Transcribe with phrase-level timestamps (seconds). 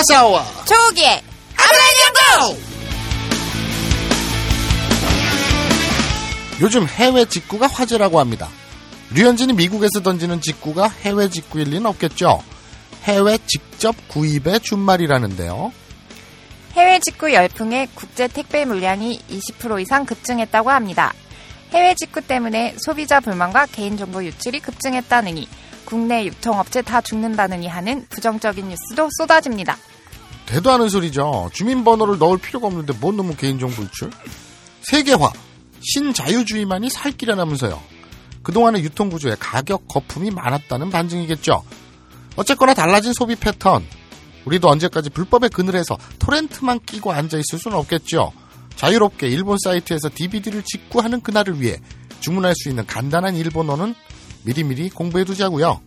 [0.00, 1.22] 마사오와 초기의
[1.56, 2.60] 아브라이언고!
[6.62, 8.48] 요즘 해외 직구가 화제라고 합니다.
[9.12, 12.42] 류현진이 미국에서 던지는 직구가 해외 직구일 리는 없겠죠.
[13.04, 15.72] 해외 직접 구입의 준말이라는데요.
[16.74, 21.12] 해외 직구 열풍에 국제 택배 물량이 20% 이상 급증했다고 합니다.
[21.72, 25.46] 해외 직구 때문에 소비자 불만과 개인정보 유출이 급증했다느니
[25.84, 29.76] 국내 유통업체 다 죽는다느니 하는 부정적인 뉴스도 쏟아집니다.
[30.50, 31.48] 대도 않은 소리죠.
[31.52, 34.10] 주민번호를 넣을 필요가 없는데 뭔 놈의 개인정보 유출?
[34.82, 35.30] 세계화,
[35.80, 37.80] 신자유주의만이 살 길이라면서요.
[38.42, 41.62] 그동안의 유통구조에 가격 거품이 많았다는 반증이겠죠.
[42.34, 43.86] 어쨌거나 달라진 소비 패턴.
[44.44, 48.32] 우리도 언제까지 불법의 그늘에서 토렌트만 끼고 앉아있을 수는 없겠죠.
[48.74, 51.76] 자유롭게 일본 사이트에서 DVD를 직구하는 그날을 위해
[52.18, 53.94] 주문할 수 있는 간단한 일본어는
[54.42, 55.80] 미리미리 공부해두자고요.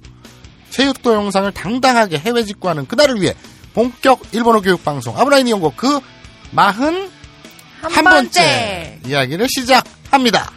[0.70, 3.36] 체육도 영상을 당당하게 해외 직구하는 그날을 위해
[3.74, 6.00] 본격 일본어 교육 방송 아브라인 이용고 그
[6.52, 7.12] 마흔
[7.82, 9.00] 한, 한 번째.
[9.06, 10.52] 이야기를 시작합니다.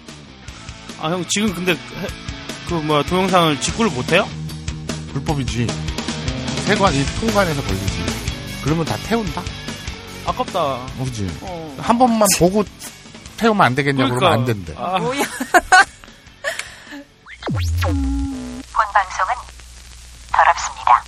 [1.00, 1.76] 아, 형, 지금 근데, 해-
[2.68, 4.28] 그, 뭐야, 동영상을 직구를 못해요?
[5.12, 5.66] 불법이지.
[6.66, 8.04] 세관 이 통관에서 걸리지.
[8.62, 9.42] 그러면 다 태운다.
[10.26, 10.86] 아깝다.
[11.04, 11.28] 그지.
[11.42, 11.76] 어.
[11.80, 12.64] 한 번만 보고
[13.36, 14.72] 태우면 안 되겠냐 고 그러면 안 된대.
[14.76, 15.22] 아, 뭐야?
[17.82, 19.34] 본 방송은
[20.32, 21.04] 더럽습니다.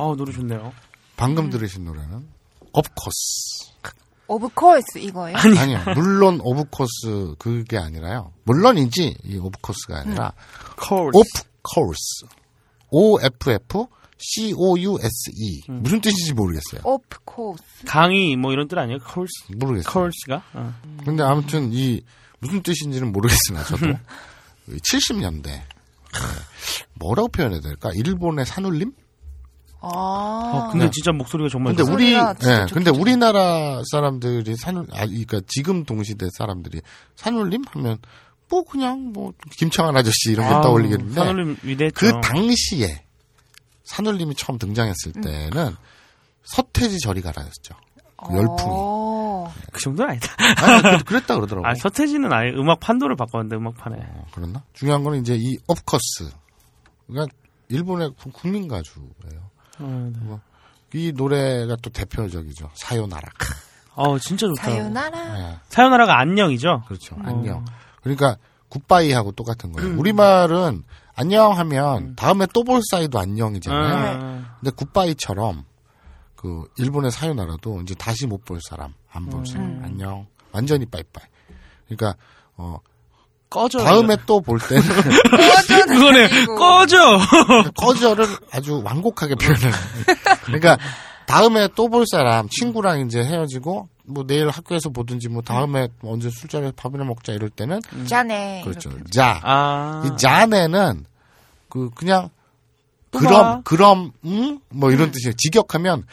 [0.00, 0.72] 아 노래 좋네요.
[1.16, 2.26] 방금 들으신 노래는
[2.72, 3.70] 오프코스.
[4.28, 5.36] of course 이거예요?
[5.36, 5.80] 아니요.
[5.96, 8.32] 물론 of course 그게 아니라요.
[8.44, 10.32] 물론이지 이 of course가 아니라
[10.76, 11.10] 콜.
[11.12, 12.26] Off Course.
[12.92, 13.86] O F F
[14.18, 15.62] C O U S E.
[15.68, 16.80] 무슨 뜻인지 모르겠어요.
[16.84, 17.62] Off Course.
[17.86, 18.98] 강의 뭐 이런 뜻 아니에요?
[19.00, 19.52] 콜스.
[19.56, 19.92] 모르겠어요.
[19.92, 20.42] Course가?
[20.54, 20.74] 어.
[21.04, 22.00] 근데 아무튼 이
[22.38, 23.86] 무슨 뜻인지는 모르겠으나 저도
[24.68, 25.60] 70년대
[26.94, 27.90] 뭐라고 표현해야 될까?
[27.94, 28.92] 일본의 산울림?
[29.82, 29.86] 아.
[29.88, 30.90] 어, 근데 네.
[30.92, 31.90] 진짜 목소리가 정말 근데.
[31.90, 36.80] 우리 예, 근데 우리나라 사람들이 산울 아 그러니까 지금 동시대 사람들이
[37.16, 37.98] 산울림 하면
[38.48, 41.94] 뭐 그냥 뭐 김창완 아저씨 이런 거 아우, 떠올리겠는데 산울림 위대했죠.
[41.94, 43.04] 그 당시에
[43.84, 45.20] 산울림이 처음 등장했을 음.
[45.22, 45.74] 때는
[46.44, 47.74] 서태지 저리 가라였죠.
[48.26, 48.60] 그 열풍이.
[48.70, 49.52] 어.
[49.72, 50.28] 그 정도는 아니다.
[50.58, 51.66] 아니, 그- 그랬다 그러더라고.
[51.66, 53.96] 아, 서태지는 아예 음악 판도를 바꿨는데 음악판에.
[53.98, 54.62] 어, 그랬나?
[54.74, 56.30] 중요한 거는 이제 이 오프코스.
[57.06, 57.34] 그러니까
[57.68, 59.49] 일본의 구- 국민 가수예요.
[59.80, 60.36] 어, 네.
[60.92, 62.70] 이 노래가 또 대표적이죠.
[62.74, 63.28] 사요나라.
[63.94, 64.62] 어, 진짜 좋다.
[64.62, 65.38] 사요나라.
[65.40, 65.56] 예.
[65.68, 66.82] 사요나라가 안녕이죠.
[66.86, 67.16] 그렇죠.
[67.22, 67.64] 안녕.
[68.02, 68.36] 그러니까
[68.68, 69.98] 굿바이하고 똑같은 거예요.
[69.98, 70.82] 우리말은
[71.14, 74.20] 안녕 하면 다음에 또 볼 사이도 안녕이잖아요.
[74.20, 75.64] 아, 근데 굿바이처럼
[76.36, 80.26] 그 일본의 사요나라도 이제 다시 못 볼 사람, 안 볼 사람, 안녕.
[80.52, 81.24] 완전히 빠이빠이.
[81.88, 82.16] 그러니까
[82.56, 82.78] 어
[83.50, 83.78] 꺼져.
[83.82, 84.82] 다음에 또 볼 때는
[85.88, 86.28] 그거네.
[86.56, 87.18] 꺼져.
[87.76, 89.70] 꺼져를 아주 완곡하게 표현을.
[90.44, 90.78] 그러니까
[91.26, 96.72] 다음에 또 볼 사람 친구랑 이제 헤어지고 뭐 내일 학교에서 보든지 뭐 다음에 언제 술자리에서
[96.76, 98.62] 밥이나 먹자 이럴 때는 짜네.
[98.64, 98.90] 그렇죠.
[99.10, 99.40] 자.
[99.42, 100.02] 아.
[100.06, 101.04] 이 자네는
[101.68, 102.30] 그 그냥
[103.10, 103.60] 또 그럼 봐.
[103.64, 105.34] 그럼 음 뭐 이런 뜻이에요.
[105.36, 106.04] 직역하면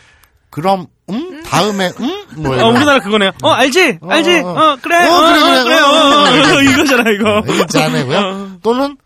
[0.49, 3.31] 그럼 음 다음에 음뭐 어, 우리나라 그거네요.
[3.41, 3.99] 어, 알지?
[4.01, 4.39] 어, 알지?
[4.39, 4.47] 어.
[4.49, 5.07] 어, 그래.
[5.07, 5.63] 어, 어, 그래, 그래, 그래.
[5.63, 5.79] 그래.
[5.79, 7.43] 어, 어, 그래, 어, 이거잖아, 이거.
[7.53, 8.17] 이게 자네고요.
[8.17, 8.57] 어.
[8.63, 8.97] 또는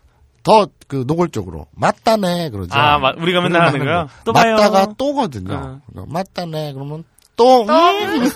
[0.42, 2.74] 더 그 노골적으로 맞다네 그러죠.
[2.78, 4.08] 아, 마- 우리가 맨날 하는 거요?
[4.24, 4.56] 또 봐요.
[4.56, 5.54] 맞다가 또거든요.
[5.54, 5.80] 어.
[5.90, 7.04] 그러니까 맞다네 그러면
[7.34, 8.28] 또 음,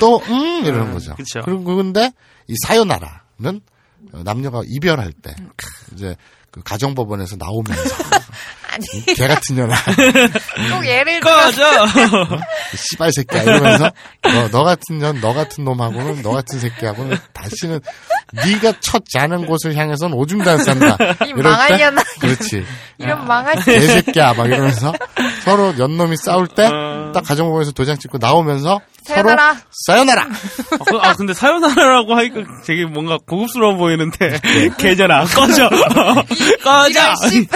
[0.00, 1.14] 또 음 이러는 거죠.
[1.16, 1.40] 그쵸.
[1.44, 2.10] 그리고 근데
[2.48, 3.60] 이 사요나라는
[4.24, 5.34] 남녀가 이별할 때
[5.92, 6.16] 이제
[6.50, 7.82] 그 가정법원에서 나오면서
[8.72, 9.74] 아니, 이개 같은 년아
[10.70, 11.36] 꼭 예를 들어.
[11.36, 11.84] 꺼져.
[12.72, 13.90] 이 씨발 새끼야 이러면서
[14.22, 17.80] 너, 너 같은 년, 너 같은 놈하고는 너 같은 새끼하고는 다시는
[18.32, 20.96] 네가 첫 자는 곳을 향해서는 오줌도 안 싼다.
[21.26, 22.02] 이 망할 때 년아.
[22.20, 22.64] 그렇지.
[22.98, 24.92] 이런 망할 개새끼야 막 이러면서
[25.44, 27.10] 서로 연놈이 싸울 때 어.
[27.12, 28.80] 딱 가정법원에서 도장 찍고 나오면서
[29.14, 29.52] 사요나라.
[29.54, 30.22] 서로 사요나라.
[30.22, 34.40] 아, 그- 아, 근데 사요나라라고 하니까 되게 뭔가 고급스러워 보이는데.
[34.78, 35.24] 계잖아.
[35.24, 35.68] 꺼져.
[36.62, 37.14] 꺼져.
[37.28, 37.46] 씨.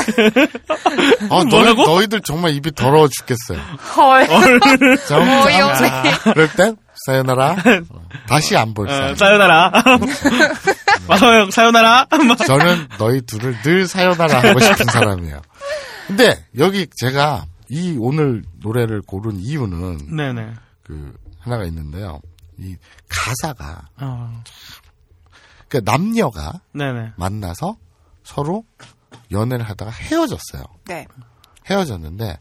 [1.31, 1.75] 어, 너희?
[1.75, 3.59] 너희들 정말 입이 더러워 죽겠어요.
[3.97, 4.27] 헐.
[5.06, 5.91] 자, 어이없네.
[6.33, 7.51] 그럴 땐 사요나라.
[7.53, 8.89] 어, 다시 안 볼.
[8.89, 9.71] 어, 사요나라.
[11.09, 12.06] 마사오 형, 사요나라.
[12.47, 15.43] 저는 너희 둘을 늘 사요나라 하고 싶은 사람이에요.
[16.06, 20.53] 근데 여기 제가 이 오늘 노래를 고른 이유는 네네.
[20.87, 21.12] 그
[21.44, 22.20] 하나가 있는데요.
[22.58, 22.76] 이
[23.08, 24.43] 가사가 어,
[25.69, 27.12] 그 남녀가 네네.
[27.17, 27.76] 만나서
[28.23, 28.64] 서로
[29.31, 30.62] 연애를 하다가 헤어졌어요.
[30.87, 31.06] 네.
[31.69, 32.38] 헤어졌는데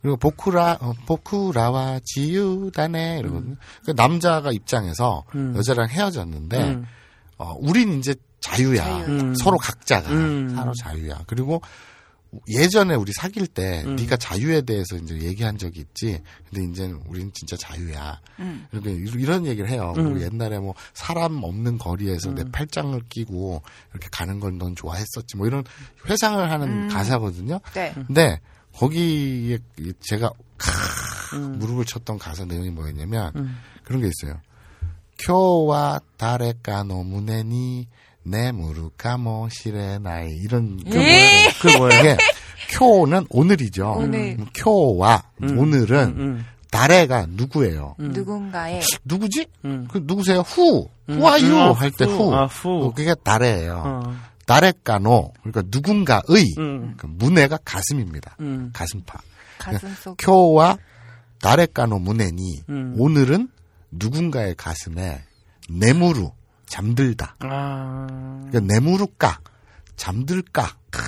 [0.00, 3.54] 그리고 보쿠라 어, 보쿠라와 지유다네 이러거든요.
[3.84, 5.54] 그 남자가 입장에서 음.
[5.56, 6.86] 여자랑 헤어졌는데 음.
[7.38, 8.82] 어, 우린 이제 자유야.
[8.82, 9.04] 자유.
[9.04, 9.34] 음.
[9.36, 10.54] 서로 각자가 음.
[10.56, 11.22] 서로 자유야.
[11.28, 11.62] 그리고
[12.48, 13.96] 예전에 우리 사귈 때 음.
[13.96, 16.22] 네가 자유에 대해서 이제 얘기한 적이 있지.
[16.48, 18.20] 근데 이제는 우린 진짜 자유야.
[18.38, 18.66] 음.
[18.72, 19.92] 이렇게 이런 얘기를 해요.
[19.96, 20.04] 음.
[20.04, 25.36] 그리고 옛날에 뭐 사람 없는 거리에서 내 팔짱을 끼고 이렇게 가는 걸 넌 좋아했었지.
[25.36, 25.64] 뭐 이런
[26.08, 26.88] 회상을 하는 음.
[26.88, 27.60] 가사거든요.
[27.74, 27.92] 네.
[27.94, 28.40] 근데
[28.74, 29.58] 거기에
[30.00, 30.30] 제가
[31.34, 31.58] 음.
[31.58, 33.58] 무릎을 쳤던 가사 내용이 뭐였냐면 음.
[33.84, 34.40] 그런 게 있어요.
[35.26, 37.88] 쿄와 다레까 노무네니
[38.24, 41.00] 내 무르까 모시레 나이 이런 그 예.
[41.00, 41.50] 뭐예요?
[41.60, 42.00] 그 뭐예요?
[42.00, 42.16] 이게
[42.78, 43.94] 쿄는 오늘이죠.
[43.98, 44.36] 오늘.
[44.38, 45.58] 음, 쿄와 음.
[45.58, 46.46] 오늘은 음.
[46.70, 47.96] 다레가 누구예요?
[48.00, 48.12] 음.
[48.12, 49.46] 누군가의 누구지?
[49.66, 49.86] 음.
[49.90, 50.40] 그 누구세요?
[50.40, 50.88] 후.
[51.10, 51.14] 음.
[51.16, 51.60] Who are you?
[51.60, 52.30] 아, 할때 후.
[52.30, 52.34] 후.
[52.34, 52.84] 아, 후.
[52.86, 53.82] 어, 그게 다레예요.
[53.84, 54.14] 어.
[54.46, 55.32] 다레까노.
[55.42, 56.94] 그러니까 누군가의 음.
[56.96, 58.36] 그 문해가 가슴입니다.
[58.40, 58.70] 음.
[58.72, 59.18] 가슴파.
[59.58, 60.78] 가슴 속 쿄와
[61.40, 62.94] 다레까노 문해니 음.
[62.98, 63.48] 오늘은
[63.90, 65.22] 누군가의 가슴에
[65.68, 66.32] 내무루
[66.72, 67.36] 잠들다.
[67.40, 68.06] 아.
[68.50, 69.38] 그러니까 내무루까
[69.96, 71.02] 잠들까 크,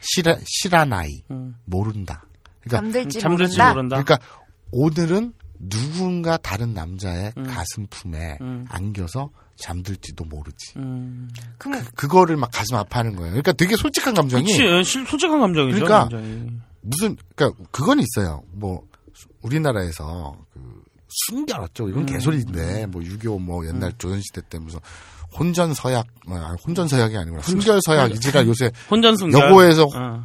[0.00, 1.56] 시라 시라나이 음.
[1.66, 2.24] 모른다.
[2.62, 3.72] 그러니까 잠들지 잠들지 모른다.
[3.74, 4.02] 모른다.
[4.02, 4.26] 그러니까
[4.72, 7.42] 오늘은 누군가 다른 남자의 음.
[7.44, 8.64] 가슴 품에 음.
[8.70, 10.72] 안겨서 잠들지도 모르지.
[10.78, 11.28] 음.
[11.58, 13.30] 그럼 그 거를 막 가슴 아파하는 거예요.
[13.32, 15.84] 그러니까 되게 솔직한 감정이 그치, 예, 실- 솔직한 감정이죠.
[15.84, 16.50] 그러니까 굉장히.
[16.80, 18.42] 무슨 그러니까 그건 있어요.
[18.52, 18.82] 뭐
[19.42, 20.82] 우리나라에서 그
[21.28, 21.88] 순결었죠.
[21.88, 22.06] 이건 음.
[22.06, 24.80] 개소리인데 뭐 유교 뭐 옛날 조선 시대 때 무슨
[25.38, 27.42] 혼전 서약 아 혼전 서약이 아니구나.
[27.42, 29.40] 순결 서약이지라 요새 혼전 순결.
[29.40, 30.24] 여고에서 어.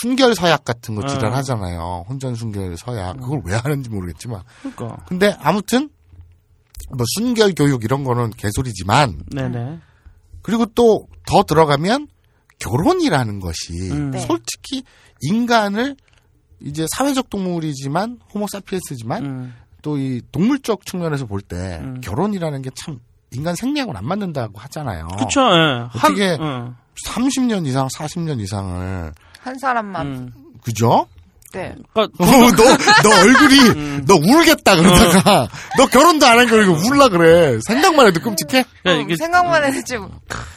[0.00, 1.06] 순결 서약 같은 거 어.
[1.06, 2.04] 지랄 하잖아요.
[2.08, 3.18] 혼전 순결 서약.
[3.20, 4.42] 그걸 왜 하는지 모르겠지만.
[4.60, 5.04] 그러니까.
[5.06, 5.90] 근데 아무튼
[6.96, 9.80] 뭐 순결 교육 이런 거는 개소리지만 네네.
[10.42, 12.08] 그리고 또 더 들어가면
[12.58, 14.10] 결혼이라는 것이 음.
[14.10, 14.20] 네.
[14.20, 14.84] 솔직히
[15.22, 15.96] 인간을
[16.60, 19.54] 이제 사회적 동물이지만 호모사피엔스지만 음.
[19.84, 22.00] 또 이 동물적 측면에서 볼때 음.
[22.02, 22.98] 결혼이라는 게 참
[23.32, 25.08] 인간 생리하고는 안 맞는다고 하잖아요.
[25.18, 25.88] 그쵸, 예.
[25.94, 26.76] 어떻게- 한,
[27.06, 29.58] 30년 이상, 40년 이상을 한 어.
[29.60, 30.32] 사람만 음.
[30.62, 31.06] 그죠?
[31.52, 31.74] 네.
[31.92, 34.04] 그러니까 어, 너, 너 얼굴이, 음.
[34.06, 37.58] 너 울겠다, 그러다가, 너 결혼도 안 한 거, 이거 울라 그래.
[37.66, 38.64] 생각만 해도 끔찍해?
[38.86, 40.08] 음, 생각만 해도 지금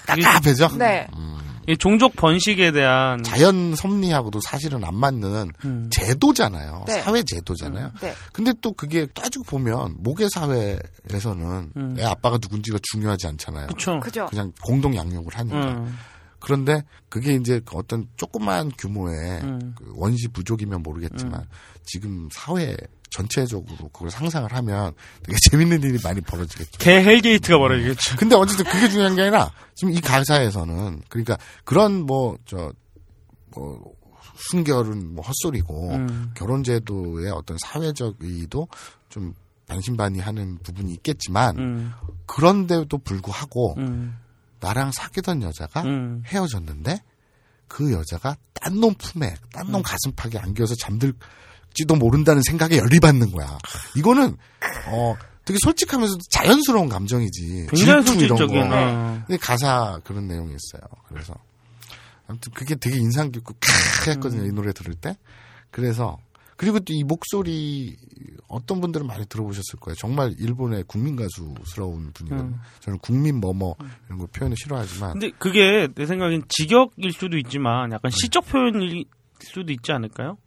[0.05, 0.69] 답답해져?
[0.77, 1.07] 네.
[1.15, 1.36] 이
[1.75, 5.89] 종족 번식에 대한 자연 섭리하고도 사실은 안 맞는 음.
[5.91, 6.85] 제도잖아요.
[6.87, 7.01] 네.
[7.01, 7.91] 사회 제도잖아요.
[8.01, 8.13] 네.
[8.31, 11.95] 근데 또 그게 따지고 보면, 모계 사회에서는 음.
[11.99, 13.67] 애 아빠가 누군지가 중요하지 않잖아요.
[13.67, 13.99] 그쵸.
[13.99, 14.27] 그죠.
[14.27, 15.71] 그냥 공동 양육을 하니까.
[15.71, 15.97] 음.
[16.39, 19.73] 그런데 그게 이제 어떤 조그만 규모의 음.
[19.75, 21.45] 그 원시 부족이면 모르겠지만
[21.83, 22.77] 지금 사회
[23.09, 26.77] 전체적으로 그걸 상상을 하면 되게 재밌는 일이 많이 벌어지겠죠.
[26.79, 28.17] 개 hell gate가 벌어지겠죠.
[28.17, 33.97] 근데 어쨌든 그게 중요한 게 아니라 지금 이 가사에서는 그러니까 그런 뭐 저뭐
[34.37, 36.31] 순결은 뭐 헛소리고 음.
[36.35, 38.67] 결혼 제도의 어떤 사회적 의의도
[39.09, 39.33] 좀
[39.67, 41.91] 반신반의하는 부분이 있겠지만 음.
[42.25, 44.17] 그런데도 불구하고 음.
[44.59, 46.23] 나랑 사귀던 여자가 음.
[46.25, 47.01] 헤어졌는데
[47.67, 51.13] 그 여자가 딴 놈 품에 딴 놈 가슴팍에 안겨서 잠들
[51.77, 53.57] 될지도 모른다는 생각에 열이 받는 거야.
[53.95, 54.35] 이거는
[54.87, 55.15] 어
[55.45, 57.67] 되게 솔직하면서도 자연스러운 감정이지.
[57.69, 58.69] 굉장히 질투 이런 솔직적인.
[58.69, 58.75] 거.
[58.75, 59.23] 어.
[59.27, 60.81] 근데 가사 그런 내용이 있어요.
[61.07, 61.33] 그래서
[62.27, 64.45] 아무튼 그게 되게 인상 깊고 캬 했거든요.
[64.45, 65.15] 이 노래 들을 때.
[65.71, 66.17] 그래서
[66.57, 67.95] 그리고 또 이 목소리
[68.47, 69.95] 어떤 분들은 많이 들어보셨을 거예요.
[69.95, 72.57] 정말 일본의 국민 가수스러운 분이거든요.
[72.79, 73.75] 저는 국민 뭐뭐
[74.07, 79.05] 이런 거 표현을 싫어하지만 근데 그게 내 생각엔 직역일 수도 있지만 약간 시적 표현일
[79.39, 80.37] 수도 있지 않을까요?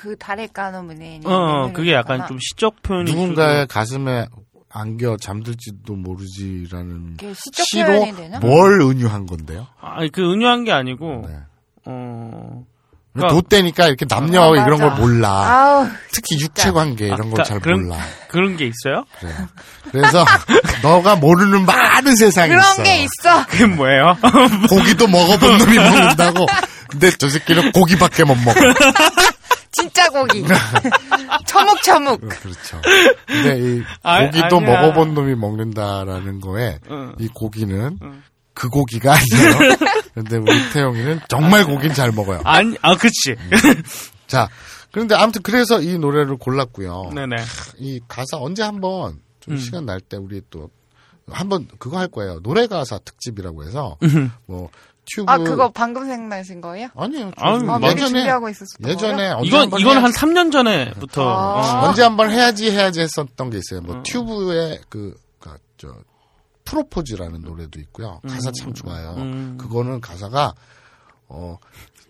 [0.00, 3.74] 그 달에 까는 문에 어, 그게 약간 좀 시적 표현일 누군가의 수도.
[3.74, 4.26] 가슴에
[4.70, 7.18] 안겨 잠들지도 모르지라는
[7.52, 8.38] 시로 표현이 되나?
[8.40, 9.66] 뭘 은유한 건데요?
[9.78, 11.34] 아니 그 은유한 게 아니고 네.
[11.84, 12.64] 어.
[13.12, 14.92] 그러니까- 도때니까 이렇게 남녀 어, 이런 걸.
[14.92, 15.28] 몰라.
[15.30, 17.98] 아우 특히 육체 관계 이런 아, 걸 그러니까 잘 그런- 몰라.
[18.28, 19.04] 그런 게 있어요?
[19.18, 19.32] 그래.
[19.90, 20.24] 그래서
[20.82, 22.82] 너가 모르는 많은 세상이 그런 있어.
[22.84, 23.46] 게 있어.
[23.48, 24.16] 그게 뭐예요?
[24.66, 26.46] 고기도 먹어본 놈이 먹는다고.
[26.88, 28.54] 근데 저 새끼는 고기밖에 못 먹어.
[29.72, 30.44] 진짜 고기.
[31.46, 32.20] 처묵처묵.
[32.20, 32.80] 그렇죠.
[33.26, 34.80] 근데 이 아, 고기도 아니야.
[34.80, 37.14] 먹어본 놈이 먹는다라는 거에 응.
[37.18, 38.22] 이 고기는 응.
[38.54, 39.78] 그 고기가 아니에요.
[40.14, 42.40] 근데 우리 태영이는 정말 고기는 잘 먹어요.
[42.44, 43.36] 아니, 아, 그치.
[44.26, 44.48] 자,
[44.92, 47.10] 그런데 아무튼 그래서 이 노래를 골랐고요.
[47.14, 47.36] 네네.
[47.78, 49.58] 이 가사 언제 한번 좀 음.
[49.58, 50.68] 시간 날 때 우리 또
[51.30, 52.40] 한번 그거 할 거예요.
[52.42, 53.96] 노래 가사 특집이라고 해서
[54.46, 54.68] 뭐
[55.14, 56.88] 튜브 아 그거 방금 생각나신 거예요?
[57.38, 61.22] 좀아 예전에 준비하고 있었던 예전에 이건, 이건 한 해야지, 3년 전에부터.
[61.28, 61.82] 아.
[61.82, 61.88] 어.
[61.88, 63.80] 언제 한번 해야지 해야지 했었던 게 있어요.
[63.80, 65.88] 뭐 튜브의 그, 그, 저,
[66.64, 68.20] 프로포즈라는 노래도 있고요.
[68.28, 69.14] 가사 참 좋아요.
[69.18, 69.56] 음.
[69.58, 70.54] 그거는 가사가,
[71.28, 71.58] 어,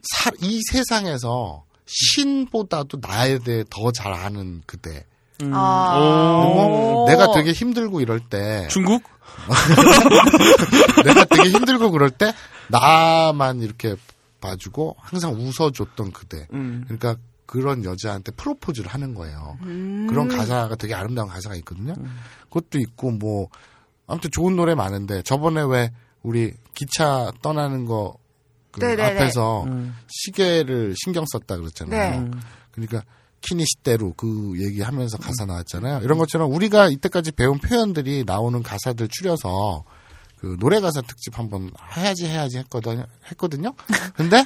[0.03, 5.07] 사, 이 세상에서 신보다도 나에 대해 더 잘 아는 그대.
[5.43, 5.53] 음.
[5.55, 7.05] 아.
[7.09, 9.03] 내가 되게 힘들고 이럴 때, 중국?
[11.05, 12.35] 내가 되게 힘들고 그럴 때,
[12.71, 13.97] 나만 이렇게
[14.41, 16.47] 봐주고 항상 웃어줬던 그대.
[16.53, 16.85] 음.
[16.85, 19.59] 그러니까 그런 여자한테 프로포즈를 하는 거예요.
[19.63, 20.07] 음.
[20.09, 21.95] 그런 가사가 되게 아름다운 가사가 있거든요.
[22.45, 23.49] 그것도 있고 뭐
[24.07, 25.91] 아무튼 좋은 노래 많은데 저번에 왜
[26.23, 29.03] 우리 기차 떠나는 거그 네네네.
[29.03, 29.97] 앞에서 음.
[30.09, 32.21] 시계를 신경 썼다 그랬잖아요.
[32.23, 32.31] 네.
[32.71, 33.03] 그러니까
[33.41, 36.01] 키니시대로 그 얘기하면서 가사 나왔잖아요.
[36.03, 39.85] 이런 것처럼 우리가 이때까지 배운 표현들이 나오는 가사들 추려서
[40.41, 43.05] 그 노래 가사 특집 한번 해야지 해야지 했거든요.
[43.31, 43.75] 했거든요.
[44.17, 44.45] 근데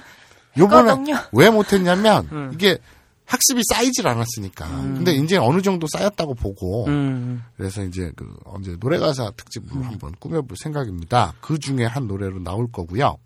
[0.59, 0.93] 요번에.
[1.33, 2.51] 왜 못했냐면 음.
[2.53, 2.79] 이게
[3.27, 4.69] 학습이 쌓이질 않았으니까.
[4.69, 7.43] 근데 이제 어느 정도 쌓였다고 보고 음.
[7.57, 11.33] 그래서 이제 그 언제 노래 가사 특집으로 한번 꾸며볼 생각입니다.
[11.41, 13.17] 그 중에 한 노래로 나올 거고요.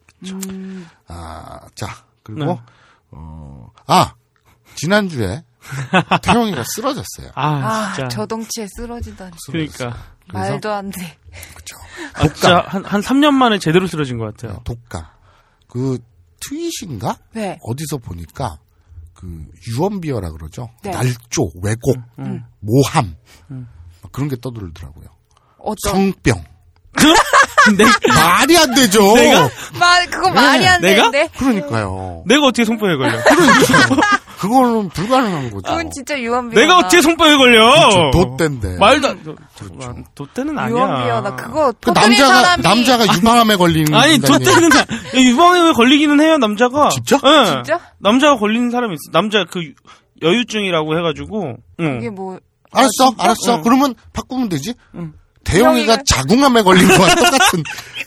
[1.07, 1.87] 아, 자
[2.23, 2.61] 그리고 네.
[3.13, 4.15] 어, 아
[4.75, 5.43] 지난주에
[6.23, 7.33] 태용이가 쓰러졌어요.
[7.35, 8.09] 아, 아.
[8.09, 9.33] 저동치에 쓰러지다니.
[9.51, 10.18] 그러니까.
[10.28, 11.16] 그래서 말도 안 돼.
[11.54, 11.76] 그쵸.
[12.14, 14.61] 아, 진짜 한, 한 3년 만에 제대로 쓰러진 것 같아요.
[14.64, 15.04] 독감.
[15.68, 15.99] 그
[16.40, 17.58] 트윗인가 네.
[17.62, 18.58] 어디서 보니까
[19.14, 20.70] 그 유언비어라 그러죠.
[20.82, 20.90] 네.
[20.90, 22.44] 날조, 왜곡, 음.
[22.61, 23.16] 모함
[23.49, 25.06] 막 그런 게 떠들더라고요.
[25.58, 26.44] 어떤 성병.
[27.76, 29.14] 내, 말이 안 되죠.
[29.14, 29.49] 내가?
[29.78, 31.11] 말 그거 말이 안 내가?
[31.11, 31.28] 되는데.
[31.38, 32.23] 그러니까요.
[32.26, 33.18] 내가 어떻게 손병에 걸려?
[33.23, 33.97] 그
[34.47, 35.62] 거는 불가능한 거죠.
[35.62, 36.61] 그건 진짜 유언비어.
[36.61, 38.11] 내가 어떻게 손병에 걸려?
[38.12, 38.76] 도때인데.
[38.78, 39.37] 말도 안, 그렇죠.
[39.80, 40.71] 와, 도때는 아니야.
[40.76, 41.37] 유언비어다.
[41.37, 44.38] 그거 그 남자가 사람이 남자가 유방암에 걸리는 아니, 다-
[45.14, 46.90] 유방에 걸리기는 해요, 남자가.
[46.90, 47.18] 진짜?
[47.25, 47.47] 예.
[47.47, 47.80] 진짜?
[47.99, 49.11] 남자가 걸리는 사람이 있어.
[49.12, 49.73] 남자 그 유-
[50.23, 51.54] 여유증이라고 해가지고.
[51.80, 51.99] 응.
[52.00, 52.38] 이게 뭐
[52.71, 53.57] 알았어, 알았어.
[53.57, 53.62] 응.
[53.62, 54.75] 그러면 바꾸면 되지.
[54.95, 55.12] 응.
[55.45, 57.62] 대영이가- 자궁암에 걸린 거와 똑같은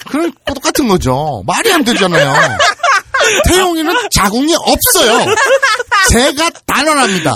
[0.09, 1.41] 그런 똑같은 거죠.
[1.47, 2.33] 말이 안 되잖아요.
[3.49, 5.25] 태용이는 자궁이 없어요.
[6.09, 7.33] 제가 단언합니다.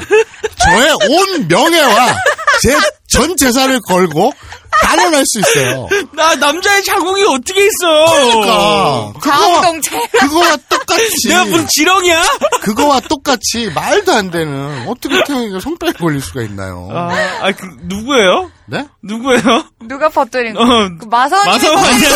[0.58, 2.16] 저의 온 명예와
[2.62, 2.76] 제
[3.08, 4.34] 전 재산을 걸고
[4.82, 5.88] 단언할 수 있어요.
[6.12, 8.06] 나 남자의 자궁이 어떻게 있어?
[8.12, 9.90] 그러니까 자웅동체.
[10.20, 12.24] 그거와 똑같이 내가 무슨 지렁이야?
[12.62, 16.90] 그거와 똑같이 말도 안 되는 어떻게 태용이가 손가락에 걸릴 수가 있나요?
[16.92, 17.10] 아,
[17.42, 18.52] 아, 그, 누구예요?
[18.66, 18.86] 네?
[19.02, 19.64] 누구예요?
[19.88, 20.62] 누가 퍼뜨린 거?
[20.64, 22.10] 어, 그 퍼뜨린 거 아니야?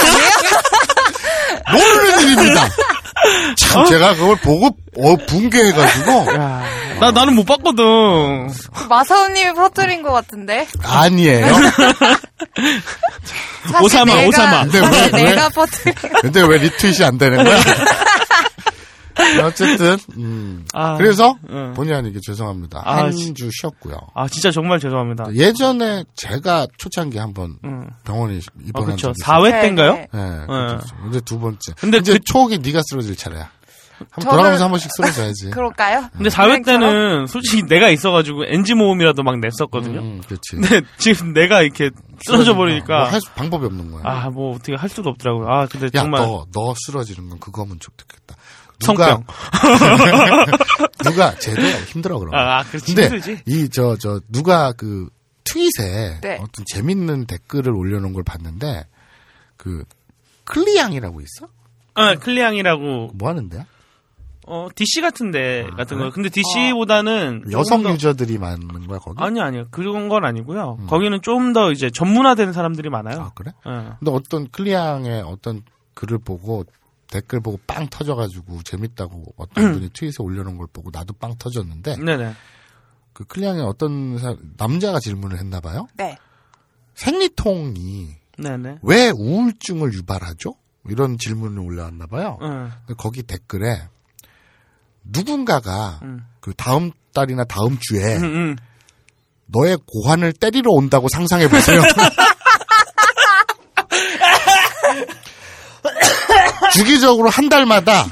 [1.71, 2.69] 모르는 일입니다.
[3.57, 6.25] 참 제가 그걸 보고 어, 붕괴해가지고
[6.99, 8.47] 나, 나는 못 봤거든.
[8.73, 10.67] 그 마사오님이 퍼뜨린 거 같은데.
[10.83, 11.47] 아니에요.
[13.71, 14.63] 사실 오사마, 내가, 오사마.
[14.63, 15.23] 근데 왜, 사실 왜?
[15.23, 15.93] 내가 퍼뜨린.
[16.21, 17.57] 근데 왜 리트윗이 안 되는 거야?
[19.45, 20.65] 어쨌든 음.
[20.73, 21.73] 아, 그래서 응.
[21.75, 22.81] 본의 아니게 죄송합니다.
[22.85, 23.95] 아, 한 진- 주 쉬었고요.
[24.15, 25.33] 아, 진짜 정말 죄송합니다.
[25.35, 27.87] 예전에 제가 초창기 한번 응.
[28.03, 29.13] 병원에 아, 입원한 그쵸.
[29.13, 29.37] 적이 있어요.
[29.43, 29.93] 4회 네, 때인가요?
[29.93, 30.07] 네.
[30.11, 30.95] 네, 그렇죠.
[31.09, 31.73] 이제 두 번째.
[31.79, 33.49] 근데 이제 그- 초기 네가 쓰러질 차례야.
[34.11, 35.49] 한번 저는- 돌아가면서 한 번씩 쓰러져야지.
[35.51, 36.07] 그럴까요?
[36.13, 36.63] 근데 4회 그냥처럼?
[36.63, 39.99] 때는 솔직히 내가 있어가지고 NG 모음이라도 막 냈었거든요.
[39.99, 40.51] 음, 그렇지.
[40.55, 41.89] 근데 지금 내가 이렇게
[42.25, 42.97] 쓰러져 버리니까.
[42.97, 44.03] 뭐 할 수- 방법이 없는 거야.
[44.05, 45.47] 아, 뭐 어떻게 할 수가 없더라고요.
[45.49, 46.21] 아, 근데 야, 정말.
[46.21, 48.35] 너, 너 쓰러지는 건 그거면 좋겠다.
[48.79, 49.25] 누가 성병.
[51.03, 52.33] 누가 쟤도 힘들어 그럼.
[52.35, 52.85] 아, 그렇지.
[52.95, 53.41] 근데 힘들지.
[53.45, 55.09] 이저저 누가 그
[55.43, 56.35] 트윗에 네.
[56.41, 58.85] 어떤 재밌는 댓글을 올려놓은 걸 봤는데
[59.57, 59.83] 그
[60.45, 61.47] 클리양이라고 있어?
[61.95, 63.65] 아, 클리앙이라고 뭐 하는데요?
[64.51, 66.09] 어, DC 같은데 같은 그래?
[66.09, 66.13] 거.
[66.13, 69.21] 근데 DC보다는 아, 여성 조금 더- 유저들이 많은 거야 거기?
[69.23, 69.65] 아니 아니요.
[69.71, 70.79] 그런 건 아니고요.
[70.87, 73.21] 거기는 좀 더 이제 전문화되는 사람들이 많아요.
[73.21, 73.51] 아, 그래?
[73.67, 73.89] 예.
[73.99, 75.61] 근데 어떤 클리앙의 어떤
[75.93, 76.63] 글을 보고
[77.11, 82.33] 댓글 보고 빵 터져가지고 재밌다고 어떤 분이 트윗에 올려놓은 걸 보고 나도 빵 터졌는데 네네.
[83.13, 85.87] 그 클리앙의 어떤 사- 남자가 질문을 했나 봐요.
[85.95, 86.17] 네.
[86.95, 88.77] 생리통이 네네.
[88.83, 90.53] 왜 우울증을 유발하죠?
[90.87, 92.37] 이런 질문이 올라왔나 봐요.
[92.41, 92.47] 예.
[92.47, 93.87] 근데 거기 댓글에
[95.03, 96.25] 누군가가 음.
[96.39, 98.55] 그 다음 달이나 다음 주에 음, 음.
[99.47, 101.81] 너의 고환을 때리러 온다고 상상해 보세요.
[106.79, 108.05] 주기적으로 한 달마다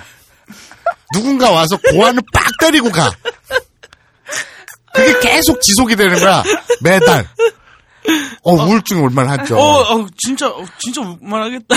[1.14, 3.10] 누군가 와서 고환을 빡 때리고 가.
[4.94, 6.44] 그게 계속 지속이 되는 거야.
[6.82, 7.26] 매달.
[8.44, 9.58] 어, 우울증이 올만 하죠.
[9.58, 11.76] 어, 어, 진짜, 어, 진짜 말하겠다.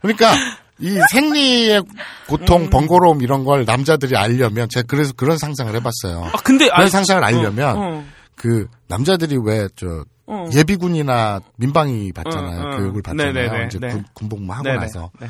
[0.00, 0.34] 그러니까
[0.78, 1.82] 이 생리의
[2.26, 6.30] 고통, 번거로움 이런 걸 남자들이 알려면 제가 그래서 그런 상상을 해봤어요.
[6.32, 8.04] 아, 근데, 그런 아니, 상상을 알려면 어,
[8.36, 10.46] 그 남자들이 왜저 어.
[10.52, 12.60] 예비군이나 민방위 받잖아요.
[12.60, 12.76] 어, 어.
[12.76, 13.32] 교육을 받잖아요.
[13.32, 13.88] 네네네, 이제 네.
[13.88, 14.78] 군, 군복무 하고 네네.
[14.78, 15.28] 나서 네.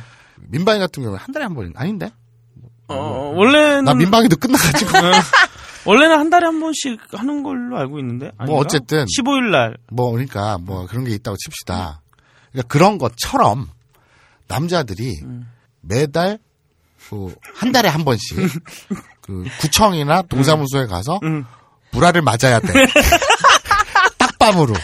[0.49, 2.11] 민방위 같은 경우는 한 달에 한 번 아닌데?
[2.88, 3.84] 어, 어, 원래는.
[3.84, 5.00] 나 민방위도 끝나가지고 어,
[5.84, 8.30] 원래는 한 달에 한 번씩 하는 걸로 알고 있는데.
[8.46, 9.04] 뭐 어쨌든.
[9.06, 9.76] 15일 날.
[9.90, 12.02] 뭐 그러니까 뭐 그런 게 있다고 칩시다.
[12.52, 13.68] 그러니까 그런 것처럼
[14.49, 15.49] 남자들이 음.
[15.80, 16.38] 매달
[17.08, 18.37] 그 한 달에 한 번씩
[19.22, 21.44] 그 구청이나 동사무소에 가서 음.
[21.90, 22.72] 불화를 맞아야 돼.
[24.18, 24.75] 딱밤으로.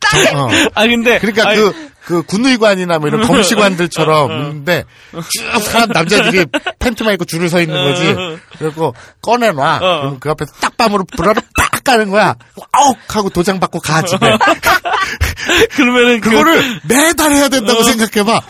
[0.00, 0.48] 저- 어.
[0.74, 1.18] 아, 근데.
[1.18, 6.44] 그러니까 아니, 그, 그 군의관이나 뭐 이런 검시관들처럼 있는데 쭉 사람 남자들이
[6.80, 8.14] 팬트만 입고 줄을 서 있는 거지.
[8.58, 9.76] 그리고 꺼내놔.
[9.76, 10.00] 어.
[10.00, 12.34] 그럼 그 앞에 딱밤으로 불화를 빡 까는 거야.
[12.72, 14.36] 아욱 하고 도장 받고 가 집에.
[15.76, 18.40] 그러면은 그- 그거를 매달 해야 된다고 생각해봐.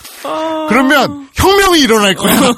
[0.69, 2.53] 그러면 혁명이 일어날 거야.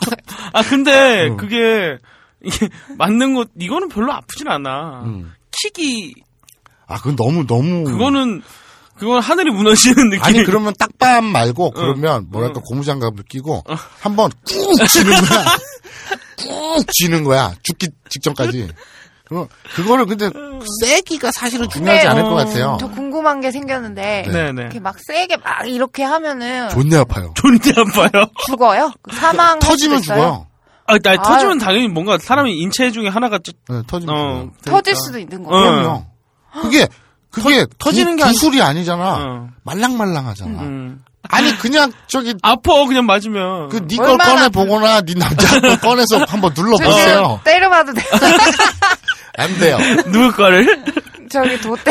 [0.53, 1.37] 아, 근데 어.
[1.37, 1.99] 그게,
[2.45, 5.03] 이게 맞는 것, 이거는 별로 아프진 않아.
[5.05, 5.33] 음.
[5.75, 6.15] 킥이,
[6.87, 7.85] 아, 그건 너무 너무.
[7.85, 8.43] 그거는,
[9.03, 10.23] 그건 하늘이 무너지는 느낌.
[10.23, 11.71] 아니 그러면 딱밤 말고 어.
[11.75, 13.65] 그러면 뭐랄까 고무장갑을 끼고
[13.99, 15.45] 한번 꾹 쥐는 거야.
[16.39, 17.53] 꾹 쥐는 거야.
[17.65, 18.69] 죽기 직전까지.
[19.25, 20.31] 그럼 그거를 근데
[20.83, 22.77] 세기가 사실은 중요하지 근데, 않을 것 어, 같아요.
[22.79, 24.63] 저 궁금한 게 생겼는데 네네.
[24.63, 27.35] 이렇게 막 세게 막 이렇게 하면은 존나 아파요.
[27.35, 28.27] 존나 아파요.
[28.47, 28.93] 죽어요?
[29.13, 30.47] 사망 터지면 죽어요.
[30.87, 31.21] 아, 나.
[31.21, 34.51] 터지면 당연히 뭔가 사람의 인체 중에 하나가 네, 터지면 어.
[34.63, 34.77] 죽어요.
[34.77, 35.61] 터질 수도 있는 거예요.
[35.61, 35.73] 어.
[35.73, 36.07] 그럼요.
[36.63, 36.87] 그게
[37.33, 39.05] 그게 터 지는 게 구, 아니- 구술이 아니잖아.
[39.15, 39.49] 어.
[39.65, 40.63] 말랑말랑하잖아.
[40.63, 41.03] 음.
[41.29, 43.69] 아니 그냥 저기 아파 그냥 맞으면.
[43.71, 47.41] 그니걸 얼마나 꺼내 보거나 니 남자 걸 꺼내서 한번 저 눌러 보세요.
[47.41, 48.05] 지금 때려봐도 돼요.
[49.39, 49.79] 안 돼요.
[50.13, 50.85] 누구 거를?
[51.31, 51.91] 저기 돛대.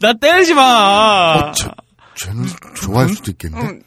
[0.00, 1.34] 나 때리지 마.
[1.48, 1.70] 어, 저,
[2.16, 2.46] 쟤는
[2.76, 3.60] 좋아할 수도 있겠네.
[3.60, 3.80] 음.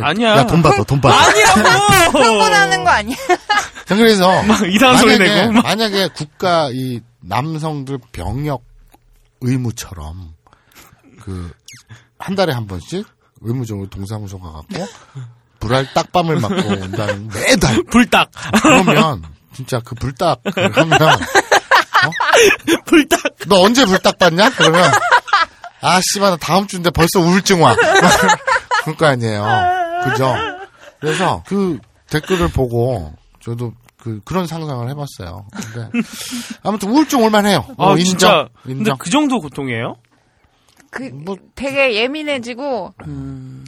[0.00, 0.36] 야, 아니야.
[0.38, 1.16] 야, 돈 받아, 돈 받아.
[1.28, 2.18] 아니라고.
[2.18, 3.16] 흥분하는 거 아니야?
[3.86, 4.42] 자, 그래서.
[4.44, 5.52] 막 이상한 소리 만약에, 내고.
[5.52, 5.62] 막.
[5.64, 8.62] 만약에 국가 이 남성들 병역
[9.44, 10.34] 의무처럼
[11.22, 11.52] 그,
[12.18, 13.06] 한 달에 한 번씩
[13.40, 14.86] 의무적으로 동사무소 가갖고
[15.60, 17.82] 불알 딱밤을 맞고 온다는 매달.
[17.90, 18.30] 불닭.
[18.62, 19.22] 그러면
[19.54, 20.98] 진짜 그 불닭을 하면
[22.86, 23.20] 불닭.
[23.46, 24.50] 너 언제 불닭 받냐?
[24.50, 24.90] 그러면
[25.80, 27.74] 아 씨발 나 다음 주인데 벌써 우울증 와.
[28.82, 29.44] 그럴 거 아니에요.
[30.04, 30.34] 그죠?
[31.00, 31.78] 그래서 그
[32.10, 33.72] 댓글을 보고 저도
[34.04, 35.46] 그 그런 상상을 해봤어요.
[35.72, 35.88] 근데
[36.62, 37.64] 아무튼 우울증 올만해요.
[37.78, 38.04] 아, 어, 인정.
[38.04, 38.48] 진짜.
[38.62, 38.98] 근데 인정.
[38.98, 39.96] 그 정도 고통이에요?
[40.90, 43.64] 그 뭐- 되게 예민해지고 음.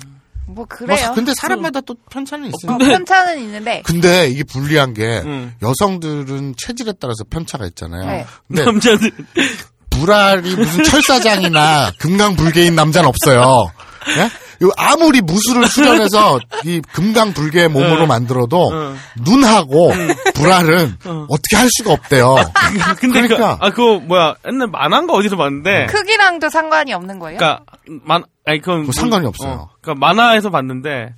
[0.46, 1.12] 뭐 뭐, 그래요.
[1.14, 2.75] 근데 사람마다 또 편차는 있어요.
[2.77, 5.55] 어, 편차는 있는데 근데 이게 불리한 게 음.
[5.62, 8.05] 여성들은 체질에 따라서 편차가 있잖아요.
[8.07, 8.27] 네.
[8.46, 9.11] 근데 남자들.
[9.90, 13.72] 불알이 무슨 철사장이나 금강불개인 남자는 없어요.
[14.18, 14.31] 예?
[14.62, 18.09] 요 아무리 무술을 수련해서 이 금강불개의 몸으로 응.
[18.09, 18.97] 만들어도 응.
[19.25, 19.92] 눈하고
[20.35, 22.37] 불알은 어 떻게 할 수가 없대요.
[23.01, 23.59] 근데 그, 그러니까.
[23.61, 24.35] 아, 그거 뭐야.
[24.47, 25.87] 옛날 만화인가 어디서 봤는데.
[25.87, 27.38] 크기랑도 상관이 없는 거예요?
[27.38, 27.61] 그니까,
[28.05, 28.81] 만, 아니, 그건.
[28.83, 29.53] 그거 상관이 없어요.
[29.53, 31.14] 어, 그니까 만화에서 봤는데,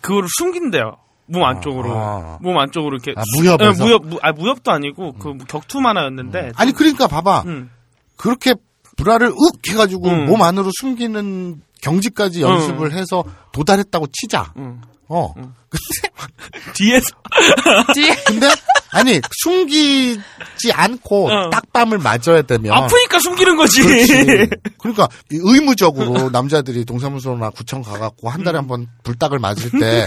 [0.00, 0.96] 그거를 숨긴대요.
[1.26, 1.92] 몸 안쪽으로.
[1.96, 2.38] 아.
[2.40, 3.14] 몸 안쪽으로 이렇게.
[3.18, 3.84] 아, 무협에서?
[3.84, 6.52] 예, 무협, 무, 아, 무협도 아니고, 그 격투 만화였는데.
[6.56, 7.44] 아니 그러니까 봐봐.
[7.46, 7.70] 음.
[8.16, 8.54] 그렇게
[8.96, 10.26] 불알을 윽 해가지고 응.
[10.26, 14.52] 몸 안으로 숨기는 경지까지 연습을 해서 도달했다고 치자.
[14.56, 14.80] 응.
[15.08, 15.34] 어.
[16.74, 17.06] 뒤에서.
[17.94, 18.48] 뒤에 근데
[18.90, 21.50] 아니 숨기지 않고 어.
[21.50, 23.82] 딱밤을 맞아야 되면 아프니까 숨기는 거지.
[23.82, 24.48] 그렇지.
[24.80, 30.06] 그러니까 이 의무적으로 남자들이 동사무소나 구청 가갖고 한 달에 한 번 불닭을 맞을 때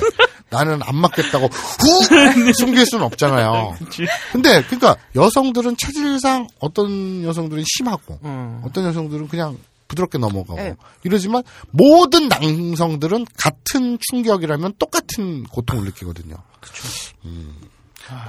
[0.50, 3.76] 나는 안 맞겠다고 훅 숨길 수는 없잖아요.
[3.80, 4.06] 그치.
[4.32, 8.62] 근데 그러니까 여성들은 체질상 어떤 여성들은 심하고 어.
[8.66, 9.58] 어떤 여성들은 그냥
[9.96, 10.76] 부드럽게 넘어가고 네.
[11.04, 16.36] 이러지만 모든 남성들은 같은 충격이라면 똑같은 고통을 느끼거든요.
[16.62, 16.88] 그렇죠.
[17.26, 17.56] 음,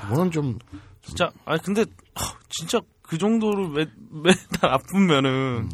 [0.09, 0.59] 그거는 좀
[1.03, 5.69] 진짜, 아 근데, 하, 진짜 그 정도로 매, 매달 아프면은,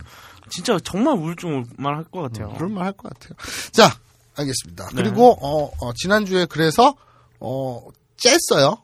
[0.50, 2.48] 진짜 정말 우울증 올만 할 것 같아요.
[2.48, 2.55] 음.
[2.55, 3.35] 그럴만 할것 같아요.
[3.70, 3.96] 자,
[4.37, 4.88] 알겠습니다.
[4.94, 6.94] 그리고 어, 어, 지난주에 그래서
[7.40, 7.81] 어
[8.18, 8.78] 쬐어요.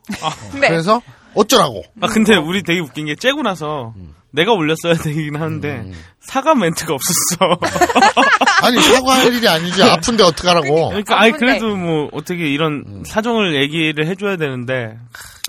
[0.61, 0.69] 네.
[0.69, 1.03] 그래서
[1.35, 1.83] 어쩌라고?
[2.01, 3.93] 아, 근데 우리 되게 웃긴 게 째고 나서,
[4.39, 7.59] 내가 올렸어야 되긴 하는데, 사과 멘트가 없었어.
[8.63, 10.89] 아니 사과할 일이 아니지 아픈데 어떡하라고?
[10.89, 11.33] 그러니까, 아니.
[11.33, 14.99] 그래도 뭐, 어떻게 이런 사정을 얘기를 해줘야 되는데,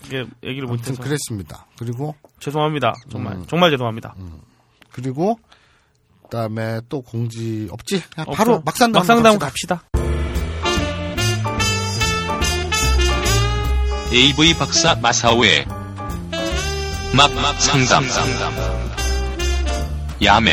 [0.06, 1.02] 이게 얘기를 못해서.
[1.02, 1.66] 그랬습니다.
[1.78, 2.94] 그리고 죄송합니다.
[3.12, 3.38] 정말.
[3.48, 4.16] 정말 죄송합니다.
[4.92, 5.40] 그리고
[6.24, 8.04] 그다음에 또 공지 없지?
[8.34, 9.82] 바로 막상담 막상담 갑시다.
[9.84, 10.00] 갑시다.
[14.12, 15.66] AV 박사 마사오의
[17.16, 18.04] 막 상담
[20.22, 20.52] 야매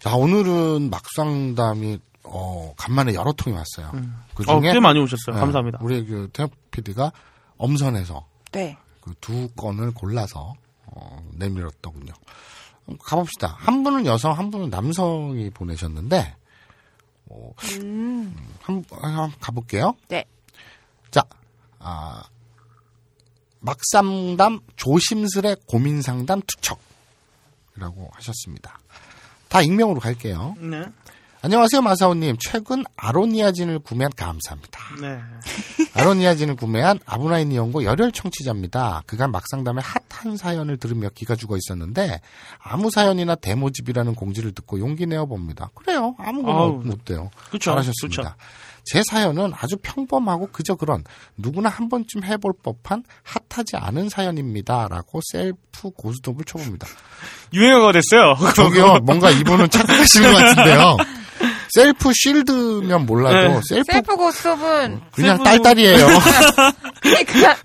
[0.00, 3.92] 자 오늘은 막상담이 어 간만에 여러 통이 왔어요.
[4.34, 5.34] 그 어, 중에 꽤 많이 오셨어요.
[5.34, 5.78] 네, 감사합니다.
[5.82, 7.12] 우리 그 태엽 PD가
[7.56, 8.76] 엄선해서 네.
[9.00, 10.54] 그 두 건을 골라서
[10.86, 12.12] 어, 내밀었더군요.
[13.00, 13.54] 가봅시다.
[13.58, 16.34] 한 분은 여성, 한 분은 남성이 보내셨는데
[17.30, 18.34] 어, 음.
[18.62, 19.94] 한, 한 가볼게요.
[20.08, 20.24] 네.
[21.78, 22.22] 자, 아,
[23.60, 28.78] 막상담 조심스레 고민 상담 투척이라고 하셨습니다.
[29.48, 30.54] 다 익명으로 갈게요.
[30.58, 30.84] 네.
[31.40, 32.36] 안녕하세요, 마사오님.
[32.40, 34.80] 최근 아로니아진을 구매한 감사합니다.
[35.00, 35.20] 네.
[35.94, 39.04] 아로니아진을 구매한 아브라인 이용고 열혈 청취자입니다.
[39.06, 42.20] 그간 막상담에 핫한 사연을 들으며 기가 죽어 있었는데
[42.58, 45.70] 아무 사연이나 데모집이라는 공지를 듣고 용기 내어 봅니다.
[45.76, 46.16] 그래요.
[46.18, 47.30] 아무거나 못 돼요.
[47.60, 48.22] 잘하셨습니다.
[48.34, 48.34] 그쵸.
[48.90, 51.04] 제 사연은 아주 평범하고 그저 그런
[51.36, 56.86] 누구나 한 번쯤 해볼 법한 핫하지 않은 사연입니다라고 셀프 고스톱을 쳐봅니다.
[57.52, 58.34] 유행어가 됐어요.
[58.54, 60.96] 저기요, 뭔가 이분은 착각하시는 것 같은데요.
[61.70, 63.60] 셀프 shield면 몰라도 네.
[63.68, 66.06] 셀프, 셀프 고스톱은 그냥 셀프- 딸딸이에요.
[67.02, 67.56] 그러니까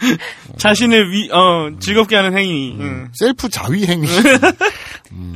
[0.57, 2.75] 자신을 위, 어, 즐겁게 하는 행위.
[2.79, 3.09] 응.
[3.13, 4.07] 셀프 자위 행위.
[5.11, 5.35] 음,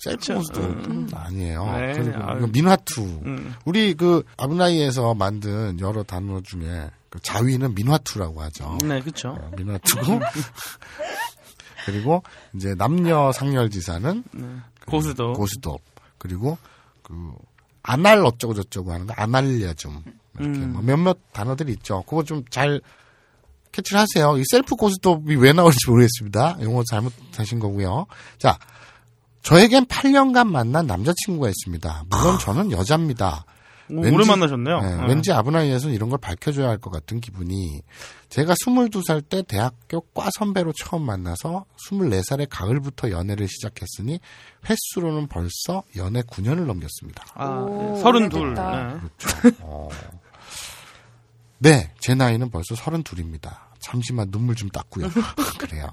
[0.00, 1.64] 셀프 고스톱은 아니에요.
[1.76, 2.48] 네, 그리고 아유.
[2.52, 3.02] 민화투.
[3.24, 3.54] 음.
[3.64, 8.78] 우리 그 아브나이에서 만든 여러 단어 중에 그 자위는 민화투라고 하죠.
[8.84, 9.36] 네, 그쵸.
[9.56, 10.20] 민화투고
[11.86, 12.22] 그리고
[12.54, 14.24] 이제 남녀 상렬지사는
[14.86, 15.32] 고수도.
[15.34, 15.80] 고스톱
[16.18, 16.58] 그리고
[17.02, 17.14] 그
[17.82, 20.02] anal 어쩌고 저쩌고 하는 거 아날려줌
[20.38, 20.72] 이렇게 음.
[20.72, 22.02] 뭐 몇몇 단어들이 있죠.
[22.02, 22.80] 그거 좀 잘
[23.72, 24.36] 캐치를 하세요.
[24.38, 26.58] 이 셀프 고스톱이 왜 나올지 모르겠습니다.
[26.62, 28.06] 용어 잘못하신 거고요.
[28.38, 28.56] 자,
[29.44, 32.04] 저에겐 8년간 만난 남자친구가 있습니다.
[32.10, 33.44] 물론 저는 여자입니다.
[33.90, 34.80] 오, 왠지- 오래 만나셨네요.
[34.80, 35.06] 네, 네.
[35.06, 37.82] 왠지 아브나이에서는 이런 걸 밝혀줘야 할 것 같은 기분이.
[38.30, 44.18] 제가 22살 때 대학교 과 선배로 처음 만나서 24살의 가을부터 연애를 시작했으니
[44.66, 47.24] 횟수로는 벌써 연애 9년을 넘겼습니다.
[47.34, 48.00] 아, 오, 네.
[48.02, 48.40] 서른둘.
[48.40, 48.70] 오래됐다.
[48.94, 49.00] 네.
[49.28, 49.56] 그렇죠.
[49.60, 49.88] 어.
[51.58, 53.58] 네, 제 나이는 벌써 32입니다.
[53.80, 55.08] 잠시만 눈물 좀 닦고요.
[55.60, 55.88] 그래요.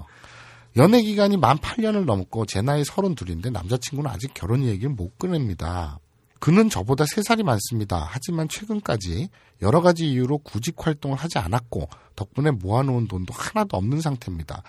[0.76, 5.98] 연애 기간이 만 8년을 넘고 제 나이 32인데 남자친구는 아직 결혼 얘기를 못 꺼냅니다.
[6.40, 8.04] 그는 저보다 3살이 많습니다.
[8.08, 9.28] 하지만 최근까지
[9.60, 14.62] 여러 가지 이유로 구직 활동을 하지 않았고 덕분에 모아놓은 돈도 하나도 없는 상태입니다.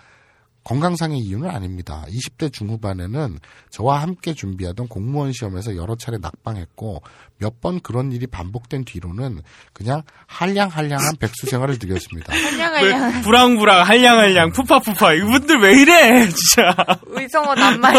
[0.63, 2.05] 건강상의 이유는 아닙니다.
[2.07, 7.01] 20대 중후반에는 저와 함께 준비하던 공무원 시험에서 여러 차례 낙방했고
[7.39, 9.41] 몇 번 그런 일이 반복된 뒤로는
[9.73, 12.31] 그냥 한량한량한 백수 생활을 누렸습니다.
[12.35, 16.73] 한량한량 왜 부랑부랑 할량할량 푸파푸파 이분들 왜 이래 진짜
[17.05, 17.93] 의성어 남말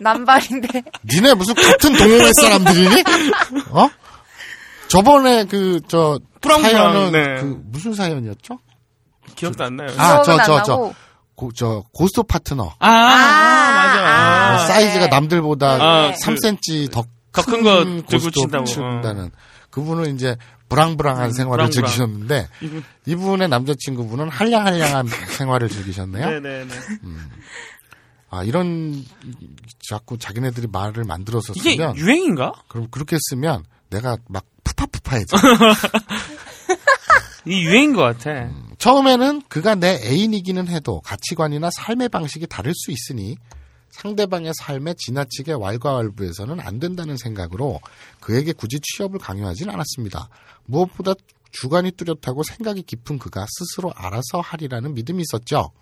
[0.00, 3.02] 남발인데 니네 무슨 같은 동호회 사람들이니?
[3.70, 3.88] 어?
[4.88, 7.40] 저번에 그 저 사연은 네.
[7.42, 8.58] 그 무슨 사연이었죠?
[9.34, 10.92] 기억도 안 나요 아, 저, 저, 저.
[11.38, 15.08] 고, 저 고스톱 파트너 아, 아, 맞아 아, 어, 사이즈가 네.
[15.08, 15.68] 남들보다
[16.08, 18.62] 아, 3cm 더 더큰 큰거 들고 친다고.
[18.62, 18.66] 어.
[18.66, 19.30] 친다는
[19.70, 20.36] 그분은 이제
[20.68, 21.70] 브랑브랑한 음, 생활을 브랑브랑.
[21.90, 25.06] 즐기셨는데 이분- 이분의 남자친구분은 한량한량한
[25.38, 26.28] 생활을 즐기셨네요.
[26.40, 26.74] 네네네
[28.30, 29.04] 아 이런
[29.88, 32.52] 자꾸 자기네들이 말을 만들어서 이게 쓰면 유행인가?
[32.68, 35.36] 그럼 그렇게 쓰면 내가 막 푸파푸파해져.
[37.46, 43.36] 이 유행인 것 같아 처음에는 그가 내 애인이기는 해도 가치관이나 삶의 방식이 다를 수 있으니
[43.90, 47.80] 상대방의 삶에 지나치게 왈가왈부해서는 안 된다는 생각으로
[48.20, 50.28] 그에게 굳이 취업을 강요하진 않았습니다.
[50.66, 51.14] 무엇보다
[51.50, 55.72] 주관이 뚜렷하고 생각이 깊은 그가 스스로 알아서 하리라는 믿음이 있었죠.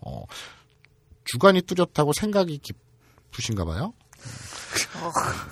[0.00, 0.24] 어,
[1.24, 3.92] 주관이 뚜렷하고 생각이 깊으신가 봐요.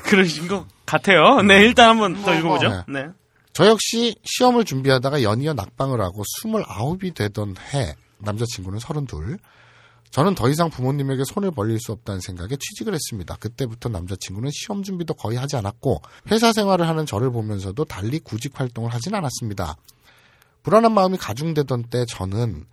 [0.04, 1.42] 그러신 것 같아요.
[1.42, 2.68] 네, 일단 한번 더 뭐, 읽어보죠.
[2.68, 2.84] 뭐.
[2.88, 3.08] 네.
[3.58, 9.36] 저 역시 시험을 준비하다가 연이어 낙방을 하고 29이 되던 해 남자친구는 32.
[10.12, 13.34] 저는 더 이상 부모님에게 손을 벌릴 수 없다는 생각에 취직을 했습니다.
[13.34, 18.94] 그때부터 남자친구는 시험 준비도 거의 하지 않았고 회사 생활을 하는 저를 보면서도 달리 구직 활동을
[18.94, 19.76] 하진 않았습니다.
[20.62, 22.64] 불안한 마음이 가중되던 때 저는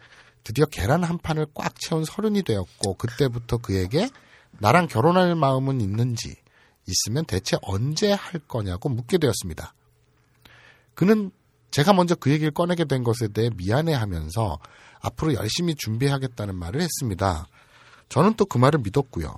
[0.44, 4.08] 드디어 계란 한 판을 꽉 채운 서른이 되었고 그때부터 그에게
[4.60, 6.36] 나랑 결혼할 마음은 있는지
[6.88, 9.74] 있으면 대체 언제 할 거냐고 묻게 되었습니다.
[10.96, 11.32] 그는
[11.72, 14.60] 제가 먼저 그 얘기를 꺼내게 된 것에 대해 미안해하면서
[15.02, 17.48] 앞으로 열심히 준비하겠다는 말을 했습니다.
[18.10, 19.36] 저는 또 그 말을 믿었고요.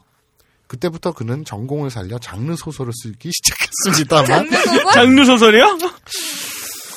[0.67, 3.31] 그때부터 그는 전공을 살려 장르 소설을 쓰기
[3.85, 4.49] 시작했습니다만
[4.93, 5.63] 장르 소설이요?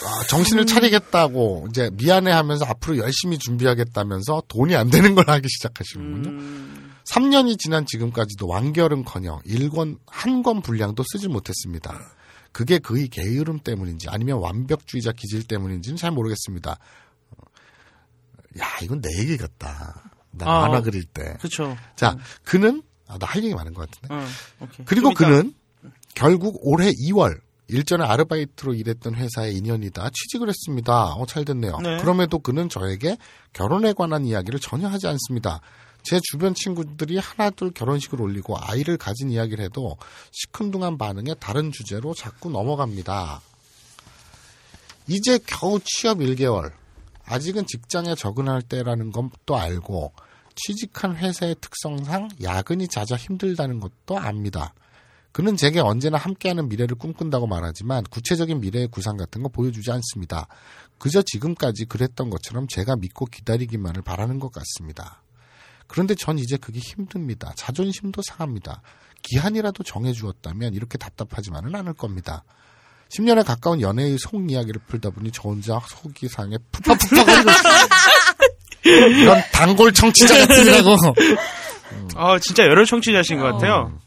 [0.02, 6.30] 아, 정신을 차리겠다고 이제 미안해하면서 앞으로 열심히 준비하겠다면서 돈이 안 되는 걸 하기 시작하시는군요.
[6.30, 11.98] 음, 3년이 지난 지금까지도 완결은커녕 1권 한 권 분량도 쓰지 못했습니다.
[12.52, 16.76] 그게 그의 게으름 때문인지 아니면 완벽주의자 기질 때문인지는 잘 모르겠습니다.
[18.58, 20.10] 야 이건 내 얘기 같다.
[20.32, 21.36] 나 아, 만화 그릴 때.
[21.40, 21.76] 그쵸.
[21.96, 24.14] 자 그는 아, 나 할 얘기 많은 것 같은데.
[24.14, 24.68] 어.
[24.84, 25.54] 그리고 그는
[26.14, 31.14] 결국 올해 2월 일전에 아르바이트로 일했던 회사의 인연이다 취직을 했습니다.
[31.14, 31.78] 어, 잘 됐네요.
[31.78, 31.98] 네.
[31.98, 33.16] 그럼에도 그는 저에게
[33.52, 35.60] 결혼에 관한 이야기를 전혀 하지 않습니다.
[36.02, 39.96] 제 주변 친구들이 하나둘 결혼식을 올리고 아이를 가진 이야기를 해도
[40.32, 43.40] 시큰둥한 반응에 다른 주제로 자꾸 넘어갑니다.
[45.08, 46.72] 이제 겨우 취업 1개월.
[47.24, 50.12] 아직은 직장에 적응할 때라는 것도 알고
[50.56, 54.74] 취직한 회사의 특성상 야근이 잦아 힘들다는 것도 압니다.
[55.32, 60.48] 그는 제게 언제나 함께하는 미래를 꿈꾼다고 말하지만 구체적인 미래의 구상 같은 거 보여주지 않습니다.
[60.98, 65.22] 그저 지금까지 그랬던 것처럼 제가 믿고 기다리기만을 바라는 것 같습니다.
[65.90, 67.52] 그런데 전 이제 그게 힘듭니다.
[67.56, 68.80] 자존심도 상합니다.
[69.22, 72.44] 기한이라도 정해주었다면 이렇게 답답하지만은 않을 겁니다.
[73.08, 77.50] 10년에 가까운 연애의 속 이야기를 풀다 보니 저 혼자 속이 상해 푸파푸파거리고.
[78.84, 80.96] 이런 단골 청취자 같으라고.
[82.14, 83.98] 아, 진짜 여러 청취자신 것 같아요.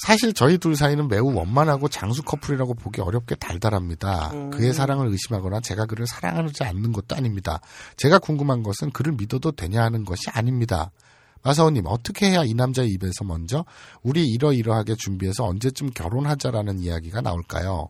[0.00, 4.30] 사실 저희 둘 사이는 매우 원만하고 장수 커플이라고 보기 어렵게 달달합니다.
[4.50, 7.60] 그의 사랑을 의심하거나 제가 그를 사랑하지 않는 것도 아닙니다.
[7.98, 10.90] 제가 궁금한 것은 그를 믿어도 되냐 하는 것이 아닙니다.
[11.42, 13.66] 마사오님, 어떻게 해야 이 남자의 입에서 먼저
[14.02, 17.88] 우리 이러이러하게 준비해서 언제쯤 결혼하자라는 이야기가 나올까요?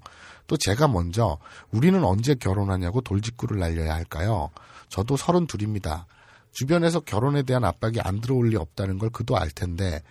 [0.48, 1.38] 또 제가 먼저
[1.70, 4.50] 우리는 언제 결혼하냐고 돌직구를 날려야 할까요?
[4.88, 6.06] 저도 서른 둘입니다.
[6.50, 10.02] 주변에서 결혼에 대한 압박이 안 들어올 리 없다는 걸 그도 알 텐데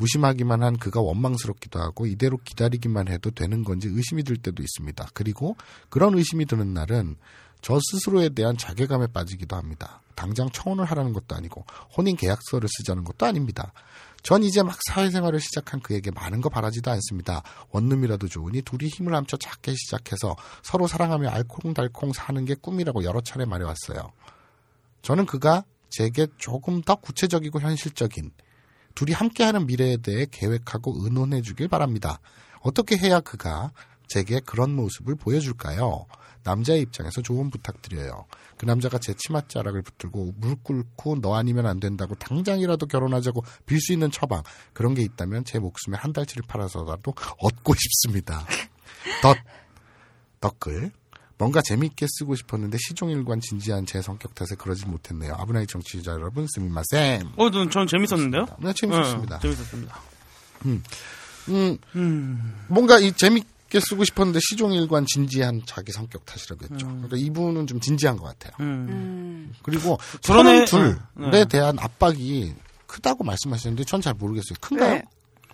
[0.00, 5.08] 무심하기만 한 그가 원망스럽기도 하고 이대로 기다리기만 해도 되는 건지 의심이 들 때도 있습니다.
[5.12, 5.56] 그리고
[5.90, 7.16] 그런 의심이 드는 날은
[7.60, 10.00] 저 스스로에 대한 자괴감에 빠지기도 합니다.
[10.14, 13.72] 당장 청혼을 하라는 것도 아니고 혼인 계약서를 쓰자는 것도 아닙니다.
[14.22, 17.42] 전 이제 막 사회생활을 시작한 그에게 많은 거 바라지도 않습니다.
[17.70, 23.44] 원룸이라도 좋으니 둘이 힘을 합쳐 작게 시작해서 서로 사랑하며 알콩달콩 사는 게 꿈이라고 여러 차례
[23.44, 24.12] 말해왔어요.
[25.02, 28.30] 저는 그가 제게 조금 더 구체적이고 현실적인
[28.94, 32.20] 둘이 함께하는 미래에 대해 계획하고 의논해 주길 바랍니다.
[32.60, 33.72] 어떻게 해야 그가
[34.08, 36.06] 제게 그런 모습을 보여줄까요?
[36.42, 38.26] 남자의 입장에서 조언 부탁드려요.
[38.56, 43.92] 그 남자가 제 치맛자락을 붙들고 물 꿇고 너 아니면 안 된다고 당장이라도 결혼하자고 빌 수
[43.92, 48.44] 있는 처방 그런 게 있다면 제 목숨에 한 달치를 팔아서라도 얻고 싶습니다.
[49.22, 49.36] 덧
[50.40, 50.90] 덧글
[51.40, 55.34] 뭔가 재미있게 쓰고 싶었는데 시종일관 진지한 제 성격 탓에 그러지 못했네요.
[55.34, 57.28] 아브나이 정치자 여러분 스미마센.
[57.36, 58.46] 어, 전, 전 재밌었는데요?
[58.60, 59.36] 네, 재밌었습니다.
[59.36, 60.00] 어, 재밌었습니다.
[60.66, 60.82] 음,
[61.96, 66.86] 음, 뭔가 이 재밌게 쓰고 싶었는데 시종일관 진지한 자기 성격 탓이라고 했죠.
[66.86, 68.52] 그러니까 이분은 좀 진지한 것 같아요.
[68.60, 68.86] 음.
[68.90, 69.52] 음.
[69.62, 71.44] 그리고 서른 어, 둘에 네.
[71.46, 72.54] 대한 압박이
[72.86, 74.56] 크다고 말씀하시는데 전 잘 모르겠어요.
[74.60, 74.94] 큰가요?
[74.94, 75.02] 네.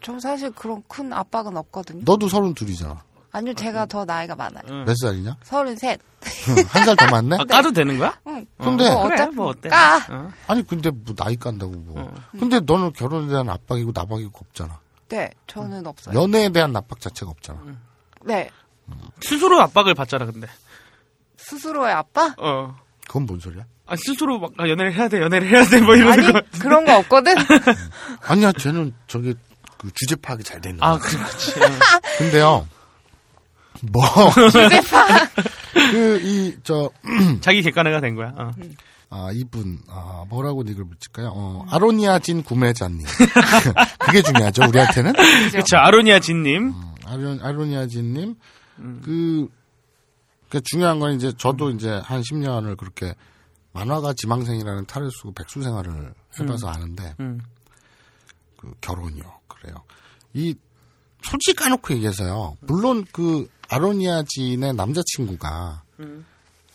[0.02, 2.02] 저 사실 그런 큰 압박은 없거든요.
[2.04, 3.02] 너도 서른 둘이잖아.
[3.36, 4.62] 아니요, 제가 더 나이가 많아요.
[4.70, 4.84] 음.
[4.86, 5.36] 몇 살이냐?
[5.42, 6.00] 서른셋.
[6.68, 7.36] 한 살 더 많네?
[7.38, 8.18] 아, 까도 되는 거야?
[8.28, 8.46] 응.
[8.58, 9.68] 근데- 뭐 그래, 어차피 뭐 어때?
[9.68, 9.98] 까.
[10.08, 10.30] 어.
[10.46, 12.02] 아니 근데 뭐 나이 깐다고 뭐.
[12.02, 12.14] 어.
[12.32, 14.80] 근데 너는 결혼에 대한 압박이고 나박이고 없잖아.
[15.08, 16.18] 네, 저는 없어요.
[16.18, 17.60] 연애에 대한 압박 자체가 없잖아.
[18.24, 18.48] 네.
[19.20, 20.46] 스스로 압박을 받잖아, 근데.
[21.36, 22.34] 스스로의 아빠?
[22.38, 22.74] 어.
[23.06, 23.64] 그건 뭔 소리야?
[23.86, 26.40] 아, 스스로 막, 아, 연애를 해야 돼, 연애를 해야 돼, 뭐 이러는 아니, 거.
[26.58, 27.34] 그런 거 없거든?
[28.26, 29.34] 아니야, 쟤는 저기
[29.78, 30.98] 그 주제 파악이 잘 되는 아, 거야.
[30.98, 31.54] 그렇지.
[32.18, 32.66] 근데요.
[33.82, 34.02] 뭐.
[35.72, 36.90] 그, 이, 저,
[37.40, 38.32] 자기 객관화가 된 거야.
[38.36, 38.50] 어.
[39.08, 41.32] 아, 이분, 아, 뭐라고 이걸 붙일까요?
[41.34, 43.06] 어, 아로니아 진 구매자님.
[44.00, 45.12] 그게 중요하죠, 우리한테는?
[45.52, 46.74] 그쵸, 아로니아 진님.
[47.04, 48.34] 아로, 아로니아 진님.
[49.04, 49.48] 그,
[50.48, 53.14] 그 중요한 건 이제 저도 이제 한 10년을 그렇게
[53.72, 57.40] 만화가 지망생이라는 탈을 쓰고 백수 생활을 해봐서 아는데, 음.
[58.56, 59.22] 그 결혼이요.
[59.46, 59.76] 그래요.
[60.34, 60.54] 이
[61.22, 62.56] 솔직히 까놓고 얘기해서요.
[62.60, 65.82] 물론 그 아로니아진의 남자친구가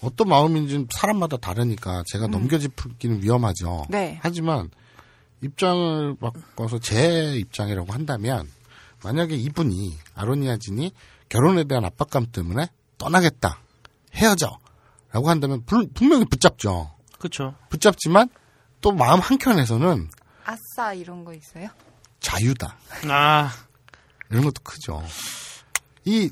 [0.01, 3.85] 어떤 마음인지는 사람마다 다르니까 제가 넘겨짚기는 위험하죠.
[3.89, 4.19] 네.
[4.21, 4.69] 하지만
[5.41, 8.49] 입장을 바꿔서 제 입장이라고 한다면
[9.03, 10.91] 만약에 이분이 아로니아진이
[11.29, 13.59] 결혼에 대한 압박감 때문에 떠나겠다
[14.15, 16.95] 헤어져라고 한다면 불- 분명히 붙잡죠.
[17.19, 17.55] 그쵸.
[17.69, 18.29] 붙잡지만
[18.81, 20.09] 또 마음 한 켠에서는
[20.43, 21.67] 아싸 이런 거 있어요?
[22.19, 22.75] 자유다
[23.09, 23.51] 아,
[24.29, 25.03] 이런 것도 크죠.
[26.05, 26.31] 이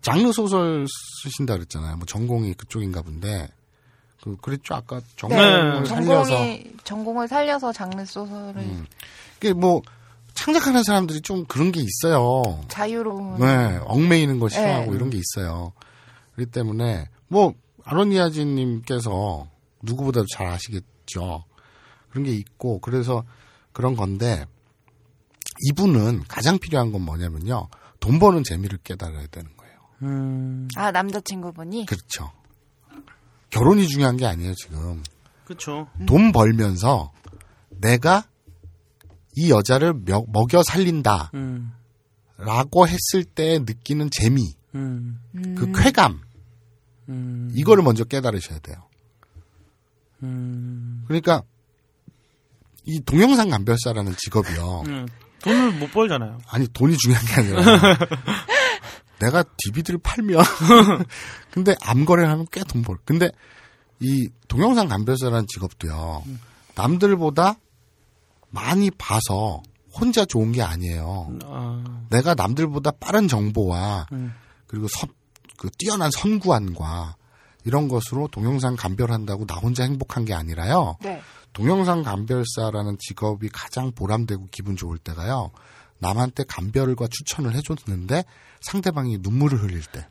[0.00, 0.86] 장르 소설
[1.22, 1.96] 쓰신다 그랬잖아요.
[1.96, 3.48] 뭐 전공이 그쪽인가 본데
[4.22, 5.88] 그 그랬죠 아까 전공을 네.
[5.88, 8.86] 살려서 전공이 전공을 살려서 장르 소설을 음.
[9.36, 9.82] 이게 뭐
[10.34, 12.62] 창작하는 사람들이 좀 그런 게 있어요.
[12.68, 14.96] 자유로운 네, 얽매이는 거 싫어하고 네.
[14.96, 15.72] 이런 게 있어요.
[16.34, 19.48] 그렇기 때문에 뭐 아로니아진님께서
[19.82, 21.44] 누구보다도 잘 아시겠죠.
[22.10, 23.24] 그런 게 있고 그래서
[23.72, 24.44] 그런 건데
[25.68, 27.68] 이분은 가장 필요한 건 뭐냐면요.
[27.98, 29.59] 돈 버는 재미를 깨달아야 되는 거예요.
[30.02, 32.32] 음, 아 남자친구분이 그렇죠.
[33.50, 35.02] 결혼이 중요한 게 아니에요, 지금.
[35.44, 35.88] 그쵸.
[36.06, 37.12] 돈 벌면서
[37.70, 38.24] 내가
[39.36, 41.30] 이 여자를 며- 먹여 살린다.
[41.34, 41.72] 음,
[42.38, 45.20] 라고 했을 때 느끼는 재미, 음,
[45.58, 46.20] 그 쾌감,
[47.08, 48.76] 음, 이거를 먼저 깨달으셔야 돼요.
[50.22, 51.42] 음, 그러니까,
[52.84, 54.82] 이 동영상 감별사라는 직업이요.
[54.86, 55.06] 음.
[55.42, 56.38] 돈을 못 벌잖아요.
[56.48, 57.62] 아니, 돈이 중요한 게 아니라,
[59.20, 60.42] 내가 DVD를 팔면,
[61.52, 62.96] 근데 암 거래를 하면 꽤 돈 벌.
[63.04, 63.30] 근데,
[64.00, 66.24] 이 동영상 감별사라는 직업도요,
[66.74, 67.56] 남들보다
[68.48, 71.38] 많이 봐서 혼자 좋은 게 아니에요.
[71.44, 74.32] 아, 내가 남들보다 빠른 정보와 음.
[74.66, 75.10] 그리고 선,
[75.56, 77.16] 그 뛰어난 선구안과
[77.64, 80.96] 이런 것으로 동영상 감별한다고 나 혼자 행복한 게 아니라요.
[81.02, 81.20] 네.
[81.52, 85.50] 동영상 감별사라는 직업이 가장 보람되고 기분 좋을 때가요.
[86.00, 88.24] 남한테 감별과 추천을 해줬는데
[88.60, 90.06] 상대방이 눈물을 흘릴 때,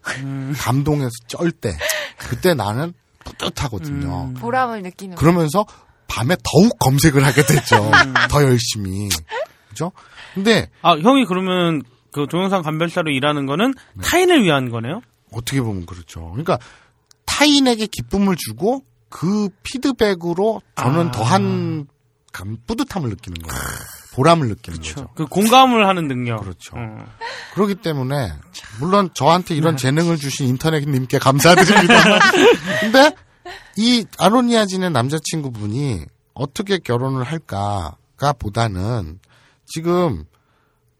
[0.57, 1.77] 감동해서 쩔 때,
[2.17, 2.93] 그때 나는
[3.25, 4.33] 뿌듯하거든요.
[4.35, 5.65] 보람을 느끼는 그러면서
[6.07, 7.91] 밤에 더욱 검색을 하게 됐죠.
[8.29, 9.09] 더 열심히.
[9.69, 9.91] 그죠?
[10.33, 13.73] 근데 아, 형이 그러면 그 동영상 감별사로 일하는 거는
[14.03, 15.01] 타인을 위한 거네요?
[15.31, 16.29] 어떻게 보면 그렇죠.
[16.31, 16.57] 그러니까
[17.25, 21.11] 타인에게 기쁨을 주고 그 피드백으로 저는 아.
[21.11, 21.87] 더한
[22.31, 23.63] 감, 뿌듯함을 느끼는 거예요.
[24.19, 25.07] 보람을 느끼는 거죠.
[25.15, 26.41] 그 공감을 하는 능력.
[26.41, 26.75] 그렇죠.
[26.75, 27.05] 어.
[27.53, 28.33] 그렇기 때문에
[28.81, 32.19] 물론 저한테 이런 재능을 주신 인터넷님께 감사드립니다.
[32.81, 33.15] 근데
[33.77, 39.19] 이 아로니아진의 남자친구분이 어떻게 결혼을 할까가 보다는
[39.65, 40.25] 지금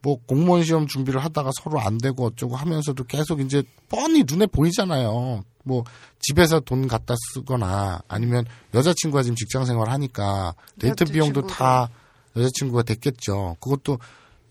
[0.00, 5.44] 뭐 공무원 시험 준비를 하다가 서로 안 되고 어쩌고 하면서도 계속 이제 뻔히 눈에 보이잖아요.
[5.64, 5.84] 뭐
[6.20, 11.46] 집에서 돈 갖다 쓰거나 아니면 여자친구가 지금 직장 생활 하니까 데이트 비용도.
[11.48, 11.90] 다
[12.36, 13.56] 여자친구가 됐겠죠.
[13.60, 13.98] 그것도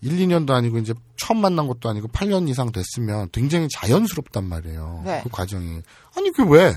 [0.02, 5.02] 1, 2년도 아니고 이제 처음 만난 것도 아니고 8년 이상 됐으면 굉장히 자연스럽단 말이에요.
[5.04, 5.20] 네.
[5.22, 5.82] 그 과정이.
[6.16, 6.74] 아니, 그 왜?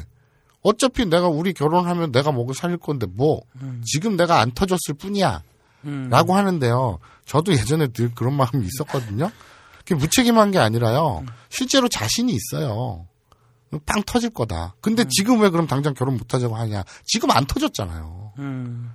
[0.62, 3.42] 어차피 내가 우리 결혼하면 내가 먹고 살릴 건데 뭐
[3.86, 5.44] 지금 내가 안 터졌을 뿐이야.
[5.86, 6.08] 음.
[6.10, 7.00] 라고 하는데요.
[7.26, 9.30] 저도 예전에 늘 그런 마음이 있었거든요.
[9.80, 11.26] 그게 무책임한 게 아니라요.
[11.50, 13.06] 실제로 자신이 있어요.
[13.86, 14.76] 빵 터질 거다.
[14.80, 16.84] 근데 지금 왜 그럼 당장 결혼 못 하자고 하냐.
[17.06, 18.34] 지금 안 터졌잖아요.
[18.40, 18.93] 음.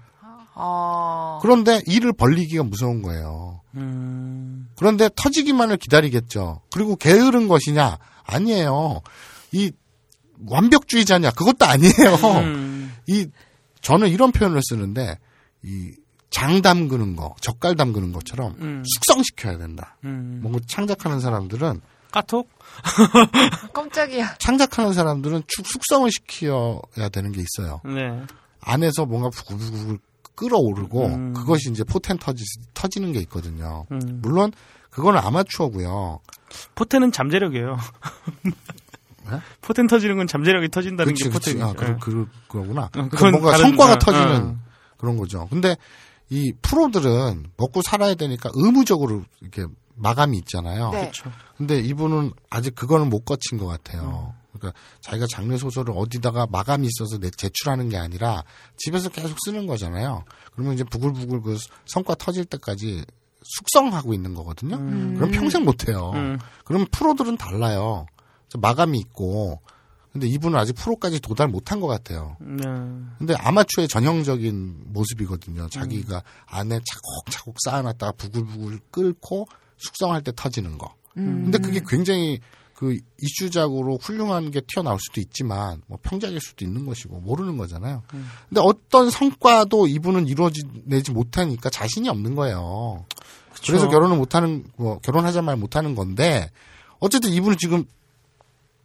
[0.58, 3.60] 아 그런데 일을 벌리기가 무서운 거예요.
[3.76, 4.68] 음.
[4.76, 6.62] 그런데 터지기만을 기다리겠죠.
[6.72, 7.98] 그리고 게으른 것이냐?
[8.24, 9.00] 아니에요.
[9.52, 9.70] 이
[10.46, 11.30] 완벽주의자냐?
[11.30, 12.42] 그것도 아니에요.
[12.44, 12.94] 음.
[13.06, 13.26] 이
[13.80, 15.18] 저는 이런 표현을 쓰는데
[15.64, 15.92] 이
[16.30, 18.82] 장 담그는 거, 젓갈 담그는 것처럼 음.
[18.86, 19.96] 숙성시켜야 된다.
[20.04, 20.40] 음.
[20.42, 22.50] 뭔가 창작하는 사람들은 카톡?
[23.72, 24.36] 깜짝이야.
[24.38, 27.80] 창작하는 사람들은 축 숙성을 시켜야 되는 게 있어요.
[27.84, 28.22] 네.
[28.60, 29.98] 안에서 뭔가 부글부글
[30.38, 31.32] 끓어오르고 음.
[31.34, 33.86] 그것이 이제 포텐 터지, 터지는 게 있거든요.
[33.90, 34.20] 음.
[34.22, 34.52] 물론
[34.90, 36.20] 그거는 아마추어고요.
[36.76, 37.76] 포텐은 잠재력이에요.
[38.44, 39.40] 네?
[39.60, 41.30] 포텐 터지는 건 잠재력이 터진다는 그렇지, 게.
[41.30, 41.64] 포텐이죠.
[41.64, 42.82] 아, 그, 그, 그거구나.
[42.84, 44.56] 어, 그러니까 그건 뭔가 다른- 성과가 어, 터지는 어.
[44.96, 45.48] 그런 거죠.
[45.50, 45.76] 근데
[46.30, 49.66] 이 프로들은 먹고 살아야 되니까 의무적으로 이렇게
[49.96, 50.90] 마감이 있잖아요.
[50.92, 51.00] 네.
[51.00, 51.32] 그렇죠.
[51.56, 54.34] 근데 이분은 아직 그거는 못 거친 것 같아요.
[54.58, 58.44] 그러니까 자기가 장르 소설을 어디다가 마감이 있어서 내 제출하는 게 아니라
[58.76, 60.24] 집에서 계속 쓰는 거잖아요.
[60.52, 63.04] 그러면 이제 부글부글 그 성과 터질 때까지
[63.42, 64.76] 숙성하고 있는 거거든요.
[64.76, 66.12] 그럼 평생 못 해요.
[66.14, 66.38] 음.
[66.64, 68.06] 그럼 프로들은 달라요.
[68.58, 69.60] 마감이 있고.
[70.12, 72.36] 근데 이분은 아직 프로까지 도달 못한 것 같아요.
[72.40, 72.64] 네.
[73.18, 75.68] 근데 아마추어의 전형적인 모습이거든요.
[75.68, 79.46] 자기가 안에 차곡차곡 쌓아놨다가 부글부글 끓고
[79.76, 80.94] 숙성할 때 터지는 거.
[81.14, 82.40] 근데 그게 굉장히
[82.78, 88.04] 그 이슈작으로 훌륭한 게 튀어나올 수도 있지만 뭐 평작일 수도 있는 것이고 모르는 거잖아요.
[88.48, 93.04] 근데 어떤 성과도 이분은 이루어내지 못하니까 자신이 없는 거예요.
[93.66, 96.52] 그래서 결혼을 못하는 뭐 결혼하자 말 못하는 건데
[97.00, 97.84] 어쨌든 이분은 지금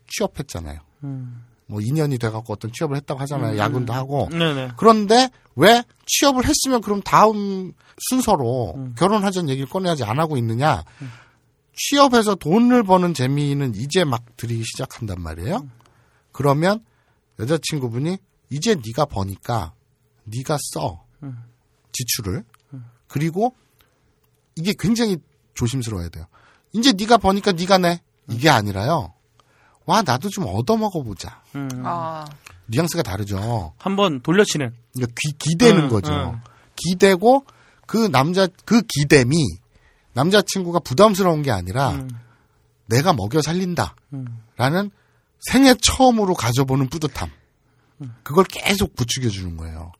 [0.07, 0.79] 취업했잖아요.
[1.03, 1.43] 음.
[1.67, 3.59] 뭐 2년이 돼갖고 어떤 취업을 했다고 하잖아요.
[3.59, 4.27] 야근도 하고.
[4.31, 4.71] 네네.
[4.75, 7.73] 그런데 왜 취업을 했으면 그럼 다음
[8.09, 8.95] 순서로 음.
[8.97, 10.83] 결혼하자는 얘기를 꺼내야지 안 하고 있느냐?
[11.75, 15.57] 취업해서 돈을 버는 재미는 이제 막 들이기 시작한단 말이에요.
[15.57, 15.71] 음.
[16.31, 16.83] 그러면
[17.39, 18.17] 여자친구분이
[18.49, 19.73] 이제 네가 버니까
[20.25, 21.43] 네가 써 음.
[21.91, 22.43] 지출을
[23.07, 23.55] 그리고
[24.55, 25.17] 이게 굉장히
[25.53, 26.25] 조심스러워야 돼요.
[26.71, 29.13] 이제 네가 버니까 네가 내 이게 아니라요.
[29.85, 31.43] 와 나도 좀 얻어먹어 보자.
[31.55, 31.69] 음.
[31.83, 32.25] 아,
[32.67, 33.73] 뉘앙스가 다르죠.
[33.77, 34.73] 한번 돌려치는.
[34.93, 36.11] 그러니까 기, 기대는 응, 거죠.
[36.11, 36.41] 응.
[36.75, 37.45] 기대고
[37.85, 39.35] 그 남자 그 기댐이
[40.13, 42.09] 남자친구가 부담스러운 게 아니라 음.
[42.87, 44.89] 내가 먹여 살린다라는 음.
[45.41, 47.29] 생애 처음으로 가져보는 뿌듯함.
[48.23, 49.91] 그걸 계속 부추겨 주는 거예요.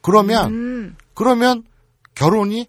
[0.00, 1.64] 그러면 음, 그러면
[2.14, 2.66] 결혼이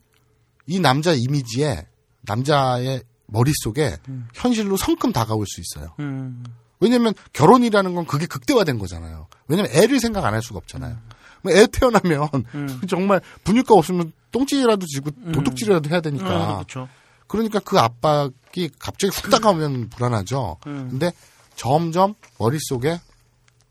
[0.65, 1.85] 이 남자 이미지에
[2.21, 3.97] 남자의 머릿속에
[4.33, 5.93] 현실로 성큼 다가올 수 있어요.
[5.99, 6.43] 음.
[6.79, 9.27] 왜냐면 결혼이라는 건 그게 극대화된 거잖아요.
[9.47, 10.97] 왜냐면 애를 생각 안 할 수가 없잖아요.
[11.43, 12.81] 뭐애 태어나면 음.
[12.87, 16.27] 정말 분유가 없으면 똥찌라도 지고 도둑질이라도 해야 되니까.
[16.27, 16.87] 아, 그렇죠.
[17.27, 20.57] 그러니까 그 압박이 갑자기 훅 다가오면 불안하죠.
[20.67, 20.87] 음.
[20.89, 21.11] 근데
[21.55, 22.99] 점점 머릿속에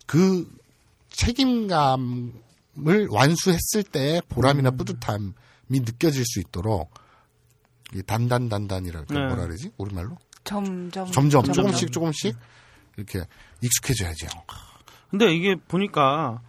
[0.07, 0.47] 그
[1.11, 2.33] 책임감을
[3.11, 4.77] 완수했을 때의 보람이나 음.
[4.77, 5.33] 뿌듯함이
[5.69, 6.93] 느껴질 수 있도록
[7.95, 9.27] 이 단단단단이랄까 네.
[9.27, 9.71] 뭐라 그러지?
[9.79, 10.17] 우리말로?
[10.45, 11.11] 점점.
[11.11, 11.53] 점점 점점.
[11.55, 12.37] 조금씩 조금씩
[12.97, 13.21] 이렇게
[13.63, 14.29] 익숙해져야죠.
[15.11, 16.41] 근데 이게 보니까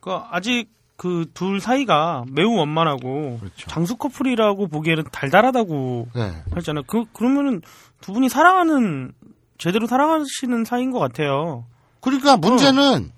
[0.00, 0.68] 그 아직
[1.00, 3.68] 그 둘 사이가 매우 원만하고 그렇죠.
[3.68, 6.42] 장수 커플이라고 보기에는 달달하다고 네.
[6.56, 6.82] 했잖아요.
[6.86, 7.62] 그 그러면은
[8.02, 9.12] 두 분이 사랑하는
[9.56, 11.64] 제대로 사랑하시는 사이인 것 같아요.
[12.02, 13.12] 그러니까 문제는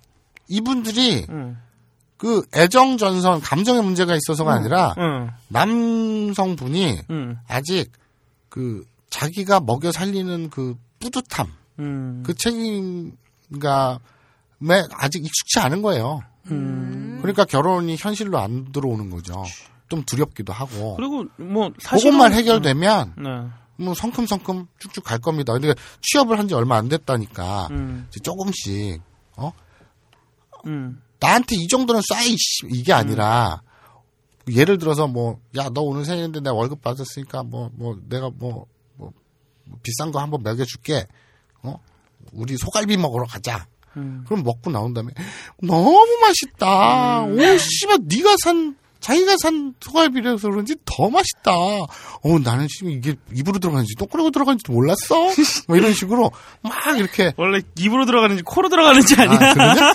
[0.49, 1.57] 이분들이 응.
[2.17, 5.31] 그 애정 전선 감정의 문제가 있어서가 아니라 응.
[5.49, 7.37] 남성분이 응.
[7.49, 7.91] 아직
[8.49, 11.49] 그 자기가 먹여 살리는 그 뿌듯함,
[11.81, 12.23] 음.
[12.25, 13.11] 그 책임감에
[14.93, 16.23] 아직 익숙치 않은 거예요.
[16.51, 17.19] 음.
[17.21, 19.43] 그러니까 결혼이 현실로 안 들어오는 거죠.
[19.89, 20.97] 좀 두렵기도 하고.
[20.97, 23.85] 그리고 뭐 사실은 그것만 해결되면 네.
[23.85, 25.53] 뭐 성큼성큼 쭉쭉 갈 겁니다.
[25.53, 28.07] 근데 취업을 한 지 얼마 안 됐다니까 음.
[28.09, 29.01] 이제 조금씩
[29.37, 29.53] 어
[30.67, 31.01] 음.
[31.21, 33.63] 나한테 이 정도는 쏴 이씨 이게 아니라
[34.51, 38.67] 예를 들어서 뭐 야 너 오늘 생일인데 내가 월급 받았으니까 뭐뭐 내가 뭐,
[38.97, 39.13] 뭐
[39.83, 41.07] 비싼 거 한번 먹여줄게
[41.63, 41.79] 어
[42.33, 43.67] 우리 소갈비 먹으러 가자
[43.97, 44.25] 음.
[44.27, 45.11] 그럼 먹고 나온 다음에
[45.63, 52.93] 너무 맛있다 오 씨발 네가 산 자기가 산 소갈비라서 그런지 더 맛있다 어 나는 지금
[52.93, 55.15] 이게 입으로 들어가는지 똥꼬리로 들어가는지도 몰랐어
[55.67, 56.31] 뭐 이런 식으로
[56.63, 59.51] 막 이렇게 원래 입으로 들어가는지 코로 들어가는지 아니야?
[59.51, 59.93] 아 그러냐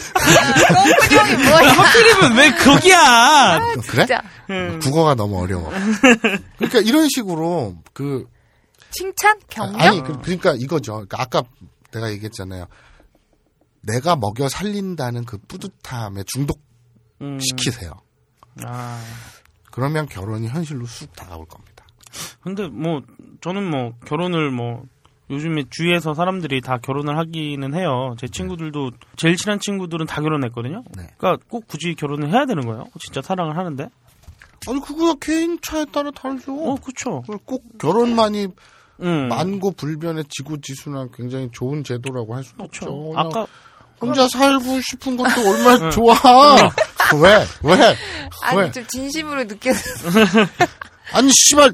[1.10, 1.72] 똥구녕이 뭐야?
[1.72, 3.60] 하필이면 왜 거기야?
[3.88, 4.22] 그래 진짜.
[4.50, 4.80] 음.
[4.82, 5.72] 국어가 너무 어려워.
[6.58, 8.28] 그러니까 이런 식으로 그
[8.91, 9.39] 칭찬?
[9.50, 9.82] 경력?
[9.82, 10.93] 아니 그, 러니까 이거죠.
[10.93, 11.43] 그러니까 아까
[11.91, 12.68] 내가 얘기했잖아요.
[13.88, 16.21] 내가 먹여 살린다는 그 뿌듯함에
[17.21, 17.38] 음.
[17.39, 17.93] 중독시키세요.
[18.65, 19.01] 아.
[19.71, 21.85] 그러면 결혼이 현실로 쑥 다가올 겁니다.
[22.41, 23.01] 근데 뭐
[23.41, 24.83] 저는 뭐 결혼을 뭐
[25.29, 28.15] 요즘에 주위에서 사람들이 다 결혼을 하기는 해요.
[28.17, 30.83] 제 친구들도 제일 친한 친구들은 다 결혼했거든요.
[30.95, 31.07] 네.
[31.17, 32.85] 그러니까 꼭 굳이 결혼을 해야 되는 거예요.
[32.99, 33.89] 진짜 사랑을 하는데.
[34.67, 36.53] 아니 그거 개인 차에 따라 다르죠.
[36.53, 37.21] 어, 그렇죠.
[37.21, 38.47] 그걸 꼭 결혼만이
[39.01, 39.27] 음.
[39.27, 42.85] 만고 불변의 지구지수나 굉장히 좋은 제도라고 할 수는 그렇죠.
[42.85, 43.19] 없죠.
[43.19, 43.47] 아까
[44.00, 46.16] 혼자 살고 싶은 것도 얼마나 좋아.
[47.22, 47.45] 왜?
[47.64, 47.95] 왜?
[48.43, 48.72] 아니, 왜?
[48.72, 50.10] 좀 진심으로 느껴서.
[51.14, 51.74] 아니 씨발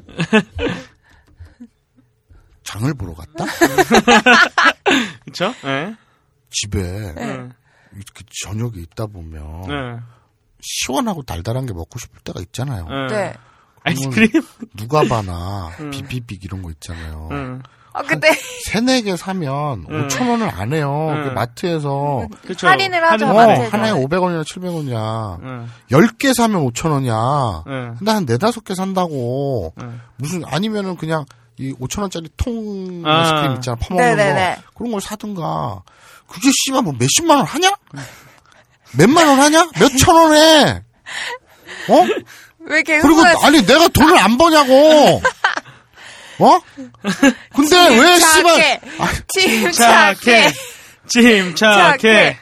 [2.62, 3.44] 장을 보러 갔다?
[5.24, 5.54] 그렇죠?
[5.64, 5.94] 네.
[6.50, 7.48] 집에 네.
[7.92, 10.00] 이렇게 저녁에 있다 보면 네.
[10.60, 12.86] 시원하고 달달한 게 먹고 싶을 때가 있잖아요.
[12.88, 13.06] 네.
[13.08, 13.34] 네.
[13.82, 14.30] 아이스크림.
[14.76, 17.28] 누가 바나 비비빅 이런 거 있잖아요.
[17.96, 18.00] 응.
[18.00, 18.30] 아, 근데
[18.66, 20.08] 세네 개 사면 응.
[20.08, 21.12] 5천 원을 안 해요.
[21.14, 21.24] 응.
[21.24, 22.66] 그 마트에서 그렇죠.
[22.66, 23.76] 할인을 하죠, 어, 마트에서.
[23.76, 25.38] 하나에 500원이나 700원이야.
[25.42, 25.68] 응.
[25.90, 27.64] 10개 사면 5천 원이야.
[27.68, 27.94] 응.
[27.98, 30.00] 근데 한 네다섯 개 산다고 응.
[30.16, 31.24] 무슨 아니면은 그냥
[31.56, 33.20] 이 5천 원짜리 통 아.
[33.20, 33.76] 아이스크림 있잖아.
[33.76, 34.54] 파먹는 네네네.
[34.56, 34.62] 거.
[34.76, 35.82] 그런 걸 사든가.
[36.26, 37.70] 그게 씨발 뭐 몇십만 원 하냐?
[38.96, 39.68] 몇만 원 하냐?
[39.78, 40.82] 몇 천 원에.
[41.90, 42.06] 어?
[42.66, 43.22] 왜 계속 그리고?
[43.44, 45.20] 아니 내가 돈을 안 버냐고.
[46.38, 46.60] 어?
[47.54, 48.80] 근데 왜 씨발
[49.28, 49.72] 침착해.
[49.72, 50.52] 침착해.
[51.08, 51.54] 침착해.
[51.54, 52.38] 침착해.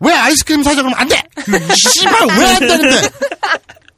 [0.00, 1.22] 왜 아이스크림 사자 그러면 안 돼.
[1.74, 3.08] 씨발 왜 안 되는데?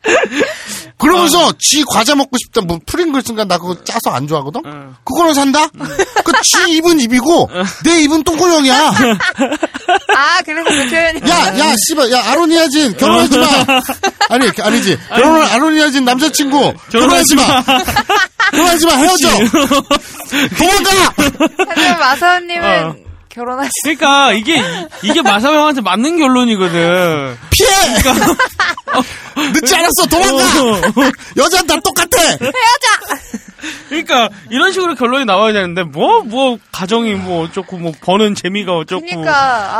[0.99, 4.63] 그러면서 지 과자 먹고 싶다 뭐 프링글스인가 나 그거 짜서 안 좋아하거든.
[4.65, 4.95] 응.
[5.05, 5.67] 그거는 산다.
[5.69, 7.51] 그지 입은 입이고
[7.85, 8.75] 내 입은 똥구녕이야.
[10.17, 11.21] 아, 그래서 그 표현이.
[11.31, 13.47] 야, 야, 씨발, 야, 아로니아진, 결혼하지 마!
[14.31, 14.99] 아니, 아니지.
[15.09, 17.63] 결혼을, 아로니아진 남자친구, 결혼하지 마!
[18.51, 19.29] 그만하지 마, 헤어져!
[20.59, 21.15] 도망가!
[21.69, 23.08] 하지만 마사오님은 어.
[23.39, 23.71] 결혼하시.
[23.85, 24.63] 그러니까 이게
[25.03, 27.39] 이게 마사오 형한테 맞는 결론이거든.
[27.51, 27.69] 피해!
[29.53, 30.91] 늦지 않았어, 도망가!
[31.37, 32.37] 여자는 다 똑같아!
[33.89, 39.05] 그러니까 이런 식으로 결론이 나와야 되는데 뭐뭐 가정이 뭐 어쩌고 뭐 버는 재미가 어쩌고.
[39.05, 39.33] 그러니까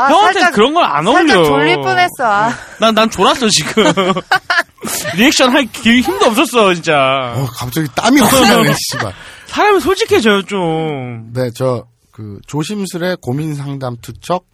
[0.05, 1.27] 아, 형한테 살짝 그런 건안 어울려.
[1.27, 2.23] 살짝 졸릴 뻔했어.
[2.25, 2.53] 아.
[2.79, 3.83] 난, 난 졸았어, 지금.
[5.15, 7.33] 리액션 할 기- 힘도 없었어, 진짜.
[7.35, 9.13] 어, 갑자기 땀이 확 나네, 씨발.
[9.47, 11.31] 사람이 솔직해져요, 좀.
[11.33, 11.85] 네, 저,
[12.19, 14.45] 그, 조심스레 고민 상담 투척,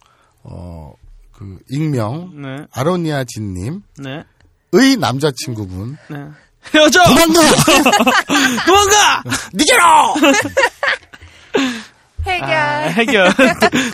[0.44, 0.92] 어,
[1.32, 4.22] 그, 익명, 네, 아로니아 진님, 네,
[4.70, 6.16] 의 남자친구분, 네.
[6.72, 7.02] 헤어져!
[7.02, 7.40] 도망가!
[8.66, 9.22] 도망가!
[9.52, 9.82] 니게로!
[12.22, 12.50] 해결.
[12.52, 13.32] 아, 해결.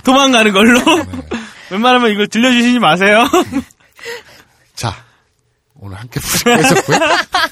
[0.04, 0.80] 도망가는 걸로.
[1.70, 3.24] 웬만하면 이거 들려주시지 마세요.
[4.74, 4.94] 자,
[5.84, 6.98] 오늘 함께 부탁했었고요.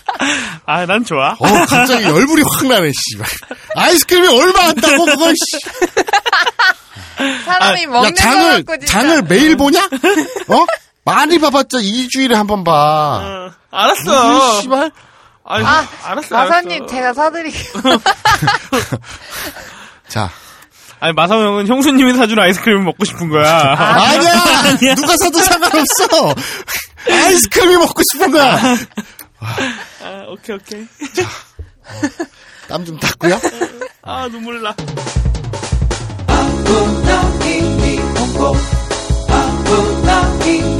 [0.64, 1.32] 아, 난 좋아.
[1.36, 3.26] 어, 갑자기 열불이 확 나네, 씨발.
[3.74, 5.58] 아이스크림이 얼마 한다고, 그걸, 씨.
[7.44, 8.86] 사람이 야, 먹는 거 장을, 진짜.
[8.86, 9.80] 장을 매일 보냐?
[10.48, 10.66] 어?
[11.04, 13.20] 많이 봐봤자 일주일에 한 번 봐.
[13.20, 14.60] 어, 알았어.
[14.60, 14.92] 씨발?
[15.44, 16.36] 아니, 아, 알았어.
[16.36, 16.86] 마사님 알았어.
[16.94, 17.82] 제가 사드릴게요.
[20.06, 20.30] 자.
[21.00, 23.74] 아니, 마사오 형은 형수님이 사준 아이스크림을 먹고 싶은 거야.
[23.74, 24.74] 아니야!
[24.94, 26.34] 누가 사도 상관없어!
[27.08, 28.58] 아이스크림이 먹고 싶은 거야!
[30.02, 30.86] 아, 오케이, 오케이.
[32.68, 33.40] 땀좀 닦고요.
[34.02, 34.74] 아, 눈물 나.
[39.64, 40.79] 돌아갔디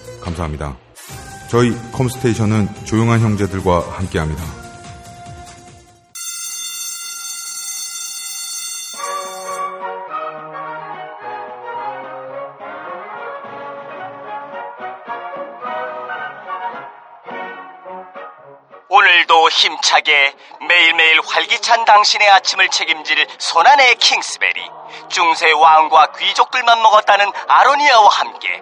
[0.21, 0.77] 감사합니다.
[1.49, 4.61] 저희 컴스테이션은 조용한 형제들과 함께합니다.
[18.87, 20.35] 오늘도 힘차게
[20.67, 24.61] 매일매일 활기찬 당신의 아침을 책임질 손안의 킹스베리
[25.09, 28.61] 중세 왕과 귀족들만 먹었다는 아로니아와 함께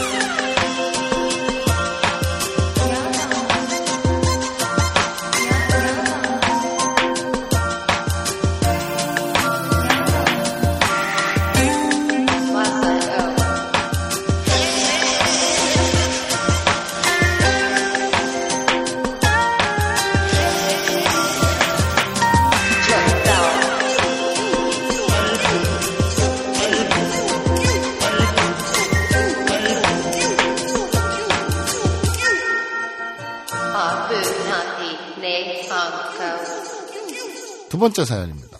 [37.81, 38.57] 번째 사연입니다.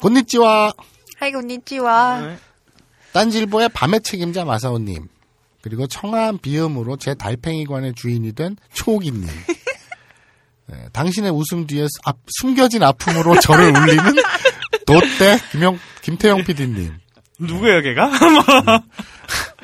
[0.00, 0.72] 곤니찌와
[1.18, 2.38] 하이 곤니치와 네.
[3.12, 5.06] 딴질보의 밤의 책임자 마사오님.
[5.60, 9.28] 그리고 청아한 비음으로 제 달팽이관의 주인이 된 초기님.
[10.66, 14.14] 네, 당신의 웃음 뒤에 앞- 숨겨진 아픔으로 저를 울리는
[14.86, 16.94] 도대 김영 김태형 PD님.
[17.38, 18.06] 누구예요, 걔가?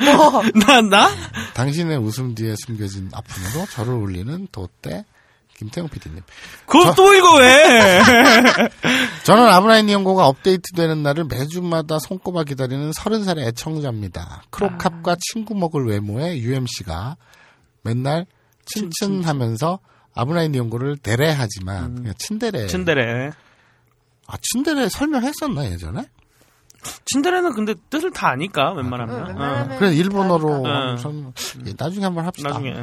[0.05, 1.11] 뭐, 나, 나?
[1.55, 5.05] 당신의 웃음 뒤에 숨겨진 아픔으로 저를 울리는 도대
[5.59, 6.23] 김태형 PD님.
[6.67, 8.01] 그거 또 읽어, 왜?
[9.25, 14.43] 저는 아브라인 연고가 업데이트되는 날을 매주마다 손꼽아 기다리는 서른 살의 애청자입니다.
[14.51, 17.17] 크로캅과 친구 먹을 외모의 UMC가
[17.83, 18.27] 맨날
[18.67, 19.81] 친친하면서
[20.15, 22.67] 아브라인 연고를 대례하지만 그냥 친대례.
[22.69, 23.31] 친데레.
[24.29, 26.05] 아 친대례 설명했었나 예전에?
[27.07, 29.17] 친데레는 근데 뜻을 다 아니까, 웬만하면.
[29.17, 29.27] 응, 어.
[29.29, 30.99] 웬만하면 그래 일본어로.
[30.99, 31.33] 설명-
[31.67, 32.51] 예, 나중에 한번 합시다.
[32.51, 32.75] 나중에.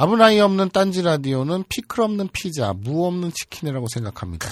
[0.00, 4.48] 아브나이 없는 딴지 라디오는 피클 없는 피자, 무 없는 치킨이라고 생각합니다.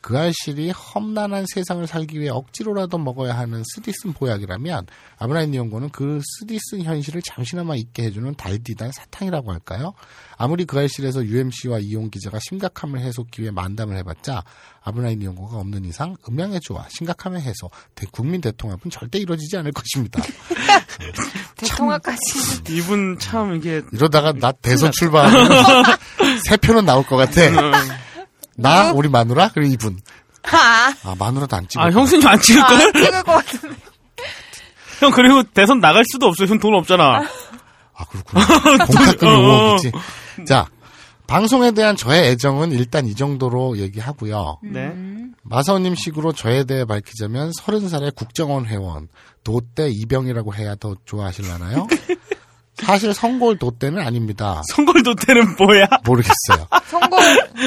[0.00, 4.86] 그 알실이 험난한 세상을 살기 위해 억지로라도 먹어야 하는 쓰디쓴 보약이라면
[5.18, 9.92] 아브라인 연구는 그 쓰디쓴 현실을 잠시나마 잊게 해주는 달디단 사탕이라고 할까요?
[10.36, 14.44] 아무리 그 알실에서 UMC와 이용 기자가 심각함을 해소하기 위해 만담을 해봤자
[14.82, 20.22] 아브라인 연구가 없는 이상 음양의 조화, 심각함의 해소, 대- 국민 대통합은 절대 이루어지지 않을 것입니다.
[21.56, 22.18] 대통합까지.
[22.70, 25.48] 이분 참 이게 이러다가 나 대선 출마하면
[26.46, 27.40] 세 표는 나올 것 같아.
[28.58, 29.98] 나 우리 마누라 그리고 이분.
[30.50, 31.82] 아, 아 마누라도 안 찍어.
[31.82, 32.92] 아 형수님 안 찍을 아, 걸?
[32.92, 33.76] 찍을 것 같은데.
[35.00, 36.44] 형 그리고 대선 나갈 수도 없어.
[36.46, 37.22] 형 돈 없잖아.
[37.94, 38.46] 아 그렇구나.
[38.86, 39.76] 공탁금이 어.
[39.76, 40.46] 5억이지.
[40.46, 40.66] 자
[41.26, 44.58] 방송에 대한 저의 애정은 일단 이 정도로 얘기하고요.
[44.64, 44.92] 네.
[45.42, 49.08] 마사오님 식으로 저에 대해 밝히자면 서른 살의 국정원 회원
[49.44, 51.86] 도대 이병이라고 해야 더 좋아하실라나요?
[52.84, 54.62] 사실 성골 도대는 아닙니다.
[54.74, 55.86] 선골 도태는 뭐야?
[56.04, 56.66] 모르겠어요.
[56.86, 57.20] 선골,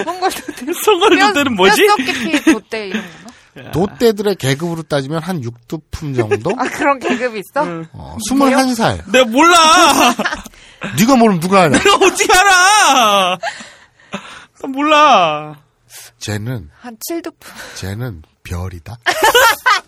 [0.06, 0.74] 선골 도대.
[0.84, 1.86] 선골 도태는 뭐지?
[1.88, 3.72] 뼈 깊이 도대 이런 건가?
[3.74, 6.52] 도대들의 계급으로 따지면 한 육두품 정도?
[6.58, 7.86] 아, 그런 계급이 있어?
[7.94, 9.04] 어, 21살.
[9.12, 9.58] 내가 몰라.
[10.98, 11.78] 네가 모르면 누가 알아?
[11.78, 13.38] 내가 어떻게 알아?
[14.62, 15.56] 나 몰라.
[16.20, 17.34] 쟤는 한 7두품.
[17.76, 18.98] 쟤는 별이다.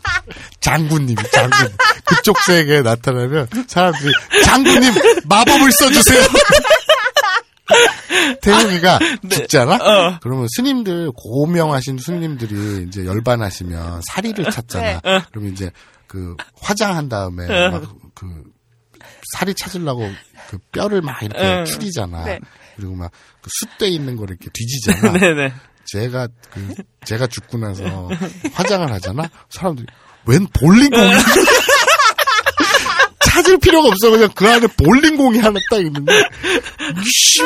[0.60, 1.74] 장군님이 장군
[2.06, 4.12] 그쪽 세계에 나타나면 사람들이
[4.44, 4.94] 장군님
[5.26, 6.24] 마법을 써주세요.
[8.42, 9.00] 태용이가
[9.30, 9.76] 죽잖아.
[9.76, 10.20] 어.
[10.22, 15.02] 그러면 스님들 고명하신 스님들이 이제 열반하시면 사리를 찾잖아.
[15.32, 15.72] 그러면 이제
[16.08, 18.44] 그 화장한 다음에 막그
[19.34, 20.10] 사리 찾으려고
[20.50, 21.66] 그 뼈를 막 이렇게 응.
[21.66, 22.26] 추리잖아.
[22.26, 22.40] 네.
[22.76, 23.12] 그리고 막
[23.44, 25.12] 그 숯대 있는 걸 이렇게 뒤지잖아.
[25.20, 25.54] 네네.
[25.86, 26.74] 제가 그
[27.06, 28.10] 제가 죽고 나서
[28.54, 29.30] 화장을 하잖아.
[29.50, 29.86] 사람들이
[30.26, 31.00] 웬 볼링공
[33.26, 34.12] 찾을 필요가 없어.
[34.12, 36.14] 그냥 그 안에 볼링공이 하나 딱 있는데.
[37.04, 37.40] 씨,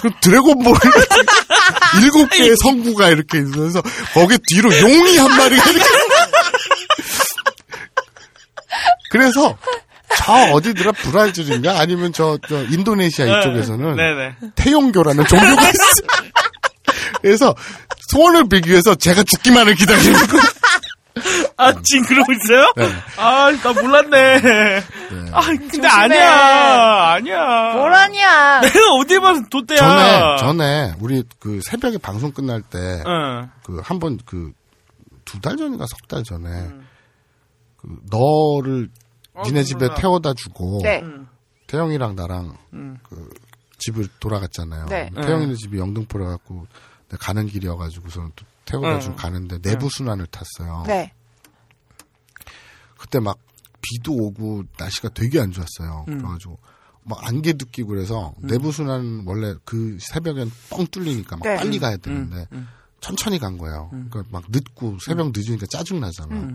[0.00, 0.74] 그 드래곤볼.
[2.02, 3.80] 일곱 개의 성구가 이렇게 있으면서
[4.12, 5.88] 거기 뒤로 용이 한 마리가 이렇게
[9.10, 9.56] 그래서
[10.16, 10.92] 저 어디더라?
[10.92, 11.80] 브라질인가?
[11.80, 14.36] 아니면 저, 저 인도네시아 이쪽에서는 네네.
[14.54, 16.02] 태용교라는 종교가 있어.
[17.22, 17.54] 그래서
[18.10, 20.38] 소원을 빌기 위해서 제가 죽기만을 기다리는 거.
[21.56, 22.72] 아, 지금 그러고 있어요?
[22.76, 22.88] 네.
[23.18, 24.80] 아, 나 몰랐네.
[25.32, 25.88] 아, 근데 조심해.
[25.88, 27.12] 아니야.
[27.12, 27.72] 아니야.
[27.74, 28.60] 뭘 하냐.
[28.60, 29.78] 내가 어디 봐서 돛대야.
[29.78, 33.50] 전에 전에 우리 그 새벽에 방송 끝날 때 응.
[33.64, 34.52] 그 한 번 그
[35.24, 36.48] 두 달 전인가 석 달 전에
[37.76, 38.88] 그 너를
[39.44, 39.94] 니네 집에 몰라.
[39.94, 41.02] 태워다 주고 네.
[41.68, 42.98] 태영이랑 나랑 음.
[43.08, 43.28] 그
[43.78, 44.86] 집을 돌아갔잖아요.
[44.86, 45.08] 네.
[45.14, 46.66] 태영이네 집이 영등포래 갖고
[47.20, 49.16] 가는 길이어가지고서는 또 태워다 주고 응.
[49.16, 50.84] 가는데 내부 순환을 탔어요.
[50.86, 51.12] 네.
[52.98, 53.38] 그때 막
[53.80, 56.04] 비도 오고 날씨가 되게 안 좋았어요.
[56.08, 56.18] 음.
[56.18, 56.58] 그래가지고
[57.02, 61.56] 막 안개도 끼고 그래서 내부 순환 원래 그 새벽엔 뻥 뚫리니까 막 네.
[61.56, 62.00] 빨리 가야 음.
[62.00, 62.46] 되는데
[63.00, 63.88] 천천히 간 거예요.
[63.90, 66.48] 그러니까 막 늦고 새벽 늦으니까 짜증 나잖아.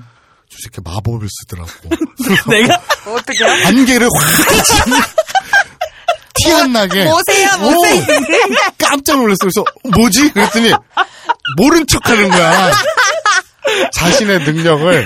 [0.48, 1.72] 저 새끼 마법을 쓰더라고.
[2.50, 2.82] 내가?
[3.08, 3.44] 어떻게?
[3.66, 5.16] 안개를 확
[6.36, 7.06] 티 안 나게.
[7.06, 8.00] 모세야, 모세.
[8.00, 8.04] 오!
[8.78, 9.38] 깜짝 놀랐어.
[9.42, 9.64] 그래서
[9.96, 10.32] 뭐지?
[10.32, 10.72] 그랬더니
[11.58, 12.72] 모른 척 하는 거야.
[13.94, 15.06] 자신의 능력을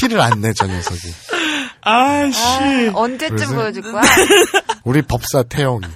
[0.00, 1.00] 티를 안 내 저 녀석이.
[1.82, 2.40] 아씨.
[2.42, 4.02] 아, 언제쯤 보여줄 거야?
[4.84, 5.86] 우리 법사 태영이.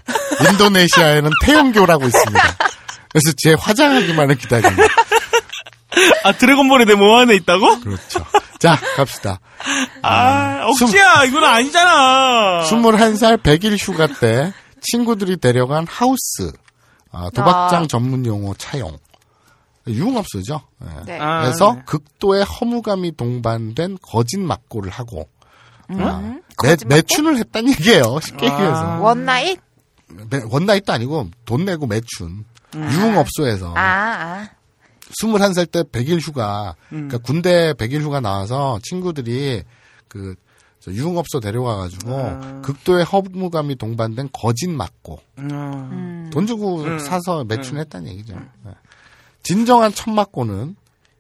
[0.51, 2.57] 인도네시아에는 태영교라고 있습니다.
[3.13, 4.83] 그래서 제 화장하기만을 기다립니다.
[6.25, 7.81] 아, 드래곤볼에 내몸 안에 있다고?
[7.81, 8.25] 그렇죠.
[8.59, 9.39] 자, 갑시다.
[10.03, 11.25] 아, 억지야.
[11.27, 12.65] 이건 아니잖아.
[12.65, 14.53] 21살 100일 휴가 때
[14.91, 16.53] 친구들이 데려간 하우스.
[17.15, 17.87] 아, 도박장 아.
[17.87, 18.97] 전문 용어 차용.
[19.87, 20.61] 유흥업소죠.
[20.83, 21.05] 예.
[21.05, 21.19] 네.
[21.21, 21.83] 아, 그래서 네.
[21.87, 25.29] 극도의 허무감이 동반된 거짓 막고를 하고
[25.89, 26.43] 아, 음?
[26.63, 26.95] 매, 거짓 막고?
[26.97, 28.19] 매춘을 했다는 얘기예요.
[28.25, 28.53] 쉽게 아.
[28.53, 29.01] 얘기해서.
[29.01, 29.61] One night?
[30.31, 32.45] 매- One night도 아니고 돈 내고 매춘.
[32.75, 34.49] 유흥업소에서 아, 아.
[35.23, 37.07] 21살 때 100일 휴가, 음.
[37.09, 39.63] 그러니까 군대 100일 휴가 나와서 친구들이
[40.09, 40.35] 그저
[40.93, 42.61] 유흥업소 데려가가지고 아.
[42.63, 45.51] 극도의 허무감이 동반된 거짓 맞고 음.
[45.53, 46.31] 음.
[46.33, 46.99] 돈 주고 음.
[46.99, 48.35] 사서 매춘했다는 얘기죠.
[48.65, 48.73] 네.
[49.43, 50.77] 진정한 첫 맞고는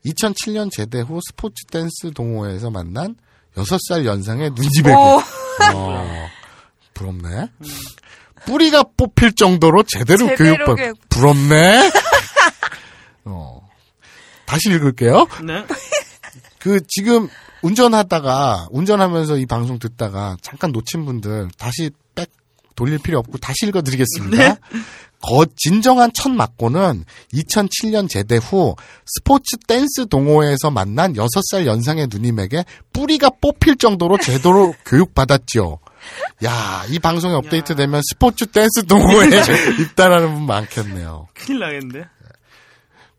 [0.06, 3.16] 2007년 제대 후 스포츠 댄스 동호회에서 만난
[3.56, 4.94] 6살 연상의 눈집애기.
[4.94, 5.20] 오.
[5.74, 6.28] 어,
[6.92, 7.48] 부럽네.
[8.46, 10.76] 뿌리가 뽑힐 정도로 제대로, 제대로 교육받.
[10.76, 11.08] 교육.
[11.08, 11.90] 부럽네.
[13.24, 13.68] 어.
[14.46, 15.26] 다시 읽을게요.
[15.44, 15.64] 네.
[16.64, 17.28] 그 지금
[17.60, 22.30] 운전하다가 운전하면서 이 방송 듣다가 잠깐 놓친 분들 다시 백
[22.74, 24.56] 돌릴 필요 없고 다시 읽어드리겠습니다.
[25.20, 27.04] 거 진정한 첫 맞고는
[27.34, 35.80] 2007년 제대 후 스포츠 댄스 동호회에서 만난 6살 연상의 누님에게 뿌리가 뽑힐 정도로 제대로 교육받았죠.
[36.44, 39.28] 야, 이 방송이 업데이트 되면 스포츠 댄스 동호회에
[39.80, 41.28] 입단하는 분 많겠네요.
[41.34, 42.04] 큰일 나겠는데?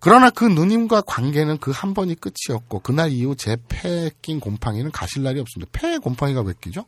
[0.06, 5.24] 그러나 그 누님과 관계는 그 한 번이 끝이었고 그날 이후 제 폐에 낀 곰팡이는 가실
[5.24, 5.70] 날이 없습니다.
[5.74, 6.86] 폐에 곰팡이가 왜 끼죠?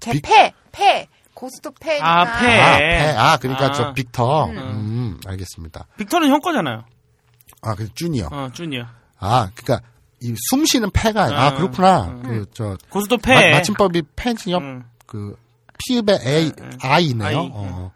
[0.00, 1.08] 제 빅- 패, 패.
[1.34, 2.06] 고스톱 패니까.
[2.20, 2.60] 아, 패.
[2.60, 3.04] 아, 폐.
[3.16, 3.72] 아, 그러니까 아.
[3.72, 4.44] 저 빅터.
[4.50, 4.56] 음.
[4.58, 5.86] 음, 알겠습니다.
[5.96, 6.84] 빅터는 형 거잖아요.
[7.62, 8.28] 아, 그 주니어.
[8.30, 8.84] 어, 준이요.
[9.18, 9.86] 아, 그러니까
[10.20, 12.04] 이 숨 쉬는 폐가 아, 음, 그렇구나.
[12.08, 12.22] 음.
[12.22, 13.50] 그저 고스톱 패.
[13.52, 14.84] 맞춤법이 폐진협 음.
[15.06, 15.36] 그
[15.78, 16.78] 피읍의 A 음, 음.
[16.80, 17.26] I네요.
[17.40, 17.50] 아이.
[17.52, 17.92] 어.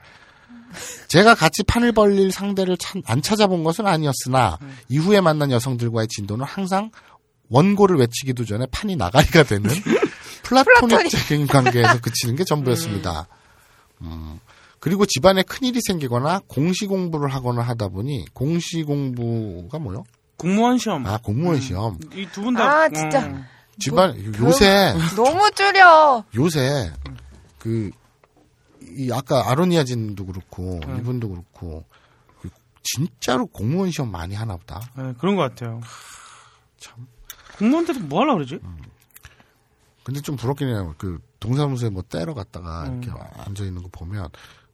[1.09, 4.77] 제가 같이 판을 벌릴 상대를 참- 안 찾아본 것은 아니었으나 음.
[4.89, 6.91] 이후에 만난 여성들과의 진도는 항상
[7.49, 9.70] 원고를 외치기도 전에 판이 나가리가 되는
[10.43, 13.27] 플라토닉적인 관계에서 그치는 게 전부였습니다.
[14.03, 14.39] 음.
[14.81, 20.05] 그리고 집안에 큰일이 생기거나 공시 공부를 하거나 하다 보니 공시 공부가 뭐요?
[20.37, 21.07] 공무원 시험.
[21.07, 21.99] 아 공무원 시험.
[22.14, 22.83] 이 두 분 다.
[22.83, 23.27] 아, 진짜.
[23.27, 23.45] 어.
[23.79, 26.24] 집안 요새 너무 줄여.
[26.37, 26.93] 요새
[27.59, 27.91] 그
[28.97, 30.99] 이 아까 아로니아진도 그렇고 음.
[30.99, 31.85] 이분도 그렇고
[32.41, 32.49] 그
[32.83, 34.81] 진짜로 공무원 시험 많이 하나 보다.
[34.97, 35.81] 네, 그런 것 같아요.
[36.79, 37.07] 참.
[37.59, 38.61] 공무원들은 뭐 하려고 그러지?
[40.05, 40.95] 근데 좀 부럽긴 해요.
[40.99, 43.03] 그 동사무소에 뭐 때려 갔다가 음.
[43.03, 44.29] 이렇게 앉아 있는 거 보면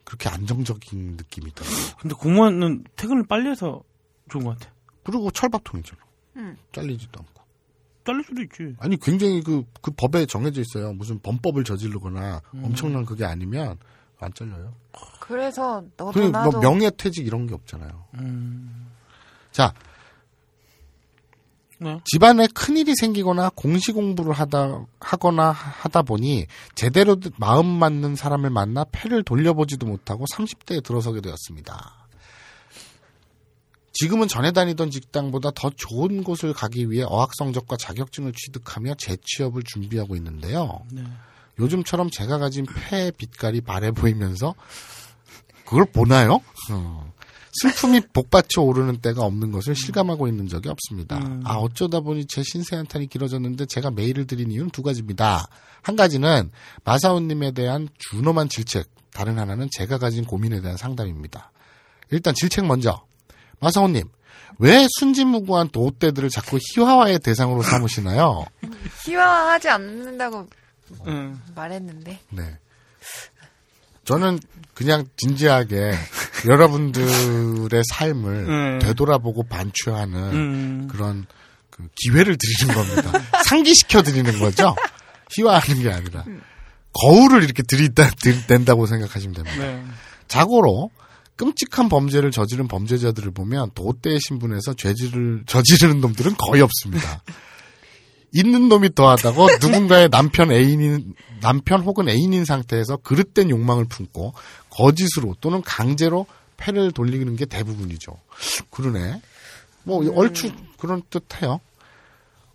[0.05, 1.75] 그렇게 안정적인 느낌이 있더라고.
[1.75, 3.83] 요 근데 공무원은 퇴근을 빨리 해서
[4.31, 4.73] 좋은 것 같아.
[5.05, 6.03] 그리고 철밥통이잖아.
[6.37, 6.57] 음.
[6.73, 7.43] 잘리지도 않고.
[8.05, 8.75] 잘릴 수도 있지.
[8.79, 10.93] 아니 굉장히 그, 그 법에 정해져 있어요.
[10.93, 12.65] 무슨 범법을 저지르거나 음.
[12.65, 13.79] 엄청난 그게 아니면
[14.25, 14.75] 안 잘려요.
[15.21, 18.05] 그래서 너도 그 나도 뭐 명예퇴직 이런 게 없잖아요.
[18.15, 18.91] 음.
[19.51, 19.73] 자,
[21.79, 22.01] 네.
[22.05, 28.85] 집안에 큰 일이 생기거나 공시 공부를 하다, 하거나 하다 보니 제대로 마음 맞는 사람을 만나
[28.85, 32.03] 패를 돌려보지도 못하고 30대에 들어서게 되었습니다.
[33.95, 40.17] 지금은 전에 다니던 직장보다 더 좋은 곳을 가기 위해 어학 성적과 자격증을 취득하며 재취업을 준비하고
[40.17, 40.83] 있는데요.
[40.91, 41.03] 네.
[41.63, 44.55] 요즘처럼 제가 가진 폐의 빛깔이 바래 보이면서
[45.65, 46.41] 그걸 보나요?
[46.71, 47.13] 어.
[47.55, 51.19] 슬픔이 복받쳐 오르는 때가 없는 것을 실감하고 있는 적이 없습니다.
[51.19, 51.43] 음.
[51.45, 55.47] 아 어쩌다 보니 제 신세 한탄이 길어졌는데 제가 메일을 드린 이유는 두 가지입니다.
[55.83, 56.51] 한 가지는
[56.85, 61.53] 마사오님에 대한 준엄한 질책, 다른 하나는 제가 가진 고민에 대한 상담입니다.
[62.11, 63.05] 일단 질책 먼저.
[63.61, 64.09] 마사오님,
[64.59, 68.47] 왜 순진무구한 도떼들을 자꾸 희화화의 대상으로 삼으시나요?
[69.05, 70.49] 희화하지 않는다고
[71.07, 71.41] 음.
[71.55, 72.21] 말했는데.
[72.31, 72.59] 네.
[74.05, 74.41] 저는
[74.75, 75.93] 그냥 진지하게
[76.49, 78.79] 여러분들의 삶을 음.
[78.81, 80.89] 되돌아보고 반추하는 음.
[80.89, 81.27] 그런
[81.71, 83.25] 그 기회를 드리는 겁니다.
[83.47, 84.75] 상기시켜 드리는 거죠.
[85.31, 86.25] 희화하는 게 아니라
[86.93, 89.57] 거울을 이렇게 들이다 들댄다고 생각하시면 됩니다.
[89.59, 89.85] 네.
[90.29, 90.91] 자고로
[91.37, 97.23] 끔찍한 범죄를 저지른 범죄자들을 보면 도대의 신분에서 죄질을 저지르는 놈들은 거의 없습니다.
[98.33, 104.33] 있는 놈이 더하다고 누군가의 남편 애인인 남편 혹은 애인인 상태에서 그릇된 욕망을 품고
[104.71, 106.27] 거짓으로 또는 강제로
[106.57, 108.17] 패를 돌리는 게 대부분이죠.
[108.71, 109.21] 그러네.
[109.85, 111.61] 뭐 얼추 그런 뜻해요.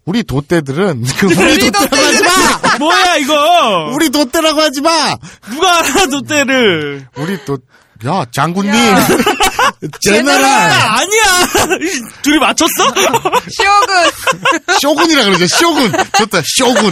[0.05, 2.78] 우리 도떼들은 그 우리 도떼라고 하지 마.
[2.80, 3.91] 뭐야 이거?
[3.93, 5.17] 우리 도떼라고 하지 마.
[5.51, 7.07] 누가 알아 도대를?
[7.17, 7.57] 우리 또,
[8.05, 8.73] 야, 장군님.
[8.73, 9.07] 야.
[10.01, 10.47] 제나라.
[10.47, 11.47] 아, 아니야.
[12.21, 12.69] 둘이 맞췄어?
[12.89, 14.71] 쇼군!
[14.81, 15.91] 쇼군이라 그러죠, 쇼군.
[16.17, 16.91] 좋다, 쇼군.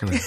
[0.00, 0.18] 그래.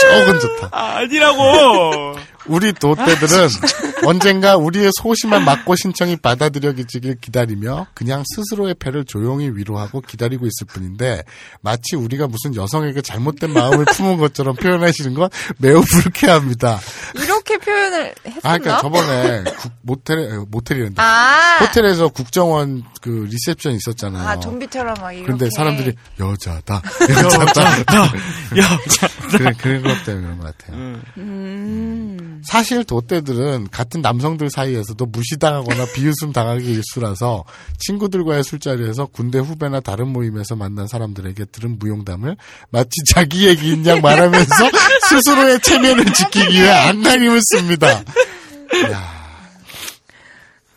[0.00, 0.68] 쇼군 좋다.
[0.72, 2.16] 아, 아니라고.
[2.46, 3.48] 우리 도떼들은
[4.06, 11.22] 언젠가 우리의 소심한 맞고 신청이 받아들여지길 기다리며 그냥 스스로의 패를 조용히 위로하고 기다리고 있을 뿐인데
[11.62, 16.80] 마치 우리가 무슨 여성에게 잘못된 마음을 품은 것처럼 표현하시는 건 매우 불쾌합니다.
[17.14, 18.40] 이렇게 표현을 했었나?
[18.42, 24.28] 아, 그러니까 저번에 국- 모텔, 모텔이랬는데 아, 호텔에서 국정원 그 리셉션 있었잖아요.
[24.28, 25.30] 아, 좀비처럼 막 이렇게.
[25.30, 27.62] 근데 사람들이 여자다, 여자다.
[28.58, 29.08] 야, 자.
[29.30, 30.76] 그래, 그런 것 때문에 그런 것 같아요.
[30.76, 31.02] 음.
[31.16, 32.33] 음.
[32.42, 37.44] 사실 도떼들은 같은 남성들 사이에서도 무시당하거나 비웃음 당하기 일수라서
[37.78, 42.36] 친구들과의 술자리에서 군대 후배나 다른 모임에서 만난 사람들에게 들은 무용담을
[42.70, 44.70] 마치 자기 얘기인 양 말하면서
[45.08, 47.88] 스스로의 체면을 지키기 위해 안간힘을 씁니다.
[47.88, 49.14] 야,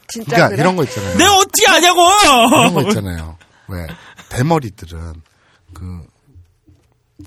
[0.07, 0.61] 진짜 그러니까 그래?
[0.61, 1.17] 이런 거 있잖아요.
[1.17, 2.01] 내가 어떻게 아냐고!
[2.49, 3.37] 그런 거 있잖아요.
[3.67, 3.87] 왜
[4.29, 5.21] 대머리들은
[5.73, 6.01] 그,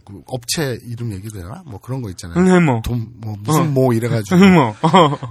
[0.04, 1.62] 그 업체 이름 얘기도 되나?
[1.66, 2.40] 뭐 그런 거 있잖아요.
[2.44, 2.80] 네, 뭐.
[2.82, 3.64] 돈, 뭐, 무슨 어.
[3.64, 4.36] 뭐 이래가지고.
[4.50, 4.74] 뭐.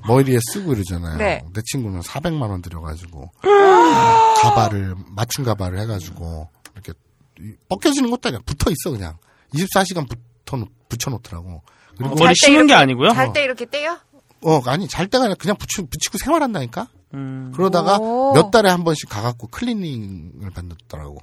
[0.07, 1.17] 머리에 쓰고 이러잖아요.
[1.17, 1.43] 네.
[1.53, 3.31] 내 친구는 400만원 들여가지고.
[4.41, 6.49] 가발을, 맞춤 가발을 해가지고.
[6.73, 6.93] 이렇게
[7.39, 8.39] 이- 벗겨지는 것도 아니야.
[8.45, 9.17] 붙어 있어, 그냥.
[9.53, 11.61] 24시간 붙어, 놓- 붙여놓더라고.
[11.97, 13.13] 그리고 머리 심는 게 아니고요?
[13.13, 13.97] 잘 때 이렇게 떼요?
[14.41, 16.87] 어, 아니, 잘 때가 아니라 그냥 붙이, 붙이고 생활한다니까?
[17.13, 17.51] 음.
[17.55, 18.33] 그러다가 오.
[18.33, 21.17] 몇 달에 한 번씩 가갖고 클리닝을 받더라고.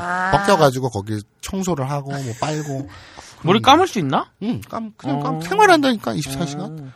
[0.00, 0.30] 아.
[0.32, 2.88] 벗겨가지고 거기 청소를 하고, 뭐 빨고.
[3.42, 4.30] 머리 감을 수 있나?
[4.42, 5.40] 응, 감, 그냥 감, 어.
[5.40, 6.90] 생활한다니까, 24시간.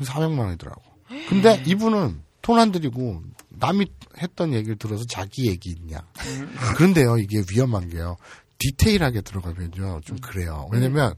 [0.00, 0.82] 400만 원이더라고.
[1.28, 3.86] 근데 이분은 돈 안 들이고 남이
[4.22, 5.98] 했던 얘기를 들어서 자기 얘기 있냐.
[6.76, 8.16] 그런데요, 이게 위험한 게요.
[8.58, 10.68] 디테일하게 들어가면요, 좀 그래요.
[10.72, 11.14] 왜냐면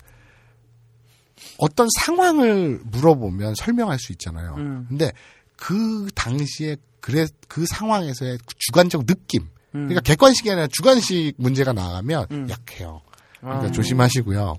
[1.59, 4.55] 어떤 상황을 물어보면 설명할 수 있잖아요.
[4.59, 4.87] 음.
[4.89, 5.13] 근데
[5.57, 9.49] 그 당시에 그래 그 상황에서의 주관적 느낌.
[9.73, 12.49] 그러니까 객관식이 아니라 주관식 문제가 나가면 음.
[12.51, 13.01] 약해요.
[13.41, 13.71] 그러니까 아.
[13.73, 14.57] 조심하시고요.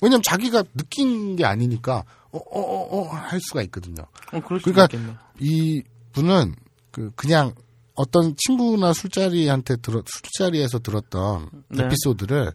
[0.00, 4.02] 왜냐면 자기가 느낀 게 아니니까 어어어 어 할 수가 있거든요.
[4.32, 5.14] 어, 그러니까 있겠네.
[5.40, 5.82] 이
[6.12, 6.54] 분은
[6.90, 7.52] 그 그냥
[7.94, 11.84] 어떤 친구나 술자리한테 들어 술자리에서 들었던 네.
[11.84, 12.52] 에피소드를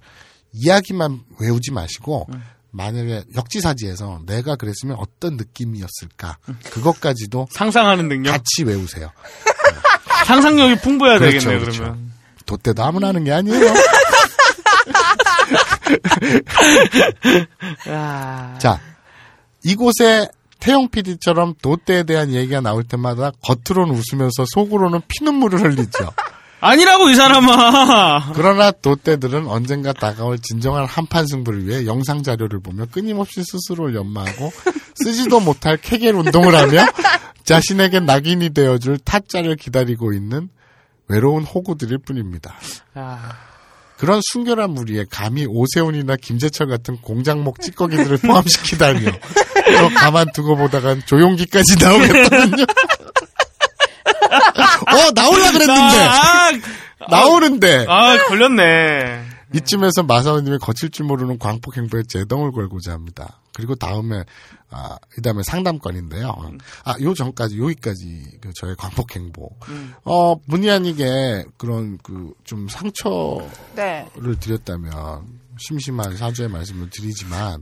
[0.54, 2.42] 이야기만 외우지 마시고 음.
[2.72, 6.38] 만약에 역지사지에서 내가 그랬으면 어떤 느낌이었을까
[6.72, 8.32] 그것까지도 상상하는 능력.
[8.32, 9.12] 같이 외우세요.
[10.26, 11.84] 상상력이 풍부해야 그렇죠, 되겠네요, 그렇죠.
[11.84, 12.12] 그러면.
[12.46, 13.66] 돛대도 아무나 하는 게 아니에요.
[17.90, 18.56] 야.
[18.60, 18.80] 자,
[19.64, 20.28] 이곳에
[20.60, 26.12] 태용 PD처럼 돛대에 대한 얘기가 나올 때마다 겉으로는 웃으면서 속으로는 피눈물을 흘리죠.
[26.66, 28.32] 아니라고, 이 사람아!
[28.34, 34.52] 그러나 돛대들은 언젠가 다가올 진정한 한판 승부를 위해 영상 자료를 보며 끊임없이 스스로를 연마하고
[34.96, 36.86] 쓰지도 못할 케겔 운동을 하며
[37.44, 40.48] 자신에게 낙인이 되어줄 타짜를 기다리고 있는
[41.10, 42.56] 외로운 호구들일 뿐입니다.
[42.98, 43.38] 야.
[43.98, 49.12] 그런 순결한 무리에 감히 오세훈이나 김재철 같은 공장목 찌꺼기들을 포함시키다니요.
[49.12, 52.66] 또 가만두고 보다간 조용기까지 나오겠거든요.
[54.36, 55.98] 어, 나올라 그랬는데.
[56.00, 56.52] 아,
[57.10, 57.86] 나오는데.
[57.88, 59.26] 아, 걸렸네.
[59.56, 63.40] 이쯤에서 마사오님이 거칠 줄 모르는 광폭 행보에 제동을 걸고자 합니다.
[63.54, 64.24] 그리고 다음에
[64.72, 66.36] 아, 이 다음에 상담건인데요.
[66.86, 69.52] 아, 요 전까지 여기까지 그 저의 광폭 행보.
[70.06, 74.08] 어, 문의 아니게 그런 그 좀 상처를 네.
[74.40, 74.94] 드렸다면
[75.60, 77.62] 심심한 사죄의 말씀을 드리지만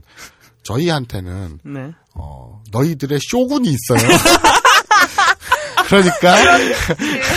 [0.62, 1.90] 저희한테는 네.
[2.14, 4.08] 어, 너희들의 쇼군이 있어요.
[5.92, 6.36] 그러니까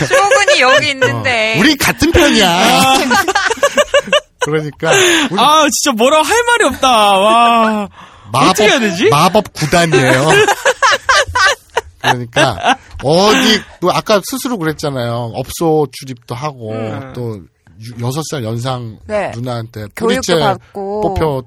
[0.08, 1.56] 쇼군이 여기 있는데.
[1.56, 2.94] 어, 우리 같은 편이야.
[4.40, 4.92] 그러니까
[5.32, 6.90] 우리 아, 진짜 뭐라 할 말이 없다.
[6.90, 7.90] 와.
[8.32, 9.10] 마법, 어떻게 해야 되지?
[9.10, 10.28] 마법 구단이에요.
[12.02, 15.32] 그러니까 어디 또 아까 스스로 그랬잖아요.
[15.34, 17.12] 업소 출입도 하고 음.
[17.14, 17.42] 또
[17.82, 19.32] 유- 여섯 살 연상 네.
[19.36, 21.02] 누나한테 교육도 받고.
[21.02, 21.44] 뽑혀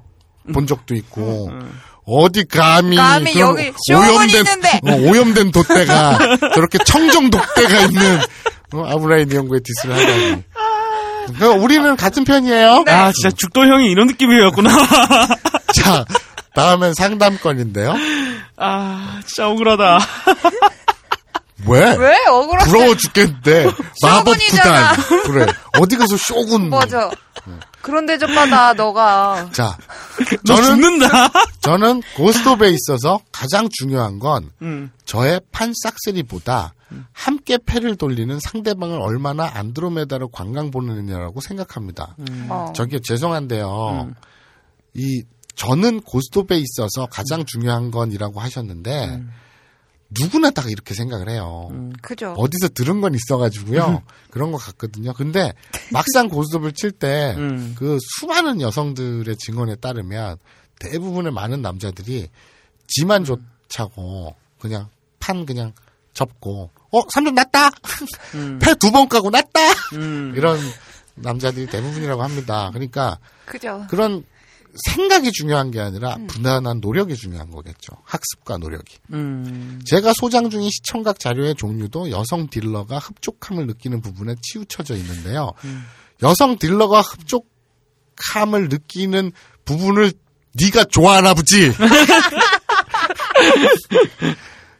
[0.53, 1.49] 본 적도 있고
[2.09, 3.71] 어디 감히 감히 여기
[4.37, 4.79] 있는데.
[4.83, 6.17] 어, 오염된 돛대가
[6.55, 8.19] 저렇게 청정 돛대가 있는
[8.73, 10.43] 어, 아브라인 연구의 디스를 하다니.
[11.37, 12.85] 그러니까 우리는 같은 편이에요.
[12.87, 14.69] 아, 진짜 죽도 형이 이런 느낌이었구나.
[15.75, 16.03] 자,
[16.55, 17.95] 다음엔 상담건인데요.
[18.57, 19.99] 아, 진짜 억울하다.
[21.67, 21.95] 왜?
[21.97, 22.71] 왜 억울하게?
[22.71, 23.65] 부러워 죽겠는데
[24.01, 24.37] 마법.
[24.49, 24.95] 구단
[25.25, 25.45] 그래
[25.77, 27.09] 어디 가서 쇼군 맞아.
[27.81, 29.49] 그런데 좀 받아 너가.
[29.51, 29.77] 자
[30.45, 31.07] 너 저는 죽는다.
[31.61, 34.91] 저는 고스톱에 있어서 가장 중요한 건 음.
[35.05, 36.73] 저의 판 싹쓸이보다
[37.13, 42.15] 함께 패를 돌리는 상대방을 얼마나 안드로메다로 관광 보내느냐라고 생각합니다.
[42.49, 42.73] 어.
[42.75, 44.11] 저기 죄송한데요.
[44.95, 45.23] 이
[45.55, 49.23] 저는 고스톱에 있어서 가장 중요한 건이라고 하셨는데
[50.09, 51.69] 누구나 다 이렇게 생각을 해요.
[52.01, 52.33] 그죠.
[52.37, 54.01] 어디서 들은 건 있어가지고요.
[54.31, 55.13] 그런 것 같거든요.
[55.13, 55.53] 근데
[55.91, 57.35] 막상 고스톱을 칠 때
[57.77, 57.99] 그 음.
[58.17, 60.37] 수많은 여성들의 증언에 따르면
[60.79, 62.29] 대부분의 많은 남자들이
[62.87, 64.87] 지만 좋자고 그냥
[65.19, 65.73] 판 그냥
[66.13, 67.69] 접고 어 3점 났다
[68.59, 69.59] 패두 번 까고 났다
[69.93, 70.33] 음.
[70.35, 70.57] 이런
[71.15, 72.69] 남자들이 대부분이라고 합니다.
[72.73, 73.85] 그러니까 그죠.
[73.89, 74.25] 그런
[74.85, 77.93] 생각이 중요한 게 아니라 부단한 노력이 중요한 거겠죠.
[78.03, 78.97] 학습과 노력이.
[79.13, 79.81] 음.
[79.85, 85.53] 제가 소장 중인 시청각 자료의 종류도 여성 딜러가 흡족함을 느끼는 부분에 치우쳐져 있는데요.
[86.21, 89.31] 여성 딜러가 흡족함을 느끼는
[89.65, 90.13] 부분을
[90.53, 91.71] 네가 좋아하나 보지.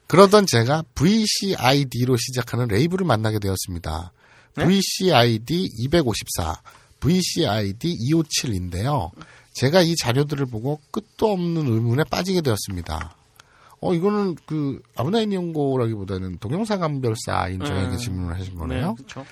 [0.08, 4.12] 그러던 제가 VCID로 시작하는 레이블을 만나게 되었습니다.
[4.56, 4.66] 네?
[4.66, 6.62] VCID 254,
[7.00, 9.12] VCID 257인데요.
[9.54, 13.16] 제가 이 자료들을 보고 끝도 없는 의문에 빠지게 되었습니다.
[13.82, 17.98] 어, 이거는 그, 아브나인 연고라기보다는 동영상감별사인 저에게 음.
[17.98, 18.88] 질문을 하신 거네요.
[18.90, 19.26] 네, 그렇죠.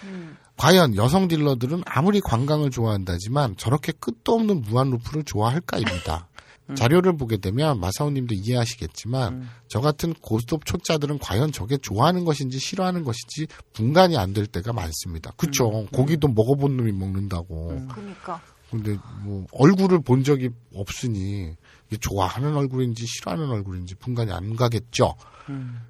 [0.55, 6.27] 과연 여성 딜러들은 아무리 관광을 좋아한다지만 저렇게 끝도 없는 무한 루프를 좋아할까입니다.
[6.75, 13.47] 자료를 보게 되면 마사오님도 이해하시겠지만 저 같은 고스톱 초짜들은 과연 저게 좋아하는 것인지 싫어하는 것인지
[13.71, 15.31] 분간이 안 될 때가 많습니다.
[15.37, 15.85] 그쵸?
[15.93, 17.87] 고기도 먹어본 놈이 먹는다고.
[17.89, 18.41] 그러니까.
[18.69, 21.55] 근데 뭐 얼굴을 본 적이 없으니
[21.99, 25.15] 좋아하는 얼굴인지 싫어하는 얼굴인지 분간이 안 가겠죠.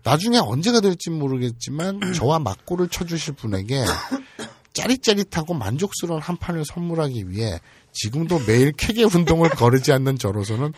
[0.04, 3.84] 나중에 언제가 될지 모르겠지만 저와 맞고를 쳐주실 분에게
[4.74, 7.60] 짜릿짜릿하고 만족스러운 한 판을 선물하기 위해
[7.94, 10.74] 지금도 매일 케게 운동을 거르지 않는 저로서는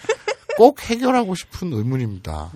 [0.55, 2.51] 꼭 해결하고 싶은 의문입니다.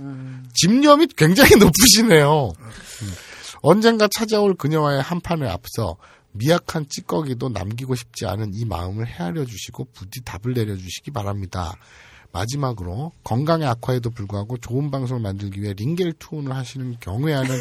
[0.53, 2.53] 집념이 굉장히 높으시네요.
[2.57, 3.13] 음.
[3.61, 5.97] 언젠가 찾아올 그녀와의 한 판을 앞서
[6.33, 11.75] 미약한 찌꺼기도 남기고 싶지 않은 이 마음을 헤아려 주시고 부디 답을 내려 주시기 바랍니다.
[12.31, 17.59] 마지막으로 건강의 악화에도 불구하고 좋은 방송을 만들기 위해 링겔 투혼을 하시는 경외하는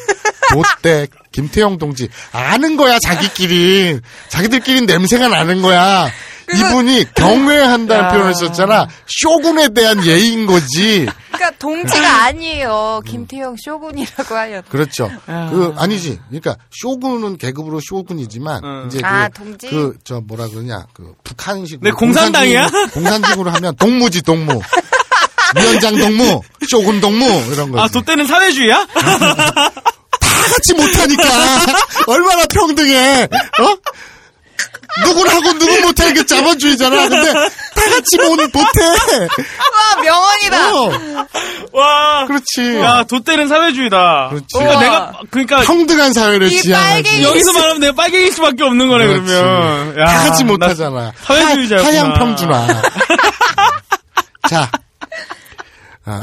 [0.50, 6.08] 도대 김태형 동지 아는 거야 자기끼리 자기들끼리 냄새가 나는 거야
[6.54, 8.08] 이분이 경외한다는 야.
[8.12, 13.00] 표현을 썼잖아 쇼군에 대한 예의인 거지 그러니까 동지가 아니에요.
[13.06, 14.68] 김태형 쇼군이라고 하였.
[14.68, 15.48] 그렇죠 아.
[15.50, 19.68] 그 아니지 그러니까 쇼군은 계급으로 쇼군이지만 이제 아, 그, 동지?
[19.68, 22.68] 그저 뭐라 그러냐 그 북한식 네, 공산당이야?
[22.92, 24.60] 공산직으로 하면 동무지 동무
[25.56, 26.40] 위원장 동무
[26.70, 28.86] 쇼군 동무 이런 거지 아, 돛대는 사회주의야?
[28.94, 29.70] 다
[30.54, 31.22] 같이 못하니까
[32.06, 33.76] 얼마나 평등해 어
[35.06, 37.50] 누구하고 누구 못해 이게 자본주의잖아 근데 다
[37.90, 40.74] 같이 못 못해 와 명언이다.
[40.74, 40.90] 어,
[41.72, 42.26] 와.
[42.26, 44.28] 그렇지 야, 돛대는 사회주의다.
[44.30, 44.46] 그렇지.
[44.52, 44.80] 그러니까 우와.
[44.82, 45.60] 내가, 그러니까.
[45.62, 49.24] 평등한 사회를 이 지향하지 빨갱이 여기서 말하면 내가 빨갱이일 수밖에 없는 거네, 그렇지.
[49.32, 49.98] 그러면.
[49.98, 51.88] 야, 다 같이 나 못하잖아 사회주의자였구나.
[51.88, 52.66] 하, 하얀 평준화
[54.48, 54.70] 자
[56.04, 56.20] 아,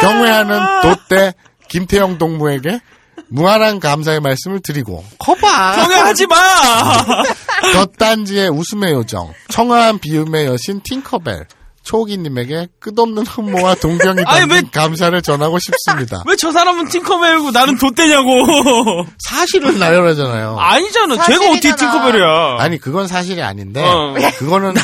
[0.00, 1.34] 경외하는 돛대
[1.68, 2.80] 김태형 동무에게
[3.28, 6.36] 무한한 감사의 말씀을 드리고 커봐 경외하지 마!
[7.74, 11.46] 덧단지의 웃음의 요정, 청아한 비음의 여신 팅커벨,
[11.82, 16.22] 초기님에게 끝없는 흠모와 동경이 담긴 왜- 감사를 전하고 싶습니다.
[16.26, 19.06] 왜 저 사람은 팅커벨이고 나는 돛대냐고.
[19.18, 20.58] 사실을 나열하잖아요.
[20.58, 21.24] 아니잖아.
[21.24, 21.74] 제가 어떻게.
[21.74, 22.56] 팅커벨이야.
[22.58, 24.14] 아니 그건 사실이 아닌데 어.
[24.38, 24.74] 그거는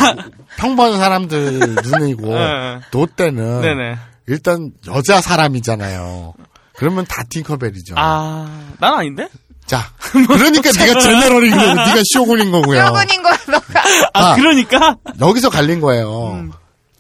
[0.57, 2.79] 평범한 사람들 눈이고 네.
[2.91, 3.97] 도 때는 네네.
[4.27, 6.35] 일단 여자 사람이잖아요.
[6.77, 7.95] 그러면 다 팅커벨이죠.
[7.97, 9.29] 아, 난 아닌데?
[9.67, 12.87] 자, 그러니까 네가 제네럴인 거고 네가 쇼군인 거고요.
[12.87, 13.83] 쇼군인 거야 너가.
[14.15, 14.35] 아, 아.
[14.37, 14.97] 그러니까?
[15.21, 16.51] 여기서 갈린 거예요.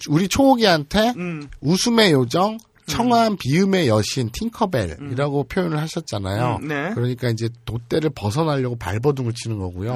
[0.08, 1.48] 우리 초호기한테 음.
[1.60, 6.58] 웃음의 요정, 청아한 비음의 여신 팅커벨이라고 표현을 하셨잖아요.
[6.62, 6.90] 음, 네.
[6.94, 9.92] 그러니까 이제 돛대를 벗어나려고 발버둥을 치는 거고요.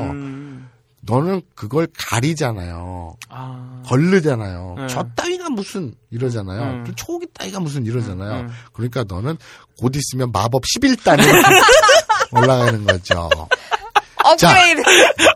[1.03, 1.07] 음.
[1.07, 3.17] 너는 그걸 가리잖아요.
[3.29, 3.83] 아.
[3.87, 4.75] 걸르잖아요.
[4.79, 4.87] 네.
[4.89, 6.63] 저 따위가 무슨 이러잖아요.
[6.63, 6.85] 음.
[6.87, 8.41] 또 초호기 따위가 무슨 이러잖아요.
[8.43, 8.49] 음.
[8.73, 9.37] 그러니까 너는
[9.79, 11.21] 곧 있으면 마법 11단이
[12.33, 13.31] 올라가는 거죠.
[14.23, 14.83] 업그레이드.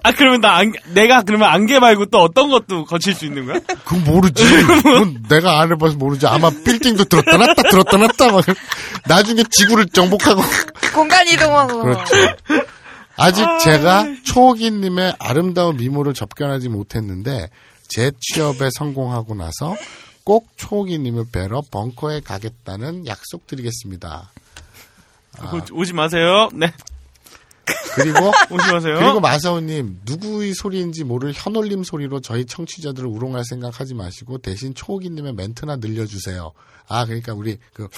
[0.03, 3.59] 아, 그러면 나 안, 내가 그러면 안개 말고 또 어떤 것도 거칠 수 있는 거야?
[3.85, 4.45] 그건 모르지.
[4.83, 6.27] 그건 내가 안 해봐서 모르지.
[6.27, 8.45] 아마 빌딩도 들었다 놨다 들었다 놨다 막
[9.09, 10.43] 나중에 지구를 정복하고
[10.95, 11.83] 공간 이동하고.
[11.83, 12.15] 그렇죠.
[13.17, 17.49] 아직 제가 초호기님의 아름다운 미모를 접견하지 못했는데
[17.89, 19.77] 제 취업에 성공하고 나서
[20.25, 24.31] 꼭 초호기님을 뵈러 벙커에 가겠다는 약속드리겠습니다.
[25.53, 26.49] 오- 오지 마세요.
[26.55, 26.73] 네.
[27.95, 28.97] 그리고 오지 마세요.
[28.99, 35.77] 그리고 마사오님 누구의 소리인지 모를 현올림 소리로 저희 청취자들을 우롱할 생각하지 마시고 대신 초호기님의 멘트나
[35.77, 36.53] 늘려주세요.
[36.89, 37.89] 아 그러니까 우리 그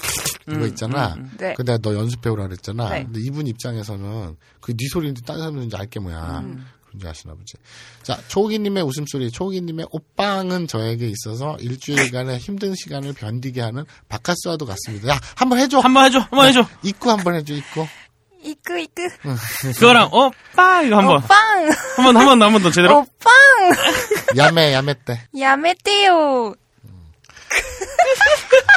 [0.49, 1.15] 이거 있잖아.
[1.37, 1.53] 네.
[1.55, 2.89] 그 내가 너 연습해오라 그랬잖아.
[2.89, 3.03] 네.
[3.03, 6.39] 근데 이분 입장에서는 그네 소리인지 딴 사람 소리인지 알게 뭐야.
[6.39, 6.65] 음.
[6.85, 7.53] 그런지 아시나 보지.
[8.01, 15.09] 자 초호기님의 웃음소리, 초호기님의 옷방은 저에게 있어서 일주일간의 힘든 시간을 견디게 하는 바카스와도 같습니다.
[15.09, 15.79] 야 한번 해줘.
[15.79, 16.19] 한번 해줘.
[16.19, 16.65] 한번 해줘.
[16.83, 17.53] 입구 한번 해줘.
[17.53, 17.85] 입구.
[18.43, 19.09] 이끄 이끄.
[19.75, 21.17] 그거랑 오빠 이거 한번.
[21.17, 21.69] 오빵.
[21.97, 22.99] 한번 한번 한 번 더 제대로.
[22.99, 23.07] 오빵.
[24.37, 25.21] 야매 야매 때.
[25.37, 26.53] 야매떼요.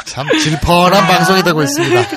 [0.07, 2.07] 참 질펀한 방송이 되고 있습니다.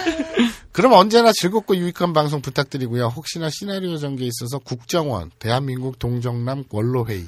[0.72, 3.06] 그럼 언제나 즐겁고 유익한 방송 부탁드리고요.
[3.08, 7.26] 혹시나 시나리오 전개에 있어서 국정원, 대한민국 동정남 원로회의,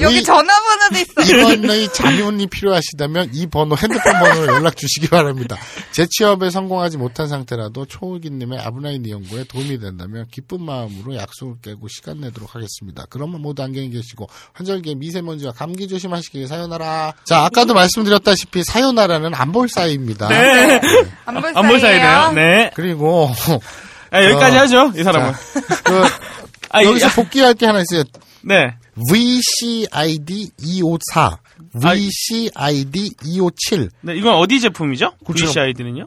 [0.00, 1.22] 여기 이- 전화번호도 있어.
[1.40, 5.56] 이번의 자문이 필요하시다면 이 번호 핸드폰 번호로 연락 주시기 바랍니다.
[5.92, 12.54] 재취업에 성공하지 못한 상태라도 초우기님의 아브나인 연구에 도움이 된다면 기쁜 마음으로 약속을 깨고 시간 내도록
[12.54, 13.04] 하겠습니다.
[13.10, 17.12] 그러면 모두 안경히 계시고 환절기에 미세먼지와 감기 조심하시길 사요나라.
[17.24, 20.28] 자 아까도 말씀드렸다시피 사요나라는 안볼사이입니다.
[20.28, 20.80] 네.
[21.26, 22.32] 안볼 안볼 사이네요.
[22.34, 22.70] 네.
[22.74, 23.30] 그리고
[24.12, 24.92] 아, 여기까지 어, 하죠.
[24.96, 25.32] 이 사람은.
[25.84, 26.02] 그,
[26.70, 28.04] 아, 여기서 이- 복귀할 게 하나 있어요.
[28.42, 28.74] 네.
[29.08, 31.38] VCID 254,
[31.80, 33.90] VCID 257.
[34.02, 35.12] 네, 이건 어디 제품이죠?
[35.24, 35.46] 그렇죠.
[35.46, 36.06] VCID는요?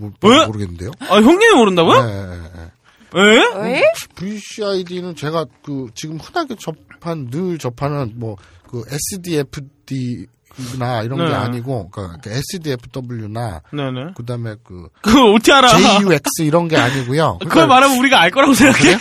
[0.00, 0.46] 모, 왜?
[0.46, 0.90] 모르겠는데요.
[1.00, 2.06] 아, 형님이 모른다고요?
[2.06, 2.70] 네, 네, 네.
[3.16, 3.44] 예?
[3.60, 3.82] 왜?
[4.14, 8.36] VCID는 제가 그 지금 흔하게 접한 늘 접하는 뭐
[8.74, 11.32] 그 SDFD나 이런 게 네.
[11.32, 14.14] 아니고 그러니까 그 SDFW나 네네.
[14.16, 15.68] 그다음에 그 그걸 어떻게 알아?
[16.00, 17.38] JUX 이런 게 아니고요.
[17.38, 18.98] 그걸 말하면 우리가 알 거라고 생각해?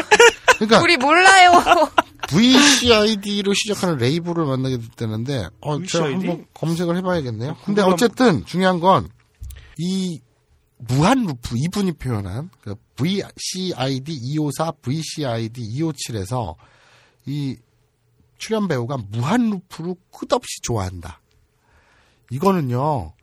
[0.60, 1.64] 그러니까 우리 몰라요.
[2.34, 6.28] VCID로 시작하는 레이블을 만나게 됐다는데 어, 제가 VCID?
[6.28, 7.58] 한번 검색을 해봐야겠네요.
[7.66, 9.10] 근데 그거 어쨌든 중요한 건
[9.78, 10.20] 이
[10.78, 16.56] 무한 루프 이분이 표현한 그 VCID 254, VCID 257에서
[17.26, 17.56] 이
[18.38, 21.22] 출연 배우가 무한 루프로 끝없이 좋아한다.
[22.32, 23.14] 이거는요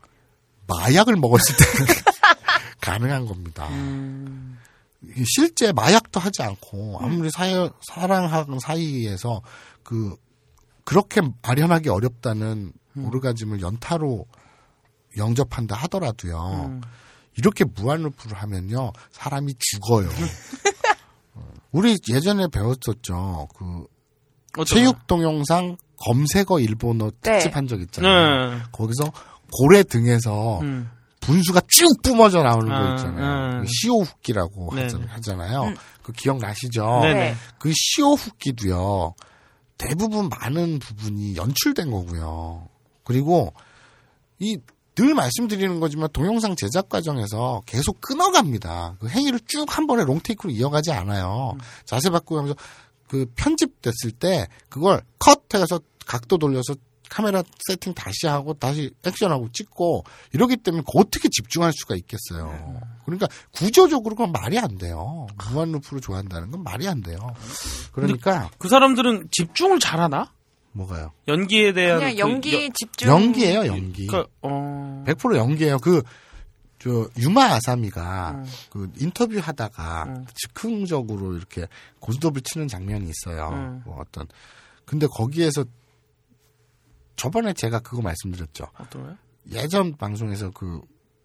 [0.67, 1.65] 마약을 먹었을 때
[2.81, 3.69] 가능한 겁니다.
[3.71, 4.60] 이
[5.25, 9.43] 실제 마약도 하지 않고 아무리 사여, 사랑하는 사이에서
[9.83, 10.17] 그
[10.85, 14.27] 그렇게 마련하기 어렵다는 오르가즘을 연타로
[15.17, 16.81] 영접한다 하더라도요.
[17.37, 20.09] 이렇게 무한루프를 하면요 사람이 죽어요.
[21.35, 23.49] 어, 우리 예전에 배웠었죠.
[23.57, 23.87] 그
[24.67, 27.33] 체육 동영상 검색어 일본어 네.
[27.33, 28.51] 특집 한적 있잖아요.
[28.51, 28.63] 네.
[28.73, 29.13] 거기서
[29.53, 30.91] 고래 등에서 음.
[31.21, 33.59] 분수가 쭉 뿜어져 나오는 아, 거 있잖아요.
[33.59, 33.61] 음.
[33.63, 34.83] 그 시오후기라고 네.
[34.87, 35.75] 하잖- 하잖아요.
[36.03, 37.01] 그 기억나시죠?
[37.03, 37.15] 네네.
[37.15, 37.35] 네.
[37.59, 39.15] 그 시오후기도요.
[39.79, 42.69] 대부분 많은 부분이 연출된 거고요.
[43.05, 43.53] 그리고
[44.39, 44.59] 이
[44.97, 48.97] 늘 말씀드리는 거지만 동영상 제작 과정에서 계속 끊어갑니다.
[48.99, 51.57] 그 행위를 쭉 한 번에 롱테이크로 이어가지 않아요.
[51.87, 52.55] 자세 바꾸면서
[53.09, 56.75] 그 편집됐을 때 그걸 컷 해서 각도 돌려서
[57.11, 62.81] 카메라 세팅 다시 하고 다시 액션하고 찍고 이러기 때문에 그 어떻게 집중할 수가 있겠어요.
[63.05, 65.27] 그러니까 구조적으로 그건 말이 안 돼요.
[65.53, 67.19] 무한 루프를 좋아한다는 건 말이 안 돼요.
[67.93, 70.33] 그러니까 그 사람들은 집중을 잘하나?
[70.73, 71.11] 뭐가요?
[71.27, 73.09] 연기에 대한 그냥 그 연기 여- 집중.
[73.09, 74.07] 연기예요, 연기.
[74.07, 75.03] 그, 어.
[75.05, 75.79] 100% 연기예요.
[75.79, 76.03] 그,
[76.79, 78.45] 저, 유마 아사미가 음.
[78.71, 80.27] 그 인터뷰 하다가 음.
[80.35, 81.67] 즉흥적으로 이렇게
[81.99, 83.49] 고스톱을 치는 장면이 있어요.
[83.53, 83.83] 음.
[83.85, 84.29] 뭐 어떤.
[84.85, 85.65] 근데 거기에서
[87.21, 88.65] 저번에 제가 그거 말씀드렸죠.
[88.79, 89.17] 어떤 거요?
[89.53, 90.81] 예전 방송에서 그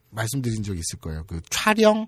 [0.10, 1.24] 말씀드린 적이 있을 거예요.
[1.26, 2.08] 그 촬영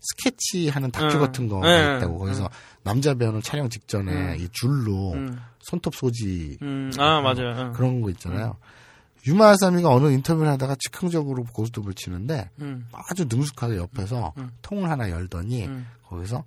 [0.00, 1.20] 스케치 하는 다큐 음.
[1.20, 1.96] 같은 거가 네.
[1.98, 2.18] 있다고.
[2.18, 2.48] 거기서
[2.82, 4.36] 남자 배우는 촬영 직전에 음.
[4.38, 5.38] 이 줄로 음.
[5.60, 6.90] 손톱 소지 음.
[6.96, 7.54] 아, 맞아요.
[7.58, 7.72] 응.
[7.74, 8.56] 그런 거 있잖아요.
[9.26, 12.88] 유마 아사미가 어느 인터뷰를 하다가 즉흥적으로 고스톱을 치는데 음.
[12.92, 14.52] 아주 능숙하게 옆에서 음.
[14.62, 15.86] 통을 하나 열더니 음.
[16.04, 16.44] 거기서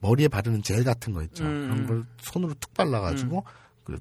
[0.00, 1.44] 머리에 바르는 젤 같은 거 있죠.
[1.44, 1.70] 음.
[1.70, 3.44] 그런 걸 손으로 툭 발라가지고
[3.84, 3.98] 그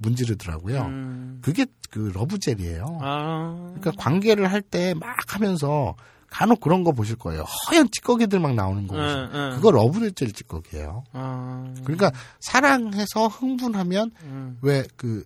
[0.00, 0.80] 문지르더라고요.
[0.82, 1.38] 음.
[1.42, 2.98] 그게 그 love 젤이에요.
[3.02, 3.72] 아.
[3.78, 5.94] 그러니까 관계를 할 때 막 하면서
[6.30, 7.42] 간혹 그런 거 보실 거예요.
[7.70, 8.96] 허연 찌꺼기들 막 나오는 거.
[8.96, 9.50] 응, 응.
[9.56, 11.02] 그거 love젤 찌꺼기예요.
[11.12, 11.74] 아.
[11.84, 14.58] 그러니까 사랑해서 흥분하면 음.
[14.62, 15.24] 왜그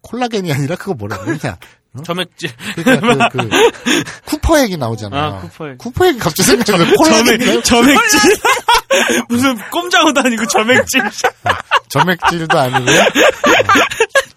[0.00, 1.58] 콜라겐이 아니라 그거 뭐라 그러냐?
[2.02, 2.50] 점액질.
[2.76, 3.48] 그러니까 그, 그
[4.26, 5.22] 쿠퍼 얘기 나오잖아요.
[5.22, 5.76] 아, 쿠퍼.
[5.78, 8.20] 쿠퍼 얘기 갑자기 생각나서 콜라겐 점액, 점액질.
[9.28, 11.02] 무슨 꼼장어도 아니고 점액질.
[11.88, 13.00] 점액질도 아니고요.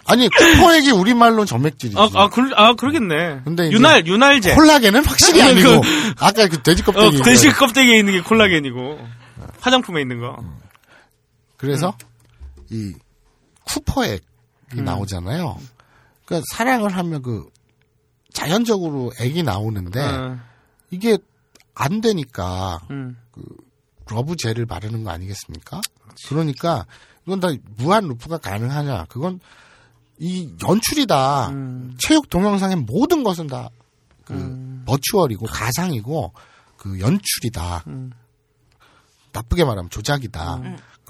[0.06, 1.98] 아니 쿠퍼 얘기 우리말로 점액질이지.
[2.00, 3.42] 아, 아, 그, 아, 그러겠네.
[3.44, 4.56] 근데 윤활, 윤활제.
[4.56, 5.82] 콜라겐은 확실히 그- 아니고
[6.20, 7.22] 아까 그 돼지 어, 껍데기.
[7.24, 9.00] 돼지 껍데기에 있는 게 콜라겐이고.
[9.60, 10.38] 화장품에 있는 거.
[11.58, 11.96] 그래서
[12.70, 12.94] 이
[13.66, 14.22] 쿠퍼액이
[14.78, 14.84] 음.
[14.86, 15.58] 나오잖아요.
[16.26, 17.46] 그러니까 사랑을 하면 그
[18.34, 20.38] 자연적으로 액이 나오는데 어,
[20.92, 21.18] 이게
[21.76, 23.18] 안 되니까 음.
[24.10, 25.82] love gel을 바르는 거 아니겠습니까?
[26.28, 26.86] 그러니까
[27.26, 29.06] 이건 다 무한 루프가 가능하냐?
[29.10, 29.40] 그건
[30.20, 31.50] 이 연출이다.
[31.50, 31.96] 음.
[32.00, 33.70] 체육 동영상의 모든 것은 다 그
[34.32, 34.84] 음.
[34.88, 36.34] virtual이고 가상이고
[36.78, 37.84] 그 연출이다.
[37.88, 38.12] 음.
[39.34, 40.62] 나쁘게 말하면 조작이다.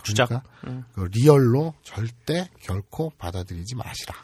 [0.03, 0.27] 조작.
[0.27, 0.85] 그러니까 음.
[0.93, 4.15] 그 real로 절대 결코 받아들이지 마시라.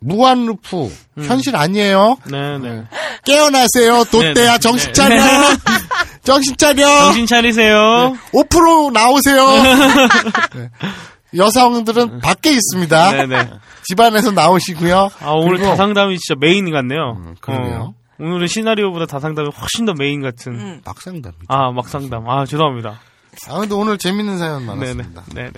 [0.00, 2.16] 무한 루프 현실 아니에요.
[2.30, 2.86] 네네.
[3.24, 4.04] 깨어나세요.
[4.04, 4.58] 돗대야 네네.
[4.60, 4.92] 정신 네.
[4.92, 5.22] 차려.
[6.26, 6.86] 정신 차려.
[7.04, 8.16] 정신 차리세요.
[8.32, 9.46] 5% 나오세요.
[10.54, 10.70] 네.
[11.36, 13.12] 여성들은 밖에 있습니다.
[13.12, 13.50] 네네.
[13.84, 15.10] 집안에서 나오시고요.
[15.20, 17.16] 아, 오늘 그리고 다상담이 진짜 메인 같네요.
[17.16, 17.94] 음, 그러네요.
[17.94, 20.52] 어, 오늘은 시나리오보다 다상담이 훨씬 더 메인 같은.
[20.54, 20.80] 음.
[20.84, 21.44] 막상담이죠.
[21.48, 22.28] 아, 막상담.
[22.28, 23.00] 아, 죄송합니다.
[23.48, 24.74] 아, 근데 오늘 재밌는 사연 네네.
[24.94, 25.24] 많았습니다.
[25.34, 25.52] 네네.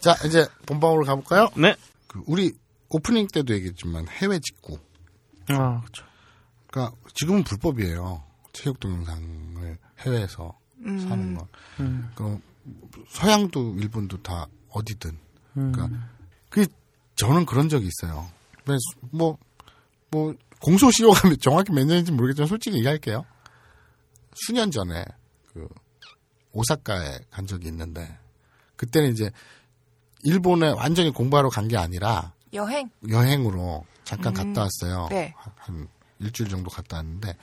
[0.00, 1.48] 자, 이제 본방으로 가볼까요?
[1.56, 1.74] 네.
[2.06, 2.52] 그 우리
[2.90, 4.78] 오프닝 때도 얘기했지만 해외 직구.
[5.48, 6.04] 아, 그렇죠.
[6.70, 8.22] 그러니까 지금은 불법이에요.
[8.52, 10.98] 체육 동영상을 해외에서 음.
[11.08, 11.46] 사는 건.
[11.80, 12.10] 음.
[12.14, 12.40] 그
[13.08, 15.18] 서양도 일본도 다 어디든.
[15.56, 15.72] 음.
[15.72, 15.98] 그러니까
[16.50, 16.66] 그
[17.16, 18.28] 저는 그런 적이 있어요.
[19.10, 19.38] 뭐뭐
[20.10, 23.24] 뭐 공소시효가 정확히 몇 년인지 모르겠지만 솔직히 얘기할게요.
[24.34, 25.04] 수년 전에
[25.52, 25.66] 그
[26.52, 28.18] 오사카에 간 적이 있는데
[28.76, 29.30] 그때는 이제
[30.22, 32.90] 일본에 완전히 공부하러 간 게 아니라 여행?
[33.08, 34.54] 여행으로 잠깐 음.
[34.54, 35.08] 갔다 왔어요.
[35.10, 35.34] 네.
[35.36, 35.88] 한, 한
[36.18, 37.36] 일주일 정도 갔다 왔는데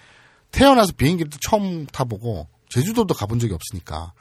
[0.56, 4.14] 태어나서 비행기도 처음 타보고 제주도도 가본 적이 없으니까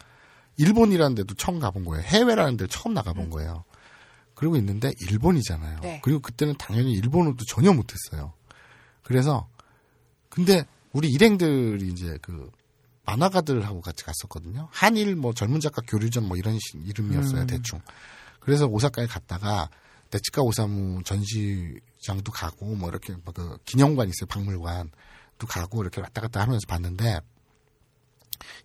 [0.57, 2.03] 일본이라는 데도 처음 가본 거예요.
[2.05, 3.65] 해외라는 데 처음 나가본 거예요.
[4.35, 5.81] 그리고 있는데 일본이잖아요.
[5.81, 6.01] 네.
[6.03, 8.33] 그리고 그때는 당연히 일본어도 전혀 못했어요.
[9.03, 9.49] 그래서
[10.29, 12.51] 근데 우리 일행들이 이제 그
[13.05, 14.69] 만화가들하고 같이 갔었거든요.
[14.73, 17.47] 한일 뭐 젊은 작가 교류전 뭐 이런 시- 이름이었어요 음.
[17.47, 17.81] 대충.
[18.41, 19.69] 그래서 오사카에 갔다가
[20.11, 24.91] 데치카 오사무 전시장도 가고 뭐 이렇게 뭐그 기념관 있어요 박물관
[25.45, 27.21] 도 가고 이렇게 왔다 갔다 하면서 봤는데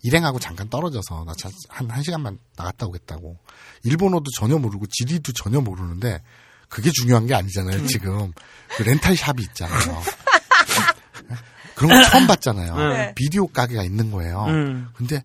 [0.04, 1.34] 일행하고 잠깐 떨어져서 나
[1.70, 3.38] 한 한 시간만 나갔다 오겠다고
[3.84, 6.22] 일본어도 전혀 모르고 지리도 전혀 모르는데
[6.68, 8.32] 그게 중요한 게 아니잖아요 지금
[8.78, 10.02] 그 렌탈 샵이 있잖아요
[11.76, 13.14] 그런 거 처음 봤잖아요 네.
[13.16, 14.90] 비디오 가게가 있는 거예요 음.
[14.96, 15.24] 근데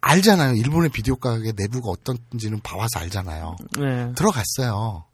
[0.00, 4.12] 알잖아요 일본의 비디오 가게 내부가 어떤지는 봐와서 알잖아요 네.
[4.14, 5.04] 들어갔어요.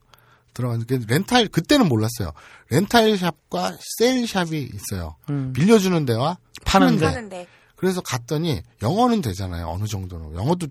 [0.55, 2.33] 들어갔는데 렌탈 그때는 몰랐어요.
[2.71, 5.17] 렌탈 샵과 세일 샵이 있어요.
[5.31, 5.53] 음.
[5.53, 7.07] 빌려주는 데와 파는 데.
[7.07, 7.47] 하는데.
[7.77, 9.69] 그래서 갔더니 영어는 되잖아요.
[9.69, 10.67] 어느 정도는 영어도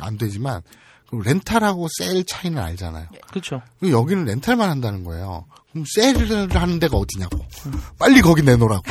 [0.00, 0.62] 안 되지만
[1.08, 3.06] 그 렌탈하고 세일 차이는 알잖아요.
[3.30, 3.62] 그렇죠.
[3.78, 5.46] 그리고 여기는 렌탈만 한다는 거예요.
[5.70, 7.38] 그럼 세일을 하는 데가 어디냐고.
[7.98, 8.82] 빨리 거기 내놓으라고.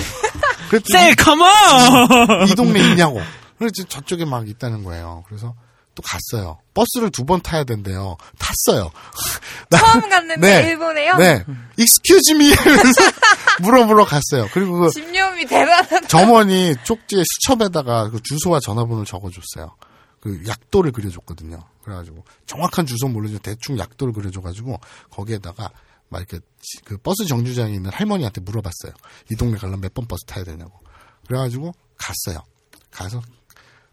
[0.69, 2.47] 그랬더니 세일 컴온!
[2.49, 3.19] 이 동네 있냐고.
[3.57, 5.23] 그래서 저쪽에 막 있다는 거예요.
[5.27, 5.53] 그래서
[5.97, 6.59] 또 갔어요.
[6.75, 8.17] 버스를 두 번 타야 된대요.
[8.37, 8.91] 탔어요.
[9.71, 10.69] 나- 처음 갔는데 네.
[10.69, 11.15] 일본에요?
[11.17, 11.43] 네.
[11.77, 13.01] excuse me 이러면서
[13.61, 14.47] 물어보러 갔어요.
[14.53, 16.01] 그리고 그 집념이 대단하다.
[16.07, 19.75] 점원이 쪽지에 수첩에다가 그 주소와 전화번호를 적어줬어요.
[20.21, 21.59] 그 약도를 그려줬거든요.
[21.83, 23.39] 그래가지고 정확한 주소 모르죠.
[23.39, 24.79] 대충 약도를 그려줘가지고
[25.09, 25.71] 거기에다가
[26.09, 28.93] 막 이렇게 지- 그 버스 정류장에 있는 할머니한테 물어봤어요.
[29.31, 30.79] 이 동네 가려면 몇 번 버스 타야 되냐고.
[31.27, 32.43] 그래가지고 갔어요.
[32.91, 33.21] 가서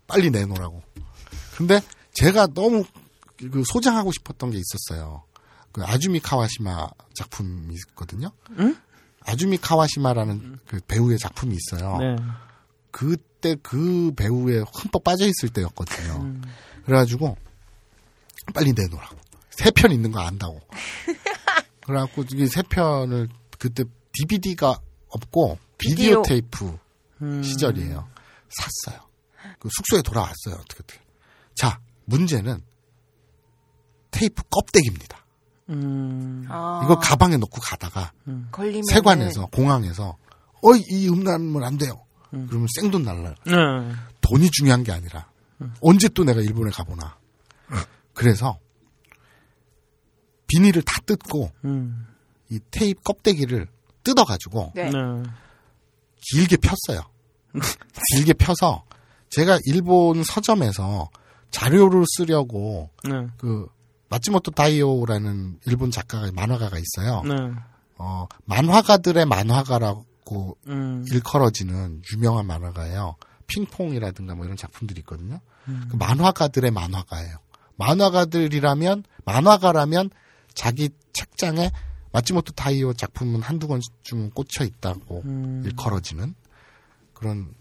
[0.07, 0.83] 빨리 내놓으라고.
[1.57, 1.81] 근데
[2.13, 2.85] 제가 너무
[3.37, 5.25] 그 소장하고 싶었던 게 있었어요.
[5.73, 8.31] 그 아주미 카와시마 작품이 있거든요.
[8.59, 8.77] 응?
[9.23, 11.99] 아주미 카와시마라는 그 배우의 작품이 있어요.
[11.99, 12.17] 네.
[12.91, 16.41] 그때 그 배우에 흠뻑 빠져 있을 때였거든요.
[16.85, 17.37] 그래가지고
[18.55, 19.17] 빨리 내놓으라고.
[19.51, 20.61] 세 편 있는 거 안다고.
[21.87, 23.29] 그래갖고 이게 세 편을
[23.59, 24.79] 그때 DVD가
[25.09, 26.23] 없고 비디오 비디오.
[26.23, 26.79] 테이프
[27.23, 27.43] 음.
[27.43, 28.09] 시절이에요.
[28.51, 29.01] 샀어요.
[29.59, 30.55] 그 숙소에 돌아왔어요.
[30.55, 31.01] 어떻게 어떻게.
[31.55, 32.63] 자 문제는
[34.11, 35.25] 테이프 껍데기입니다.
[35.71, 36.47] 음.
[36.49, 38.13] 아, 이거 가방에 넣고 가다가
[38.51, 40.17] 걸리면 세관에서 공항에서
[40.63, 42.05] 어이 이 음란물 안 돼요.
[42.33, 42.47] 음.
[42.49, 43.35] 그러면 생돈 날라요.
[43.47, 43.53] 네.
[44.21, 45.31] 돈이 중요한 게 아니라
[45.81, 47.17] 언제 또 내가 일본에 가보나.
[48.13, 48.59] 그래서
[50.47, 52.07] 비닐을 다 뜯고 음.
[52.51, 53.67] 이 테이프 껍데기를
[54.05, 54.91] 뜯어가지고 네.
[54.91, 54.99] 네.
[56.21, 57.03] 길게 폈어요.
[58.15, 58.85] 길게 펴서
[59.31, 61.11] 제가 일본 서점에서
[61.55, 63.29] 자료를 쓰려고 네.
[63.37, 63.69] 그
[64.09, 67.23] 마츠모토 다이오라는 일본 작가가 만화가가 있어요.
[67.23, 67.35] 네.
[67.97, 71.05] 어, 만화가들의 만화가라고 음.
[71.13, 73.15] 일컬어지는 유명한 만화가예요.
[73.47, 75.41] 핑퐁이라든가 뭐 이런 작품들이 있거든요.
[75.91, 77.37] 그 만화가들의 만화가예요.
[77.77, 80.11] 만화가들이라면 만화가라면
[80.55, 81.71] 자기 책장에
[82.13, 85.63] 마츠모토 타이오 작품은 한두 권쯤 꽂혀 있다고 음.
[85.65, 86.35] 일컬어지는
[87.13, 87.55] 그런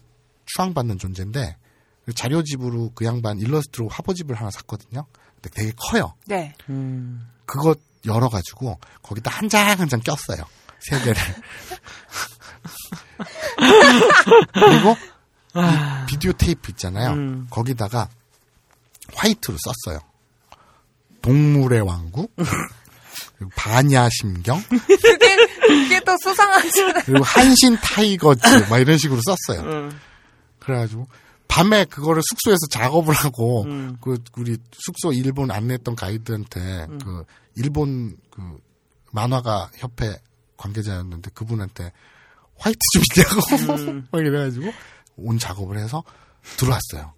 [0.46, 1.63] 추앙받는 존재인데 그
[2.12, 5.06] 자료집으로 그 양반 일러스트로 화보집을 하나 샀거든요.
[5.40, 6.14] 근데 되게 커요.
[6.26, 6.54] 네.
[6.68, 7.28] 음.
[7.46, 7.74] 그거
[8.04, 10.44] 열어가지고 거기다 한장 한 장 꼈어요.
[10.80, 11.14] 세 개를.
[14.52, 14.96] 그리고
[15.56, 17.12] 이 비디오 테이프 있잖아요.
[17.12, 17.46] 음.
[17.50, 18.08] 거기다가
[19.14, 20.00] 화이트로 썼어요.
[21.22, 25.36] 동물의 왕국, 그리고 반야 심경, 그게,
[25.66, 27.02] 그게 더 수상하잖아요.
[27.06, 29.62] 그리고 한신 타이거즈, 막 이런 식으로 썼어요.
[29.64, 30.00] 음.
[30.58, 31.06] 그래가지고
[31.54, 33.96] 밤에 그거를 숙소에서 작업을 하고 음.
[34.00, 37.24] 그 우리 숙소 일본 안내했던 가이드한테 그
[37.54, 38.58] 일본 그
[39.12, 40.16] 만화가 협회
[40.56, 41.92] 관계자였는데 그분한테
[42.56, 44.06] 화이트 좀 있냐고 음.
[44.10, 44.72] 막 이래가지고
[45.16, 46.02] 온 작업을 해서
[46.56, 47.14] 들어왔어요.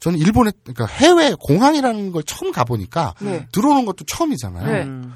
[0.00, 3.46] 저는 일본에 그러니까 해외 공항이라는 걸 처음 가보니까 네.
[3.52, 4.72] 들어오는 것도 처음이잖아요.
[4.72, 4.82] 네.
[4.84, 5.12] 음.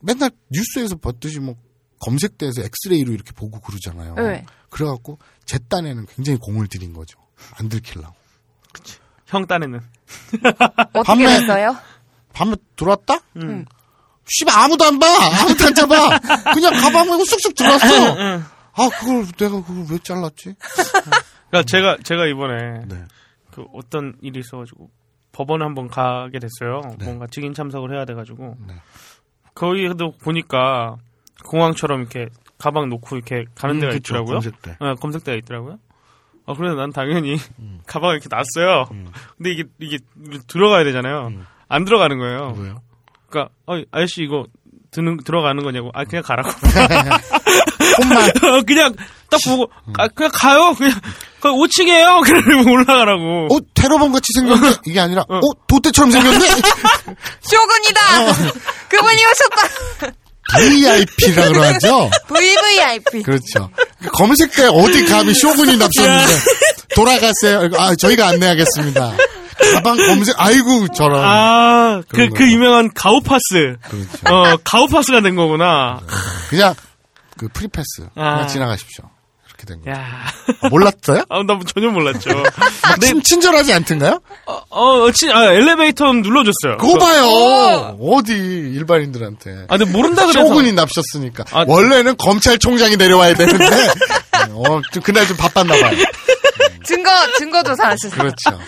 [0.00, 1.54] 맨날 뉴스에서 봤듯이 뭐
[2.00, 4.16] 검색대에서 엑스레이로 이렇게 보고 그러잖아요.
[4.16, 4.44] 네.
[4.70, 7.27] 그래갖고 제 딴에는 굉장히 공을 들인 거죠.
[7.58, 8.14] 안 들키려고.
[9.26, 9.80] 형 딴에는
[10.94, 11.76] 어떻게 밤에- 됐어요?
[12.32, 13.18] 밤에 들어왔다?
[13.36, 13.64] 음.
[14.26, 15.06] 씨발 아무도 안 봐.
[15.42, 16.18] 아무도 안 잡아.
[16.54, 18.16] 그냥 가방 메고 쑥쑥 들어왔어.
[18.18, 18.44] 응.
[18.72, 20.54] 아 그걸 내가 그걸 왜 잘랐지?
[21.50, 23.04] 그러니까 제가 제가 이번에 네.
[23.52, 24.90] 그 어떤 일이 있어가지고
[25.32, 26.80] 법원에 한번 가게 됐어요.
[26.98, 27.04] 네.
[27.06, 28.56] 뭔가 증인 참석을 해야 돼가지고
[29.54, 30.96] 거기도 보니까
[31.44, 32.28] 공항처럼 이렇게
[32.58, 34.34] 가방 놓고 이렇게 가는 음, 데가 그쵸, 있더라고요.
[34.34, 34.76] 검색대.
[34.80, 35.78] 네, 검색대가 있더라고요.
[36.48, 37.36] 아, 그래서 난 당연히
[37.86, 38.86] 가방을 이렇게 놨어요.
[39.36, 39.98] 근데 이게 이게
[40.46, 41.30] 들어가야 되잖아요.
[41.68, 42.54] 안 들어가는 거예요.
[42.58, 42.82] 왜요?
[43.28, 44.46] 그러니까 어, 아저씨 이거
[44.90, 45.90] 드는 들어가는 거냐고.
[45.94, 46.50] 아 그냥 가라고.
[47.96, 48.30] 손만
[48.66, 48.94] 그냥
[49.30, 50.74] 딱 보고 아, 그냥 가요.
[50.74, 50.98] 그냥
[51.40, 52.22] 그 5층이에요.
[52.24, 53.48] 그러면 올라가라고.
[53.54, 56.38] 어 테러범 같이 생겼네 이게 아니라 어 도대처럼 생겼네
[57.40, 58.00] 쇼군이다!
[58.88, 60.12] 그분이 오셨다!
[60.50, 63.22] VIP라 그러죠 VVIP.
[63.22, 63.70] 그렇죠
[64.12, 66.32] 검색대 어디 감히 쇼군이 납셨는데
[66.94, 69.14] 돌아가세요 아 저희가 안내하겠습니다
[69.74, 72.48] 가방 검색 아이고 저런 아, 그, 그.
[72.50, 73.76] 유명한 顔パス.
[73.82, 76.00] 그렇죠 어, 顔パス가 된 거구나.
[76.48, 76.74] 그냥
[77.36, 78.46] 그 free pass 그냥 아.
[78.46, 79.04] 지나가십시오
[79.58, 80.24] 이렇게 된 거예요 야.
[80.62, 81.24] 아, 몰랐어요?
[81.30, 82.30] 아, 나 전혀 몰랐죠.
[82.82, 84.20] 막 친, 친절하지 않던가요?
[84.46, 86.76] 어, 어, 친, 아, 엘리베이터 눌러줬어요.
[86.78, 90.46] 그거 봐요 어디 일반인들한테 아, 근데 모른다 그래서.
[90.46, 93.64] 쇼군이 납셨으니까 아, 원래는 검찰총장이 내려와야 되는데
[94.50, 95.96] 어, 좀 그날 좀 바빴나 봐요
[96.84, 98.16] 증거, 증거 조사하시죠.
[98.16, 98.58] 그렇죠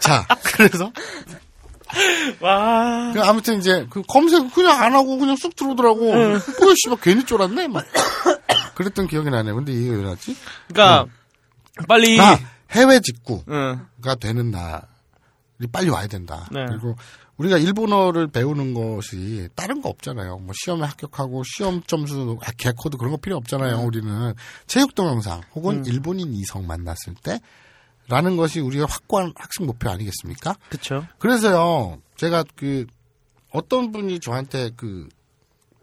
[0.00, 0.90] 자 그래서
[2.40, 3.10] 와.
[3.14, 6.04] 그 아무튼 이제 그 검색 그냥 안 하고 그냥 쑥 들어오더라고.
[6.12, 6.38] 뭐야
[6.76, 7.66] 씨발 괜히 쫄았네.
[7.68, 7.84] 막
[8.80, 9.52] 그랬던 기억이 나네.
[9.52, 10.34] 근데 이게 왜 났지?
[10.66, 11.06] 그니까,
[11.86, 12.18] 빨리.
[12.18, 12.38] 아
[12.70, 14.16] 해외 직구가 응.
[14.18, 16.48] 되는 날이 빨리 와야 된다.
[16.50, 16.64] 네.
[16.66, 16.96] 그리고
[17.36, 20.38] 우리가 일본어를 배우는 것이 다른 거 없잖아요.
[20.38, 23.80] 뭐 시험에 합격하고 시험 점수, 아, 개코드 그런 거 필요 없잖아요.
[23.80, 24.34] 우리는
[24.66, 27.38] 체육 동영상 혹은 일본인 이성 만났을 때
[28.08, 30.56] 라는 것이 우리가 확고한 학습 목표 아니겠습니까?
[30.70, 31.06] 그쵸.
[31.18, 32.86] 그래서요, 제가 그,
[33.52, 35.08] 어떤 분이 저한테 그,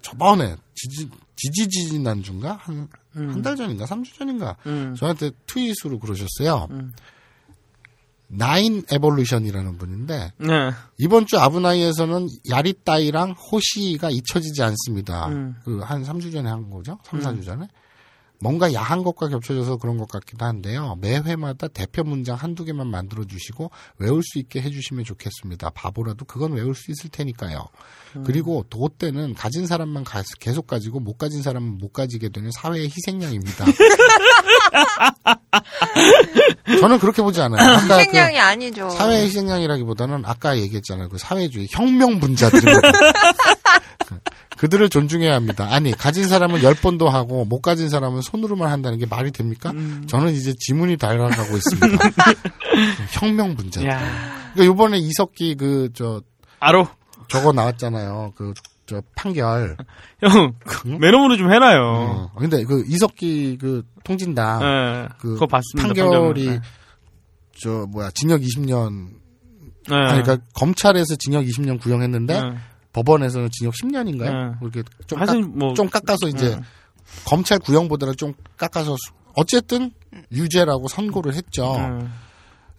[0.07, 2.53] 저번에, 지지, 지지지난주인가?
[2.61, 3.85] 한, 한달 전인가?
[3.85, 4.55] 3주 전인가?
[4.65, 4.95] 음.
[4.95, 6.67] 저한테 트윗으로 그러셨어요.
[8.29, 10.71] 나인 에볼루션이라는 분인데, 네.
[10.97, 15.27] 이번 주 아브나이에서는 야리따이랑 호시가 잊혀지지 않습니다.
[15.27, 15.55] 음.
[15.63, 16.99] 그, 한 3주 전에 한 거죠?
[17.03, 17.67] 3, 4주 전에?
[18.39, 20.97] 뭔가 야한 것과 겹쳐져서 그런 것 같기도 한데요.
[21.01, 25.71] 매 회마다 대표 문장 한두 개만 만들어 주시고 외울 수 있게 해주시면 좋겠습니다.
[25.71, 27.65] 바보라도 그건 외울 수 있을 테니까요.
[28.25, 32.89] 그리고 도 때는 가진 사람만 가- 계속 가지고 못 가진 사람은 못 가지게 되는 사회의
[32.89, 33.65] 희생양입니다.
[36.79, 37.79] 저는 그렇게 보지 않아요.
[37.87, 38.89] 그 희생양이 아니죠.
[38.89, 41.09] 사회 희생양이라기보다는 아까 얘기했잖아요.
[41.09, 42.61] 그 사회주의 혁명 분자들.
[44.57, 45.67] 그들을 존중해야 합니다.
[45.69, 49.71] 아니 가진 사람은 열 번도 하고 못 가진 사람은 손으로만 한다는 게 말이 됩니까?
[50.07, 52.09] 저는 이제 지문이 달아가고 있습니다.
[53.11, 53.55] 혁명.
[53.87, 54.01] 야.
[54.53, 56.21] 그러니까 이번에 이석기 그저
[56.59, 56.87] 알어.
[57.29, 58.33] 저거 나왔잖아요.
[58.35, 58.53] 그
[58.87, 59.75] 저 판결.
[60.21, 60.53] 형,
[60.99, 61.79] 매너으로 좀 해놔요.
[61.81, 62.31] 어.
[62.37, 65.07] 근데 그 이석기 그 통진당 네.
[65.19, 65.87] 그 그거 봤습니다.
[65.87, 66.61] 판결이 판결은.
[67.59, 69.09] 저 뭐야 징역 20년
[69.89, 69.95] 네.
[69.95, 72.57] 아니, 그러니까 검찰에서 징역 20년 구형했는데 네.
[72.97, 74.51] 법원에서는 징역 10년인가요?
[74.51, 74.57] 네.
[74.61, 76.61] 이렇게 좀, 깎, 뭐- 좀 깎아서 이제 네.
[77.25, 79.91] 검찰 구형보다는 좀 깎아서 수- 어쨌든
[80.31, 81.73] 유죄라고 선고를 했죠.
[81.77, 82.07] 네.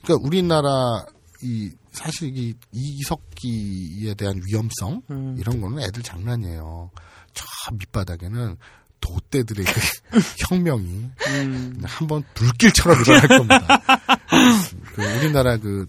[0.03, 1.05] 그러니까 우리나라
[1.43, 5.37] 이 사실 이 이석기에 대한 위험성 음.
[5.39, 6.91] 이런 거는 애들 장난이에요.
[7.35, 7.45] 저
[7.79, 8.57] 밑바닥에는
[9.01, 9.81] 도떼들의 그
[10.51, 11.81] 혁명이 음.
[11.85, 13.83] 한번 불길처럼 일어날 겁니다.
[14.97, 15.87] 그 우리나라 그,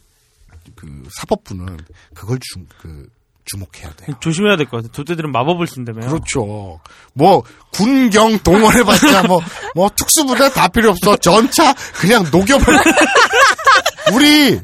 [0.76, 1.77] 그 사법부는
[2.14, 3.10] 그걸 주, 그
[3.51, 4.17] 주목해야 돼요.
[4.19, 4.91] 조심해야 될 것 같아요.
[4.93, 6.07] 도대들은 마법을 쓴다며요.
[6.09, 6.80] 그렇죠.
[7.13, 7.43] 뭐
[7.73, 9.41] 군경 동원해봤자 뭐
[9.76, 11.15] 뭐 특수부대 다 필요 없어.
[11.17, 12.80] 전차 그냥 녹여버려.
[14.13, 14.59] 우리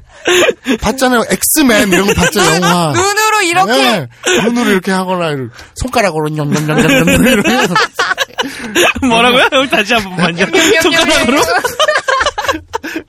[0.81, 1.23] 봤잖아요.
[1.29, 2.91] 엑스맨 이런 거 봤죠 영화.
[2.93, 4.07] 눈으로 이렇게 네,
[4.43, 7.05] 눈으로 이렇게 하거나 이렇게 손가락으로 냠냠냠냠냠
[9.07, 9.49] 뭐라고요?
[9.51, 10.45] 형 다시 한 번만요.
[10.81, 11.41] 손가락으로?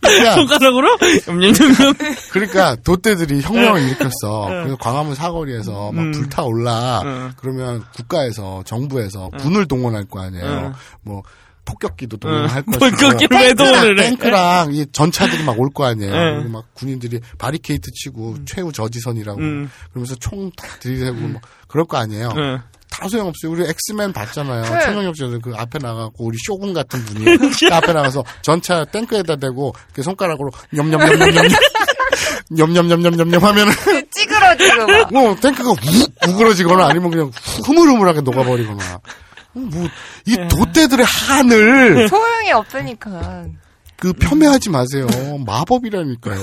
[0.01, 0.97] 그러니까, 손가락으로?
[1.27, 1.94] 냠냠냠냠.
[2.32, 4.47] 그러니까 도떼들이 혁명을 일으켰어.
[4.48, 6.12] 그래서 광화문 사거리에서 막 음.
[6.12, 7.02] 불타올라.
[7.02, 7.32] 음.
[7.36, 10.44] 그러면 국가에서 정부에서 군을 동원할 거 아니에요.
[10.47, 10.73] 음.
[11.02, 11.23] 뭐
[11.64, 12.73] 폭격기도 동원할 음.
[12.78, 14.10] 것이고 폭격기를 왜 동원을 해?
[14.10, 16.12] 탱크랑 이 전차들이 막 올 거 아니에요.
[16.12, 16.35] 음.
[16.36, 19.70] 그리고 막 군인들이 바리케이트 치고 최후 저지선이라고 음.
[19.90, 22.31] 그러면서 총다 들이대고 뭐 그럴 거 아니에요.
[22.97, 23.02] 네.
[23.02, 23.52] 다 소용없어요.
[23.52, 24.62] 우리 엑스맨 봤잖아요.
[24.62, 24.81] 네.
[24.85, 30.02] 초능력자들 그 앞에 나가고 우리 쇼군 같은 분이 그 앞에 나가서 전차 탱크에다 대고 그
[30.02, 31.48] 손가락으로 냠냠냠냠냠
[32.51, 33.73] 냠냠냠냠냠냠 하면은
[34.10, 35.12] 찌그러지고 막.
[35.12, 37.31] 뭐 탱크가 우, 우그러지거나 아니면 그냥
[37.66, 39.01] 흐물흐물하게 녹아버리거나
[39.52, 43.47] 뭐이 도떼들의 한을 소용이 없으니까.
[43.98, 45.06] 그 폄훼하지 마세요.
[45.47, 46.39] 마법이라니까요.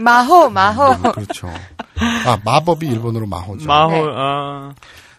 [0.00, 0.96] 마호, 마호.
[1.12, 1.52] 그렇죠.
[2.24, 3.66] 아, 마법이 일본어로 마호죠.
[3.66, 4.04] 마호, 네.
[4.16, 4.72] 아,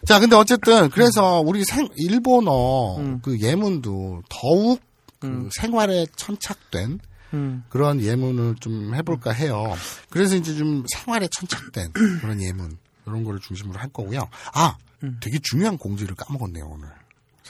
[0.04, 3.20] 자, 근데 어쨌든 그래서 우리 생 일본어 음.
[3.22, 4.80] 그 예문도 더욱
[5.20, 6.98] 그 생활에 천착된
[7.34, 9.74] 음, 그런 예문을 좀 해볼까 해요.
[10.10, 12.76] 그래서 이제 좀 생활에 천착된 그런 예문
[13.06, 14.28] 이런 거를 중심으로 할 거고요.
[14.52, 15.18] 아, 음.
[15.22, 16.88] 되게 중요한 공지를 까먹었네요 오늘.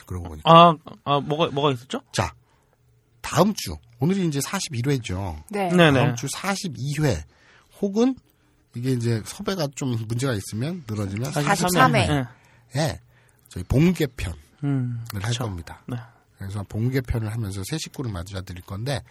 [0.05, 0.75] 그러고 보니까 아,
[1.05, 2.01] 아, 뭐가, 뭐가 있었죠?
[2.11, 2.33] 자
[3.21, 5.43] 다음 주 오늘이 이제 41회죠.
[5.49, 5.69] 네.
[5.69, 5.99] 네네.
[5.99, 7.23] 다음 주 42회
[7.81, 8.15] 혹은
[8.75, 12.07] 이게 이제 섭외가 좀 문제가 있으면 늘어지면 43 회.
[12.07, 12.23] 네.
[12.75, 12.99] 에
[13.49, 15.33] 저희 봄 개편을 음, 할.
[15.33, 15.81] 겁니다.
[15.87, 15.97] 네.
[16.37, 19.01] 그래서 봄 개편을 하면서 새 식구를 맞아 드릴 건데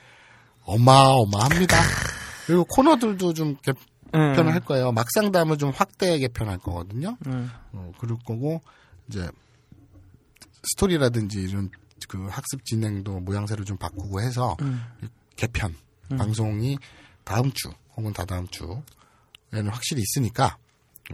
[0.65, 1.77] 어마어마합니다.
[2.47, 4.51] 그리고 코너들도 좀 개편을 네.
[4.51, 4.93] 할 거예요.
[4.93, 7.17] 막상 담을 좀 확대 개편할 거거든요.
[7.27, 8.61] 음, 어, 그럴 거고
[9.09, 9.31] 이제
[10.65, 11.71] 스토리라든지 이런
[12.09, 14.83] 그 학습 진행도 모양새를 좀 바꾸고 해서 음.
[15.37, 15.75] 개편
[16.11, 16.79] 방송이
[17.25, 20.57] 다음 주 혹은 다다음 주에는 확실히 있으니까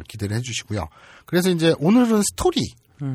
[0.07, 0.87] 기대를 해주시고요.
[1.27, 2.61] 그래서 이제 오늘은 스토리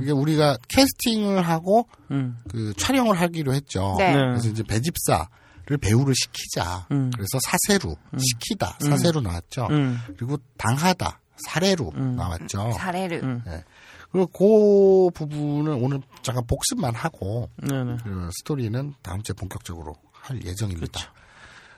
[0.02, 3.96] 이게 우리가 캐스팅을 하고 음, 그 촬영을 하기로 했죠.
[3.98, 4.14] 네.
[4.14, 4.20] 네.
[4.30, 5.28] 그래서 이제 배집사
[5.66, 6.88] 를 배우를 시키자.
[6.92, 7.10] 음.
[7.16, 9.68] 그래서 사세루 시키다 사세루 나왔죠.
[9.72, 12.74] 음, 그리고 당하다 사례로 나왔죠.
[12.78, 13.24] 사례를.
[13.24, 13.42] 음.
[13.46, 13.64] 네.
[14.12, 17.98] 그리고 그 부분은 오늘 잠깐 복습만 하고 네네.
[18.04, 21.00] 그 스토리는 다음 주에 본격적으로 할 예정입니다.
[21.00, 21.12] 그쵸.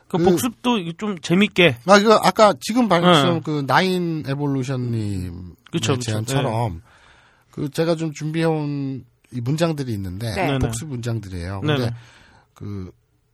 [0.07, 1.77] 그 그- 복습도 좀 재밌게.
[1.87, 3.41] 아, 이거 아까 지금 말씀 네.
[3.43, 6.11] 그 나인 에볼루션님 그쵸, 그쵸.
[6.11, 6.81] 제안처럼
[7.51, 10.59] 그 제가 좀 준비해온 이 문장들이 있는데 네.
[10.59, 11.61] 복수 문장들이에요.
[11.61, 11.93] 근데.
[12.53, 12.91] 그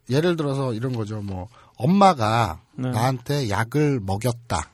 [0.09, 1.21] 예를 들어서 이런 거죠.
[1.21, 2.89] 뭐 엄마가 네.
[2.89, 4.71] 나한테 약을 먹였다.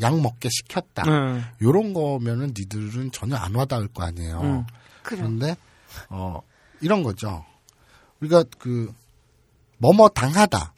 [0.00, 1.02] 약 먹게 시켰다.
[1.04, 1.42] 네.
[1.62, 4.40] 요런 거면은 니들은 전혀 안 와닿을 거 아니에요.
[4.40, 4.64] 음.
[5.02, 5.56] 그런데
[6.10, 6.40] 어
[6.80, 7.44] 이런 거죠.
[8.20, 8.92] 우리가 그
[9.78, 10.72] 뭐뭐 당하다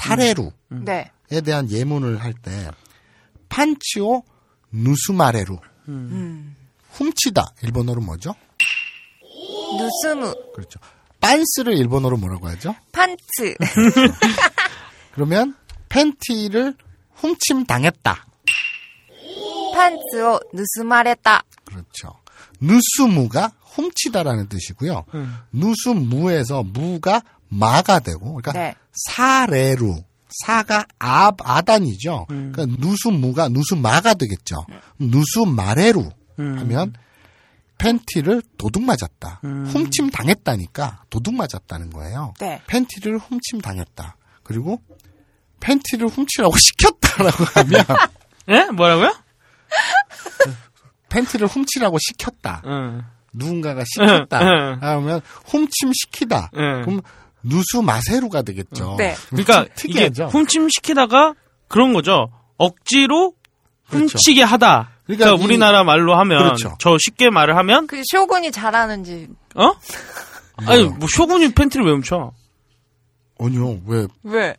[0.00, 1.10] 사례루에 네.
[1.44, 2.70] 대한 예문을 할 때
[3.48, 4.22] 판치오
[4.72, 5.58] 누스마레루
[5.88, 6.56] 음.
[6.92, 8.34] 훔치다 일본어로 뭐죠?
[9.78, 10.34] 누스무.
[10.54, 10.78] 그렇죠.
[11.20, 12.74] 빤스를 일본어로 뭐라고 하죠?
[12.92, 13.54] 판츠.
[15.14, 15.54] 그러면
[15.88, 16.74] 팬티를
[17.14, 18.26] 훔침 당했다.
[19.74, 21.42] 판츠오 누스마레다.
[21.64, 22.20] 그렇죠.
[22.60, 25.04] 누스무가 훔치다라는 뜻이고요.
[25.14, 25.34] 음.
[25.52, 28.74] 누스무에서 무가 마가 되고, 그러니까 네.
[28.92, 30.02] 사레루
[30.44, 32.26] 사가 아 아단이죠.
[32.28, 34.64] 그러니까 누스무가 누스마가 되겠죠.
[34.98, 36.08] 누스마레루
[36.38, 36.58] 음.
[36.58, 36.94] 하면
[37.78, 39.40] 팬티를 도둑 맞았다.
[39.42, 42.32] 훔침 당했다니까 도둑 맞았다는 거예요.
[42.40, 42.62] 네.
[42.66, 44.16] 팬티를 훔침 당했다.
[44.42, 44.80] 그리고
[45.60, 47.84] 팬티를 훔치라고 시켰다라고 하면
[48.48, 48.70] 예?
[48.72, 49.14] 뭐라고요?
[51.08, 52.62] 팬티를 훔치라고 시켰다.
[52.66, 53.02] 응.
[53.34, 54.40] 누군가가 시켰다.
[54.42, 54.78] 응, 응.
[54.80, 56.50] 하면 훔침 시키다.
[56.56, 56.82] 응.
[56.84, 57.02] 그럼
[57.42, 58.96] 누수 마세루가 되겠죠.
[58.98, 59.16] 네.
[59.30, 60.26] 그러니까 이게 특이하죠.
[60.26, 61.34] 훔침 시키다가
[61.68, 62.30] 그런 거죠.
[62.58, 63.32] 억지로
[63.88, 64.12] 그렇죠.
[64.12, 64.90] 훔치게 하다.
[65.06, 66.76] 그러니까 그러니까, 이- 우리나라 말로 하면 그렇죠.
[66.78, 69.28] 저 쉽게 말을 하면 그 쇼군이 잘하는지.
[69.56, 69.72] 어?
[70.66, 72.32] 아니 뭐 쇼군이 팬티를 왜 훔쳐?
[73.40, 74.54] 아니요, 왜 왜?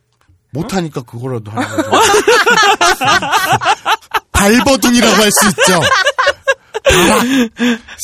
[0.51, 1.89] 못하니까 그거라도 하는 거죠.
[4.31, 5.79] 발버둥이라고 할 수 있죠.
[6.83, 7.23] 바락.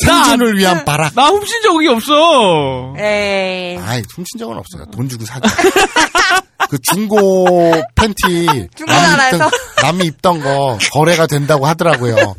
[0.04, 1.14] 생존을 위한 바락.
[1.14, 2.94] 나 훔친 적이 없어.
[2.98, 3.78] 에이.
[3.78, 4.86] 아이, 훔친 적은 없어요.
[4.92, 5.48] 돈 주고 사죠.
[6.68, 9.38] 그 중고 팬티 중고나라에서?
[9.38, 9.50] 남이 입던,
[9.82, 12.34] 남이 입던 거 거래가 된다고 하더라고요.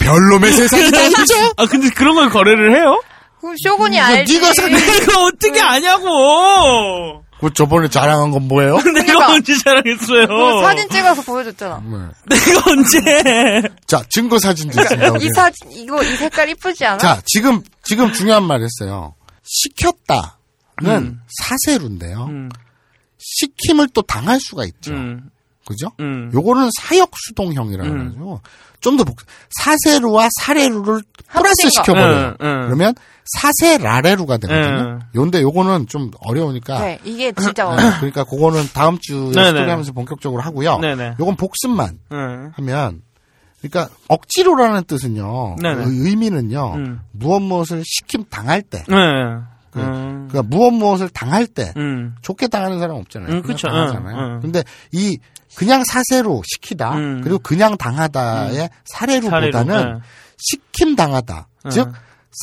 [0.00, 1.52] 별놈의 세상이다 진짜.
[1.56, 3.00] 아 근데 그런 걸 거래를 해요?
[3.40, 4.40] 그럼 쇼군이 알지.
[4.40, 7.22] 네가 산 내가 어떻게 아냐고.
[7.44, 8.78] 그 저번에 자랑한 건 뭐예요?
[9.06, 10.26] 내가 언제 자랑했어요?
[10.26, 11.82] 그거 사진 찍어서 보여줬잖아.
[11.84, 12.36] 네.
[12.36, 13.62] 내가 언제?
[13.86, 15.06] 자 증거 사진도 있습니다.
[15.06, 15.28] 이 여기.
[15.34, 16.96] 사진, 이거, 이 색깔 이쁘지 않아?
[16.96, 19.14] 자 지금 지금 중요한 말 했어요.
[19.42, 20.32] 시켰다는
[20.86, 21.20] 음.
[21.42, 22.24] 사세루인데요.
[22.24, 22.48] 음,
[23.18, 24.92] 시킴을 또 당할 수가 있죠.
[24.92, 25.28] 음,
[25.66, 25.90] 그죠?
[26.00, 26.30] 음.
[26.34, 28.08] 요거는 사역 수동형이라고 음.
[28.16, 28.40] 하죠.
[28.80, 29.16] 좀더 복,
[29.62, 31.70] 사세루와 사레루를 플러스.
[31.70, 32.36] 시켜버려요.
[32.42, 32.62] 응, 응.
[32.66, 34.84] 그러면 사세라레루가 되거든요.
[34.86, 35.00] 응.
[35.14, 36.78] 요런데 요거는 좀 어려우니까.
[36.80, 37.92] 네, 이게 진짜 네, 어려워.
[37.96, 39.46] 그러니까 그거는 다음 주에 네네.
[39.48, 40.78] 스토리 하면서 본격적으로 하고요.
[40.80, 41.14] 네네.
[41.18, 42.52] 요건 복습만 응.
[42.56, 43.00] 하면,
[43.62, 45.56] 그러니까 억지로라는 뜻은요.
[45.62, 45.84] 네네.
[45.84, 46.74] 의- 의미는요.
[46.76, 47.00] 음.
[47.12, 48.84] 무엇 무엇을 시킴 당할 때.
[48.88, 48.94] 네.
[49.74, 50.28] 그, 음.
[50.30, 51.72] 그러니까 무엇 무엇을 당할 때.
[51.76, 52.14] 음.
[52.22, 53.32] 좋게 당하는 사람 없잖아요.
[53.32, 53.68] 음, 그쵸.
[53.68, 54.16] 당하잖아요.
[54.16, 54.40] 응, 응.
[54.40, 55.18] 근데 이
[55.56, 57.20] 그냥 사세로 시키다 음.
[57.22, 60.00] 그리고 그냥 당하다의 사례로보다는 사례로, 네.
[60.38, 61.70] 시킴 당하다 응.
[61.70, 61.92] 즉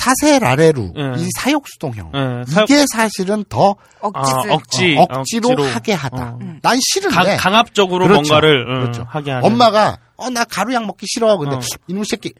[0.05, 1.15] 사세라레루 응.
[1.17, 4.35] 이 사육수동형 응, 사육- 이게 사실은 더 억지스.
[4.49, 4.95] 아, 억지.
[4.97, 5.63] 어, 억지로, 억지로.
[5.65, 6.37] 하게 하다.
[6.39, 6.39] 어.
[6.61, 8.21] 난 싫은데 강, 강압적으로 그렇죠.
[8.21, 9.05] 뭔가를 응, 그렇죠.
[9.09, 9.45] 하게 하는.
[9.45, 11.59] 엄마가 어 나 가루약 먹기 싫어 근데 어.
[11.87, 12.31] 이놈 새끼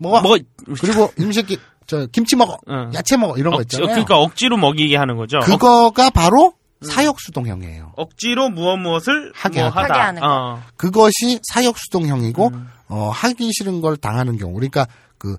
[0.00, 0.36] 먹어 뭐
[0.80, 1.56] 그리고 이놈 새끼
[1.88, 2.92] 저 김치 먹어 응.
[2.94, 3.88] 야채 먹어 이런 거 억지, 있잖아요.
[3.94, 5.40] 그러니까 억지로 먹이게 하는 거죠.
[5.40, 6.52] 그거가 바로
[6.82, 7.94] 사역수동형이에요.
[7.96, 9.80] 억지로 무엇 무엇을 하게 뭐 하다.
[9.94, 10.26] 하게 하는 거.
[10.28, 10.62] 어.
[10.76, 12.52] 그것이 사역수동형이고
[12.88, 14.54] 어, 하기 싫은 걸 당하는 경우.
[14.54, 14.86] 그러니까
[15.16, 15.36] 그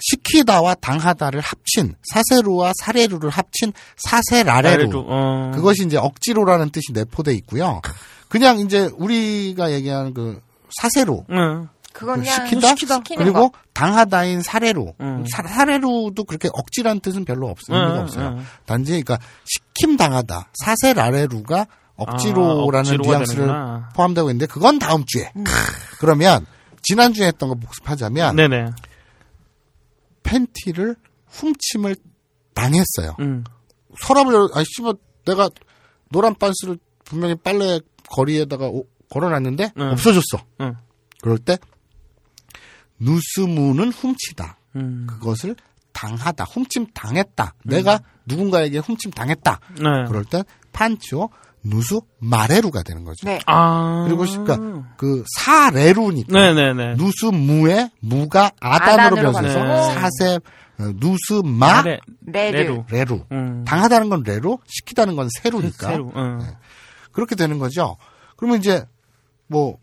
[0.00, 5.04] 시키다와 당하다를 합친 사세루와 사례루를 합친 사세라레루.
[5.08, 5.52] 어.
[5.54, 7.80] 그것이 이제 억지로라는 뜻이 내포돼 있고요.
[8.28, 10.40] 그냥 이제 우리가 얘기하는 그
[10.80, 11.68] 사세루 응.
[11.96, 13.58] 그건 시키다, 시키는 그리고 거.
[13.72, 15.24] 당하다인 사례로 음.
[15.30, 18.28] 사, 사례로도 그렇게 억지라는 뜻은 별로 없, 의미가 음, 없어요.
[18.28, 18.46] 음.
[18.66, 21.66] 단지 그러니까 시킴 당하다 사세 라레루가
[21.96, 23.54] 억지로라는 아, 뉘앙스를.
[23.94, 25.32] 포함되고 있는데 그건 다음 주에.
[25.98, 26.44] 그러면
[26.82, 28.70] 지난 주에 했던 거 복습하자면 네네.
[30.22, 30.96] 팬티를
[31.28, 31.96] 훔침을
[32.54, 33.16] 당했어요.
[33.20, 33.44] 음.
[34.00, 34.94] 서랍을 열, 아이 씨발
[35.24, 35.48] 내가
[36.10, 39.82] 노란 반스를 분명히 빨래 거리에다가 오- 걸어놨는데 응.
[39.92, 40.44] 없어졌어.
[40.60, 40.74] 응.
[41.22, 41.58] 그럴 때
[42.98, 44.58] 누스무는 훔치다.
[44.76, 45.06] 음.
[45.08, 45.56] 그것을
[45.92, 46.44] 당하다.
[46.44, 47.54] 훔침 당했다.
[47.64, 49.60] 내가 누군가에게 훔침 당했다.
[49.76, 50.04] 네.
[50.06, 50.42] 그럴 땐
[50.72, 51.30] 판치오
[51.64, 53.26] 누수 마레루가 되는 거죠.
[53.26, 53.40] 네.
[53.46, 54.04] 아.
[54.06, 56.94] 그리고 그러니까 그 される니까 네네네.
[56.96, 60.00] 누스무의 무가 아단으로 변해서 가죠.
[60.00, 60.38] させ
[60.78, 62.84] 어, ぬすま あれ, れる.
[62.90, 63.07] れる.
[63.07, 63.24] れる.
[63.32, 63.64] 음.
[63.66, 65.88] 당하다는 건 れる, 시키다는 건 せる니까.
[65.88, 66.12] せる.
[66.14, 66.40] 응.
[67.12, 67.96] 그렇게 되는 거죠.
[68.36, 68.84] 그러면 이제
[69.46, 69.78] 뭐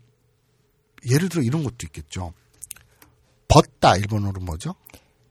[1.10, 2.32] 예를 들어 이런 것도 있겠죠.
[3.48, 4.74] 벗다 일본어로 뭐죠?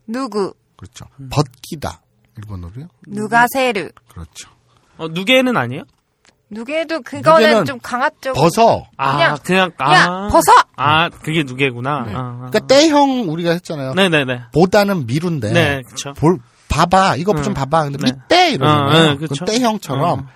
[0.07, 1.05] 누구, 그렇죠.
[1.19, 1.29] 음.
[1.31, 2.01] 벗기다
[2.37, 2.87] 일본어로요?
[3.07, 3.89] 누가 세르.
[4.09, 4.49] 그렇죠.
[4.97, 5.83] 어, 누게는 아니에요?
[6.49, 8.35] 누게도 그거는 좀 강압적.
[8.35, 8.85] 벗어.
[8.97, 10.27] 아, 그냥, 그냥, 야, 아.
[10.27, 10.51] 벗어!
[10.75, 12.03] 아, 그게 누게구나.
[12.05, 12.13] 네.
[12.13, 12.49] 아, 아.
[12.49, 13.93] 그러니까 때형 우리가 했잖아요.
[13.95, 14.41] 네네네.
[14.53, 16.13] 보다는 미룬데 네, 그쵸.
[16.13, 16.37] 볼
[16.69, 17.53] 봐봐 이거 좀 응.
[17.53, 18.11] 봐봐 근데 네.
[18.11, 18.87] 밑대 이러잖아요.
[18.87, 19.45] 어, 네, 그쵸.
[19.45, 20.27] 그 때형처럼 어.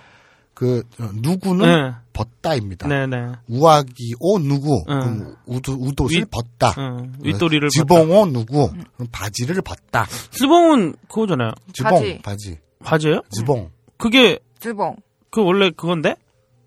[0.58, 1.94] 그 어, 누구는 네.
[2.12, 2.88] 벗다입니다.
[2.88, 3.30] 네 네.
[3.48, 4.98] 우아기 오 누구 응.
[5.00, 6.74] 그럼 우도, 우도를 윗- 벗다.
[6.78, 7.12] 응.
[7.22, 8.72] 윗도리를 지봉오 누구
[9.12, 10.06] 바지를 벗다.
[10.32, 11.52] 스봉은 그거잖아요.
[11.72, 12.18] 지봉 바지.
[12.24, 13.20] 바지 바지예요?
[13.30, 14.96] 지봉 그게, 주봉.
[15.30, 16.16] 그 원래 그건데?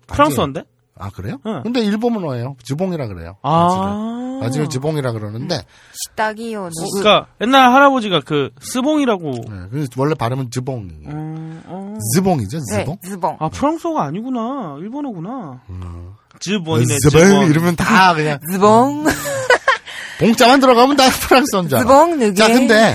[0.06, 0.62] 프랑스어인데?
[1.02, 1.38] 아 그래요?
[1.46, 1.62] 응.
[1.64, 2.54] 근데 일본어예요.
[2.62, 3.36] 지봉이라 그래요.
[3.42, 4.38] 아.
[4.40, 5.60] 바지를 지봉이라 그러는데
[5.92, 7.00] 시다기요, 누구.
[7.00, 9.30] 그러니까 옛날 할아버지가 그 스봉이라고.
[9.32, 11.08] 네, 그래서 원래 발음은 지봉이에요.
[11.10, 11.96] 음, 어.
[12.14, 12.98] 지봉이죠, 네, 지봉.
[13.04, 13.36] 주봉.
[13.40, 14.76] 아 프랑스어가 아니구나.
[14.78, 15.62] 일본어구나.
[15.70, 16.12] 음.
[16.38, 16.98] 즈본이네.
[16.98, 17.50] 지봉 즈본.
[17.50, 19.04] 이러면 다 그냥 주봉.
[20.20, 21.84] 봉자만 들어가면 다 프랑스어인 줄 알아.
[21.84, 22.34] 주봉, 누게.
[22.34, 22.94] 자, 근데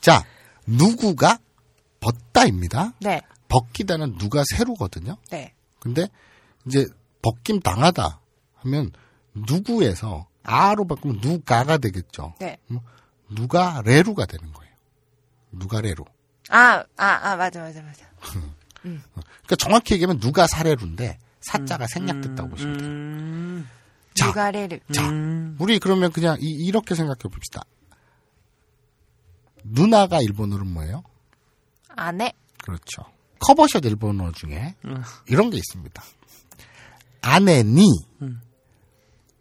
[0.00, 0.24] 자
[0.66, 1.36] 누구가
[2.00, 2.94] 벗다입니다.
[3.00, 5.18] 네, 벗기다는 누가 세로거든요.
[5.30, 5.52] 네.
[5.78, 6.08] 근데
[6.66, 6.86] 이제
[7.24, 8.20] 벗김 당하다
[8.56, 8.92] 하면
[9.32, 12.34] 누구에서 아로 바꾸면 누가가 되겠죠.
[12.38, 12.58] 네.
[13.30, 14.72] 누가 레루가 되는 거예요.
[15.50, 16.04] 누가 레루.
[16.50, 18.04] 아, 아, 아, 맞아, 맞아, 맞아.
[18.82, 22.90] 그러니까 정확히 얘기하면 누가 사레루인데 사자가 생략됐다고 보시면 돼요.
[22.90, 23.68] 음,
[24.14, 24.78] 자, 누가 레르.
[24.92, 25.56] 자, 음.
[25.58, 27.62] 우리 그러면 그냥 이, 렇게 생각해 봅시다.
[29.62, 31.02] 누나가 일본어는 뭐예요?
[31.88, 32.34] 아내.
[32.62, 33.04] 그렇죠.
[33.40, 35.02] 커버샷 일본어 중에 음.
[35.28, 36.02] 이런 게 있습니다.
[37.24, 37.86] 아내니
[38.22, 38.40] 음.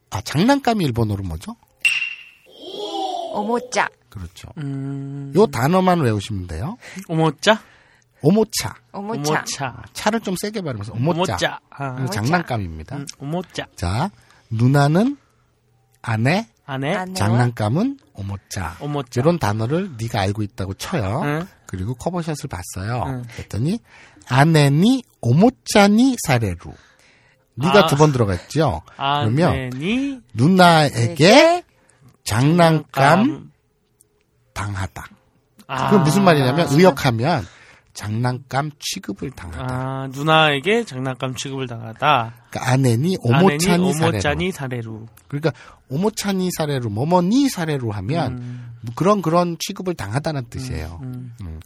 [0.09, 1.55] 아 장난감이 일본어로 뭐죠?
[3.33, 3.89] 오모짜.
[4.09, 4.47] 그렇죠.
[4.57, 5.33] 음.
[5.35, 6.77] 요 단어만 외우시면 돼요.
[7.07, 7.59] 오모짜?
[8.21, 8.75] 오모차.
[8.93, 9.31] 오모차.
[9.31, 9.83] 오모차.
[9.93, 11.33] 차를 좀 세게 발음해서 오모짜.
[11.33, 11.59] 오모짜.
[11.71, 12.95] 아, 이거 장난감입니다.
[12.95, 13.65] 음, 오모짜.
[13.75, 14.11] 자,
[14.49, 15.17] 누나는
[16.01, 17.13] 아내, 아내?
[17.15, 18.77] 장난감은 오모짜.
[18.79, 19.19] 오모짜.
[19.19, 21.21] 이런 단어를 네가 알고 있다고 쳐요.
[21.23, 21.47] 응.
[21.65, 23.03] 그리고 커버샷을 봤어요.
[23.07, 23.23] 응.
[23.35, 23.79] 그랬더니
[24.29, 26.71] 아내니 오모짜니 사레루.
[27.55, 27.87] 네가 아.
[27.87, 28.81] 두번 들어갔죠.
[28.95, 31.63] 그러면 아내니 누나에게
[32.23, 33.51] 장난감
[34.53, 35.07] 당하다.
[35.67, 35.89] 아.
[35.89, 37.45] 그건 무슨 말이냐면 의역하면
[37.93, 39.67] 장난감 취급을 당하다.
[39.69, 42.33] 아, 누나에게 장난감 취급을 당하다.
[42.49, 44.09] 그러니까 아내니 오모차니 사레루.
[44.09, 45.05] 오모짜니 사레루.
[45.27, 45.51] 그러니까
[45.89, 50.99] 오모차니 사레루, 뭐뭐니 사레루 하면 음, 뭐 그런 그런 취급을 당하다는 뜻이에요.
[51.03, 51.35] 음.
[51.41, 51.59] 음.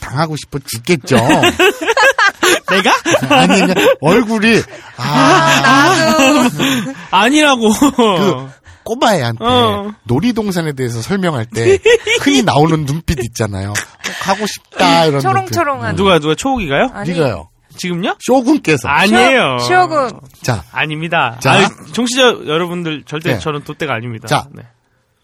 [0.00, 1.16] 당하고 싶어 죽겠죠.
[2.70, 2.92] 내가?
[3.34, 4.62] 아니 그러니까 얼굴이
[4.96, 5.92] 아,
[7.10, 7.68] 아니라고.
[7.70, 8.50] 그
[8.84, 9.92] 꼬마애한테 어.
[10.04, 11.78] 놀이동산에 대해서 설명할 때
[12.20, 13.70] 흔히 나오는 눈빛 있잖아요.
[13.70, 13.74] 어,
[14.22, 15.94] 가고 싶다 이런 초롱초롱한.
[15.96, 16.88] 누가 누가 초옥이가요?
[16.92, 17.48] 아니, 네가요.
[17.76, 18.16] 지금요?
[18.20, 19.58] 쇼군께서 아니에요.
[19.60, 20.20] 쇼군.
[20.42, 21.38] 자 아닙니다.
[21.40, 21.52] 자.
[21.52, 23.38] 아니, 정치자 여러분들 절대 네.
[23.38, 24.26] 저는 돛대가 아닙니다.
[24.26, 24.46] 자.
[24.52, 24.62] 네.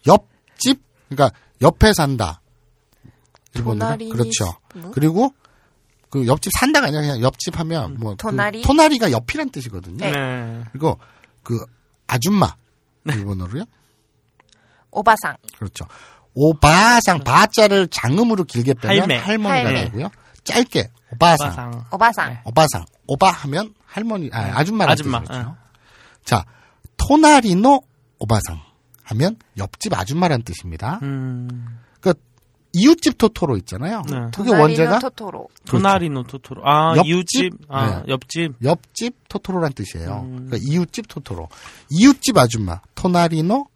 [0.06, 2.40] 옆집 그러니까 옆에 산다.
[3.54, 4.54] 도나리 그렇죠.
[4.76, 4.92] 뭐?
[4.92, 5.32] 그리고
[6.10, 8.62] 그 옆집 산다가 아니라 그냥 옆집 하면 뭐 도나리?
[8.62, 9.98] 그 토나리가 옆이란 뜻이거든요.
[9.98, 10.10] 네.
[10.10, 10.64] 네.
[10.72, 10.98] 그리고
[11.42, 11.58] 그
[12.06, 12.54] 아줌마
[13.06, 13.64] 일본어로요.
[14.90, 15.36] 오바상.
[15.58, 15.86] 그렇죠.
[16.34, 19.16] 오바상 바자를 장음으로 길게 빼면 할매.
[19.18, 19.84] 할머니가 할매.
[19.86, 20.10] 되고요.
[20.44, 21.48] 짧게 오바상.
[21.48, 21.84] 오바상.
[21.92, 22.32] 오바상.
[22.32, 22.40] 네.
[22.44, 22.84] 오바상.
[23.06, 25.38] 오바 하면 할머니 아 아줌마라는 아줌마, 뜻이죠.
[25.38, 25.56] 어.
[26.24, 26.44] 자,
[26.96, 27.80] 토나리노
[28.18, 28.60] 오바상
[29.04, 31.00] 하면 옆집 아줌마라는 뜻입니다.
[31.02, 31.78] 음.
[32.72, 34.02] 이웃집 토토로 있잖아요.
[34.10, 34.16] 네.
[34.34, 35.48] 그게 원제가 토토로.
[35.66, 36.62] 토나리노 토토로.
[36.64, 37.06] 아, 옆집?
[37.10, 37.52] 이웃집.
[37.68, 38.02] 아, 네.
[38.08, 38.52] 옆집.
[38.62, 40.26] 옆집 토토로란 뜻이에요.
[40.26, 40.46] 음.
[40.48, 41.48] 그러니까 이웃집 토토로.
[41.90, 43.66] 이웃집 아줌마 토나리노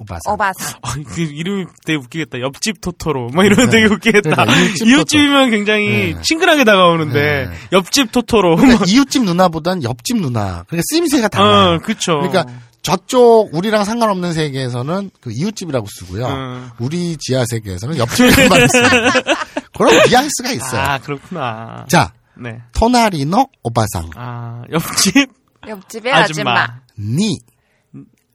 [0.00, 0.34] 오바상.
[0.34, 0.78] 어바사.
[0.82, 2.40] 아, 그 이름이 되게 웃기겠다.
[2.40, 3.30] 옆집 토토로.
[3.32, 3.80] 막 이러면 네.
[3.80, 4.30] 되게 웃기겠다.
[4.30, 6.22] 그러니까 이웃집 이웃집이면 굉장히 네.
[6.22, 7.50] 친근하게 다가오는데 네.
[7.72, 8.56] 옆집 토토로.
[8.56, 10.64] 그러니까 이웃집 누나보단 옆집 누나.
[10.66, 11.76] 그러니까 쓰임새가 달라요.
[11.76, 12.18] 어, 그쵸.
[12.18, 12.44] 그러니까
[12.86, 16.26] 저쪽 우리랑 상관없는 세계에서는 그 이웃집이라고 쓰고요.
[16.28, 16.70] 음.
[16.78, 19.10] 우리 지하 세계에서는 옆집이라고 써요.
[19.76, 20.80] 그런 뉘앙스가 있어요.
[20.80, 21.84] 아, 그렇구나.
[21.88, 22.62] 자, 네.
[22.72, 25.28] 토나리노 오바상 아, 옆집
[25.66, 26.62] 옆집의 아줌마.
[26.62, 26.80] 아줌마.
[26.96, 27.36] 니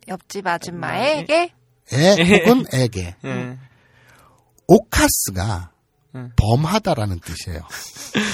[0.09, 1.53] 옆집 아줌마에게
[1.93, 3.57] 에 혹은 에게 예.
[4.67, 5.70] 오카스가
[6.15, 6.31] 음.
[6.35, 7.61] 범하다라는 뜻이에요.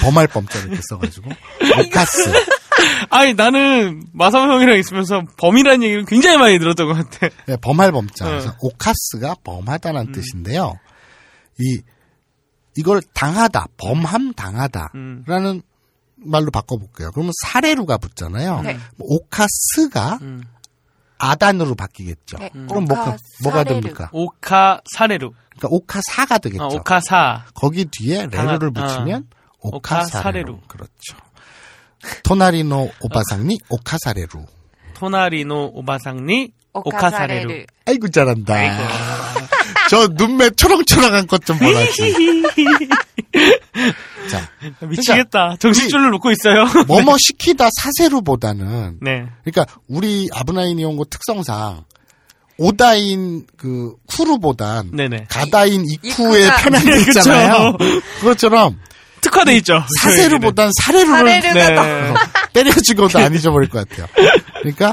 [0.02, 2.32] 범할 범자를 이렇게 써가지고 오카스.
[3.10, 7.28] 아니, 나는 마사오 형이랑 있으면서 범이라는 얘기를 굉장히 많이 들었던 것 같아.
[7.46, 8.26] 네, 범할 범자.
[8.26, 8.30] 어.
[8.30, 10.12] 그래서 오카스가 범하다는 음.
[10.12, 10.78] 뜻인데요.
[11.60, 11.80] 이
[12.76, 15.62] 이걸 당하다, 범함 당하다라는 음.
[16.16, 17.10] 말로 바꿔볼게요.
[17.12, 18.62] 그러면 사례루가 붙잖아요.
[18.62, 18.78] 네.
[18.96, 20.42] 뭐 오카스가 음.
[21.18, 22.38] 아단으로 바뀌겠죠.
[22.38, 23.64] 네, 그럼 뭐가 오카 뭐가.
[23.64, 24.08] 됩니까?
[24.12, 25.32] 오카 사레루.
[25.50, 26.62] 그러니까 오카 사가 되겠죠.
[26.64, 27.44] 아, 오카 사.
[27.54, 29.26] 거기 뒤에 레루를 붙이면
[29.60, 29.68] 어.
[29.68, 29.76] 오카사레루.
[29.76, 30.60] 오카 사레루.
[30.68, 31.16] 그렇죠.
[32.22, 34.46] 토나리노 오바상니 오카 사레루.
[34.94, 37.44] 토나리노 오바상니 오카 사레루.
[37.46, 37.66] 오카사레를.
[37.86, 38.54] 아이고 잘한다.
[39.88, 42.14] 저 눈매 초롱초롱한 것 좀 보라지.
[44.30, 44.48] 자,
[44.86, 45.56] 미치겠다.
[45.58, 46.66] 정신줄을 놓고 있어요.
[46.86, 49.26] 뭐뭐 시키다 사세루보다는 네.
[49.44, 51.84] 그러니까 우리 아브나인 이온고 특성상
[52.58, 55.26] 오다인 그 쿠루보단 네네.
[55.30, 57.76] 가다인 이쿠의 이쿠가- 편향이 네, 있잖아요.
[58.20, 58.78] 그것처럼
[59.20, 59.82] 특화돼 있죠.
[60.02, 62.10] 사세루보단 사례루를 사례루가 네.
[62.10, 62.14] 어,
[62.52, 64.06] 때려 죽어도 안 잊어버릴 것 같아요.
[64.60, 64.92] 그러니까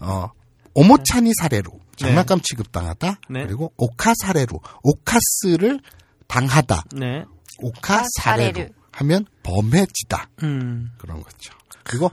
[0.00, 0.30] 어
[0.74, 3.44] 오모차니 사례루 장난감 취급당하다 네.
[3.46, 5.80] 그리고 오카 사례루 오카스를
[6.26, 7.24] 당하다 네.
[7.60, 8.68] 오카 사례루.
[8.92, 10.90] 하면 범해지다 음.
[10.98, 11.52] 그런 거죠.
[11.84, 12.10] 그리고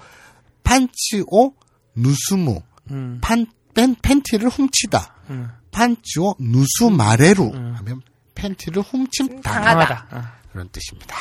[0.64, 1.54] 판치오
[1.96, 3.20] 누수무 음.
[3.22, 5.50] 판 팬, 팬티를 훔치다 음.
[5.72, 8.02] 판치오 누수 마레루 하면
[8.36, 10.08] 팬티를 훔침 당하다 당하다.
[10.12, 10.34] 아.
[10.52, 11.16] 그런 뜻입니다.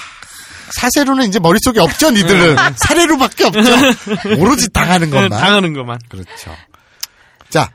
[0.72, 2.56] 사세로는 이제 머릿속에 없죠, 니들은.
[2.76, 3.60] 사례로밖에 없죠.
[4.38, 5.28] 오로지 당하는 것만.
[5.28, 5.98] 당하는 것만.
[6.08, 6.54] 그렇죠.
[7.50, 7.70] 자,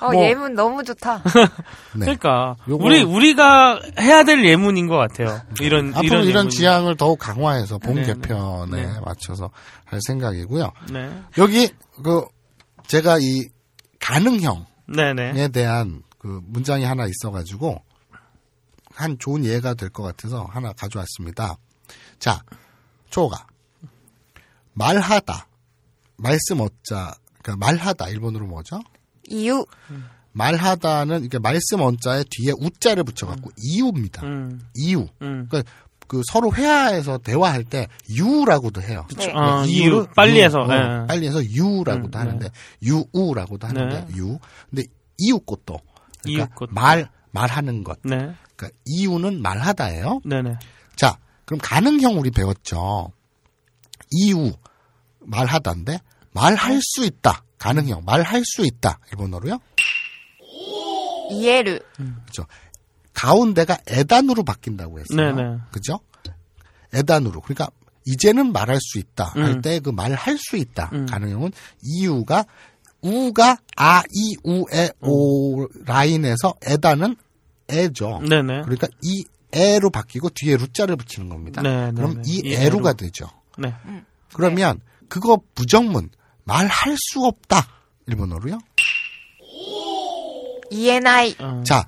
[0.00, 1.22] 어, 뭐- 예문 너무 좋다.
[1.94, 2.00] 네.
[2.00, 5.40] 그러니까 요거- 우리 우리가 해야 될 예문인 것 같아요.
[5.60, 6.50] 이런 앞으로 이런, 이런.
[6.50, 8.06] 지향을 더욱 강화해서 본 네, 네.
[8.14, 9.00] 개편에 네.
[9.04, 9.50] 맞춰서
[9.84, 10.70] 할 생각이고요.
[10.92, 11.22] 네.
[11.38, 11.68] 여기,
[12.02, 12.24] 그,
[12.86, 13.48] 제가 이
[14.00, 15.48] 가능형에 네네.
[15.48, 17.82] 대한 그 문장이 하나 있어가지고
[18.94, 21.56] 한 좋은 예가 될 것 같아서 하나 가져왔습니다.
[22.18, 22.40] 자,
[23.10, 23.46] 초가.
[24.74, 25.46] 말하다.
[26.16, 27.14] 말씀 어자.
[27.42, 28.08] 그러니까 말하다.
[28.08, 28.80] 일본어로 뭐죠?
[29.30, 29.64] 이유.
[30.32, 34.22] 말하다는 이게 말씀 언자에 뒤에 우자를 붙여갖고 이유입니다.
[34.24, 34.60] 음.
[34.74, 35.06] 이유.
[35.22, 35.46] 음.
[35.48, 35.62] 그러니까
[36.06, 39.06] 그 서로 회화에서 대화할 때 유라고도 해요.
[39.16, 39.32] 네.
[39.34, 40.06] 아, 이유를 이유.
[40.14, 40.60] 빨리 유, 해서.
[40.60, 41.06] 어, 네.
[41.06, 42.50] 빨리 해서 유라고도 음, 하는데
[42.82, 44.16] 유우라고도 하는데 네.
[44.16, 44.38] 유.
[44.70, 44.84] 근데
[45.18, 45.78] 이유꽃도
[46.22, 46.72] 그러니까 이웃꽃도.
[46.72, 47.98] 말 말하는 것.
[48.04, 48.16] 네.
[48.56, 50.20] 그러니까 이유는 말하다예요.
[50.24, 50.56] 네네.
[50.96, 53.12] 자, 그럼 가능형 우리 배웠죠.
[54.10, 54.52] 이유
[55.20, 56.00] 말하다인데
[56.32, 57.42] 말할 수 있다.
[57.58, 58.98] 가능형 말할 수 있다.
[59.12, 59.58] 일본어로요.
[61.30, 61.78] 이해루.
[62.26, 62.46] 그죠.
[63.12, 65.34] 가운데가 에단으로 바뀐다고 했어요.
[65.34, 65.58] 네네.
[65.72, 66.00] 그죠?
[66.92, 67.40] 에단으로.
[67.40, 67.68] 그러니까
[68.06, 69.24] 이제는 말할 수 있다.
[69.34, 69.60] 할 음.
[69.60, 70.90] 때그 말할 수 있다.
[70.92, 71.06] 음.
[71.06, 71.52] 가능형은
[71.82, 72.44] 이유가
[73.00, 77.16] 우가 아, 이, 우, 에, 오 라인에서 에다는
[77.68, 78.20] 에죠.
[78.28, 78.62] 네네.
[78.62, 81.62] 그러니까 이 에로 바뀌고 뒤에 루자를 붙이는 겁니다.
[81.62, 82.22] 네, 네, 그럼 네.
[82.26, 82.82] 이 에루.
[82.94, 83.28] 되죠.
[83.56, 83.74] 네.
[84.34, 86.10] 그러면 그거 부정문
[86.48, 87.66] 말할 수 없다.
[88.06, 88.58] 일본어로요.
[90.70, 91.36] 이해나이.
[91.38, 91.62] 어.
[91.64, 91.84] 자,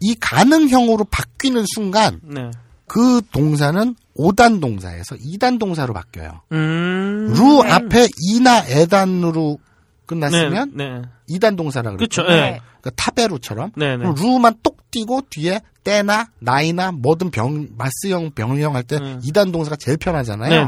[0.00, 2.50] 이 가능형으로 바뀌는 순간 네.
[2.86, 6.40] 그 동사는 5단 동사에서 2단 동사로 바뀌어요.
[6.52, 7.32] 음.
[7.36, 9.58] 루 앞에 이나 에단으로
[10.06, 10.88] 끝났으면 네.
[10.88, 11.02] 네.
[11.30, 12.22] 2단 동사라 그랬죠.
[12.22, 12.32] 그쵸.
[12.32, 12.60] 네.
[12.80, 13.96] 그러니까 타베루처럼 네.
[13.96, 14.04] 네.
[14.16, 19.20] 루만 똑 띄고 뒤에 때나 나이나 뭐든 병 마스형 병형 할때 음.
[19.24, 20.66] 2단 동사가 제일 편하잖아요.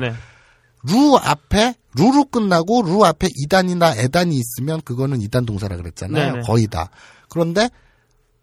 [0.85, 6.33] 루 앞에 루로 끝나고 루 앞에 2단이나 에단이 있으면 그거는 2단 동사라 그랬잖아요.
[6.33, 6.47] 네네.
[6.47, 6.91] 거의 다.
[7.29, 7.69] 그런데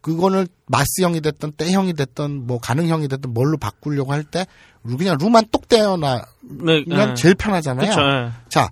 [0.02, 4.46] 그거는 마스형이 됐던 때형이 됐던 뭐 가능형이 됐던 뭘로 바꾸려고 할 때
[4.84, 6.24] 그냥 루만 똑 떼어놔면
[6.66, 6.84] 네.
[6.88, 7.14] 네.
[7.16, 7.90] 제일 편하잖아요.
[7.90, 8.02] 그쵸.
[8.02, 8.30] 네.
[8.48, 8.70] 자,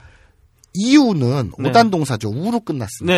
[0.73, 1.69] 이유는 네.
[1.71, 2.29] 5단 동사죠.
[2.29, 3.13] 우로 끝났습니다.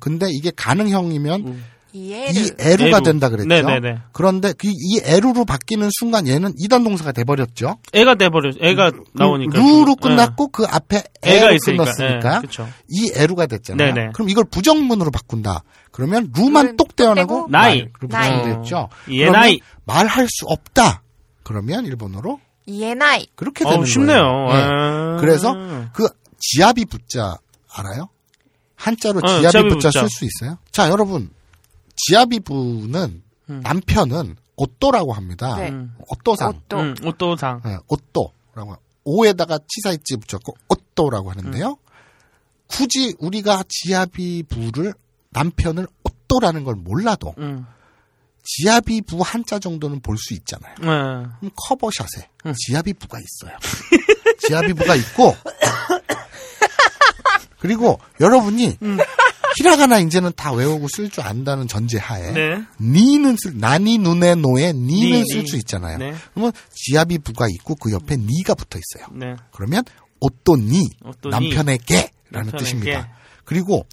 [0.00, 1.64] 근데 이게 가능형이면 음.
[1.96, 2.32] 이에르.
[2.40, 3.02] 이 에루가 에루.
[3.02, 3.46] 된다 그랬죠.
[3.48, 3.98] 네네네.
[4.12, 7.78] 그런데 그 이 에루로 바뀌는 순간 얘는 이단 동사가 돼 버렸죠.
[7.92, 8.50] 애가 돼버려.
[8.60, 9.56] 애가 나오니까.
[9.58, 11.84] 루로 좀- 끝났고 그 앞에 애가 있으니까.
[11.84, 12.68] 끝났으니까 예, 그쵸.
[12.90, 13.94] 이 에루가 됐잖아요.
[13.94, 14.10] 네네.
[14.12, 15.62] 그럼 이걸 부정문으로 바꾼다.
[15.92, 17.86] 그러면 루만 똑 떼어내고 나이.
[17.92, 18.42] 그 나이.
[18.42, 18.88] 부정됐죠.
[19.10, 19.60] 예, 나이.
[19.84, 21.02] 말할 수 없다.
[21.44, 23.28] 그러면 일본어로 言えない.
[23.36, 24.18] 그렇게 되는 어우, 쉽네요.
[24.18, 24.46] 거예요.
[24.48, 24.62] 네.
[24.72, 25.16] 아.
[25.20, 25.54] 그래서
[25.92, 26.08] 그
[26.40, 27.36] 지아비 부 자
[27.72, 28.08] 알아요?
[28.76, 30.00] 한자로 어, 지아비 부 자 부 자.
[30.00, 30.58] 쓸 수 있어요?
[30.72, 31.30] 자, 여러분.
[31.96, 33.60] 지아비 부는 음.
[33.62, 35.56] 남편은 おっと라고 합니다.
[35.56, 35.68] 네.
[35.70, 35.94] 음.
[36.08, 36.48] 오또상.
[36.50, 36.78] 옷도.
[36.80, 37.62] 음, 옷도상.
[37.64, 38.76] 네, 오또라고.
[39.04, 41.76] 오에다가 치사이지 붙였고 오또라고 하는데요.
[42.68, 44.94] 굳이 우리가 지아비 부를
[45.30, 47.66] 남편을 おっと라는 걸 몰라도 음.
[48.44, 50.74] 지아비 부 한자 정도는 볼 수 있잖아요.
[50.80, 50.86] 네.
[50.86, 52.54] 그럼 커버샷에 음.
[52.56, 53.56] 지아비부가 있어요.
[54.46, 55.34] 지아비부가 있고
[57.58, 58.98] 그리고 여러분이 음.
[59.56, 62.62] 히라가나 이제는 다 외우고 쓸 줄 안다는 전제하에 네.
[62.80, 65.48] 니는 쓸 나니 눈에 노에 니는 니, 쓸 니.
[65.48, 65.98] 수 있잖아요.
[65.98, 66.14] 네.
[66.32, 69.08] 그러면 지아비부가 있고 그 옆에 니가 붙어 있어요.
[69.12, 69.36] 네.
[69.52, 69.84] 그러면
[70.20, 71.30] 오또니 오또니.
[71.30, 72.58] 남편에게라는 남편에게.
[72.58, 73.12] 뜻입니다.
[73.44, 73.86] 그리고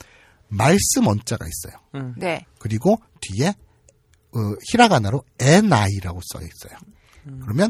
[0.48, 1.80] 말씀 원자가 있어요.
[1.96, 2.14] 음.
[2.18, 2.46] 네.
[2.60, 4.40] 그리고 뒤에 어,
[4.72, 6.78] 히라가나로 에나이라고 써 있어요.
[7.44, 7.70] 그러면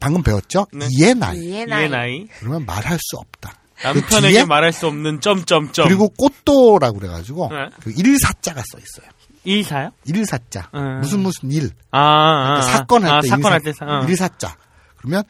[0.00, 0.66] 방금 배웠죠?
[0.72, 0.88] 네.
[0.90, 1.38] 이에나이.
[1.38, 1.80] 이에나이.
[1.82, 2.26] 이의 나이.
[2.40, 3.59] 그러면 말할 수 없다.
[3.80, 5.86] 그 남편에게 뒤에 말할 수 없는 점점점.
[5.88, 7.56] 그리고 꽃도라고 그래가지고 네.
[7.82, 9.10] 그 일사자가 써 있어요.
[9.44, 9.90] 일사요?
[10.06, 11.00] 일사자 음.
[11.00, 12.62] 무슨 무슨 일 아, 아, 아.
[12.62, 14.04] 사건 할 아, 때 사건 할 일사, 때 사- 어.
[14.06, 14.56] 일사자
[14.98, 15.22] 그러면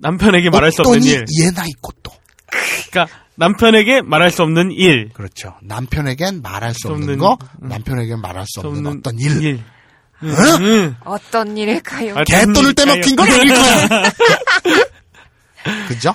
[0.00, 1.24] 남편에게 말할 수 없는 일.
[1.28, 2.10] 이에나이 꽃도
[2.90, 5.10] 그러니까 남편에게 말할 수 없는 일.
[5.12, 5.54] 그렇죠.
[5.62, 7.68] 남편에겐 말할 수 없는 없는, 거, 음.
[7.68, 9.42] 남편에겐 말할 수수 없는 없는 어떤 일.
[9.42, 9.62] 일.
[10.22, 10.56] 어?
[10.60, 10.96] 음.
[11.04, 12.14] 어떤 일일까요?
[12.16, 13.88] 아, 개돈을 돈 떼먹힌 건 아닐 거야.
[15.88, 16.14] 그죠?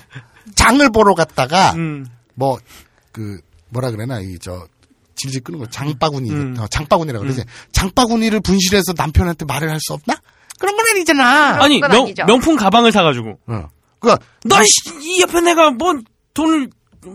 [0.56, 2.06] 장을 보러 갔다가 음.
[2.36, 4.68] 뭐그 뭐라 그래나 이 저
[5.15, 6.56] 질질 끄는 거 장바구니 음.
[6.60, 10.15] 어, 장바구니라고 그러지 장바구니를 분실해서 남편한테 말을 할 수 없나?
[10.60, 11.64] 그런 건 아니잖아.
[11.64, 12.14] 아니 건 명.
[12.28, 13.69] 명품 가방을 사가지고 어.
[13.99, 14.15] 그
[14.45, 16.03] 너이 옆에 내가 뭔
[16.36, 16.69] 돈을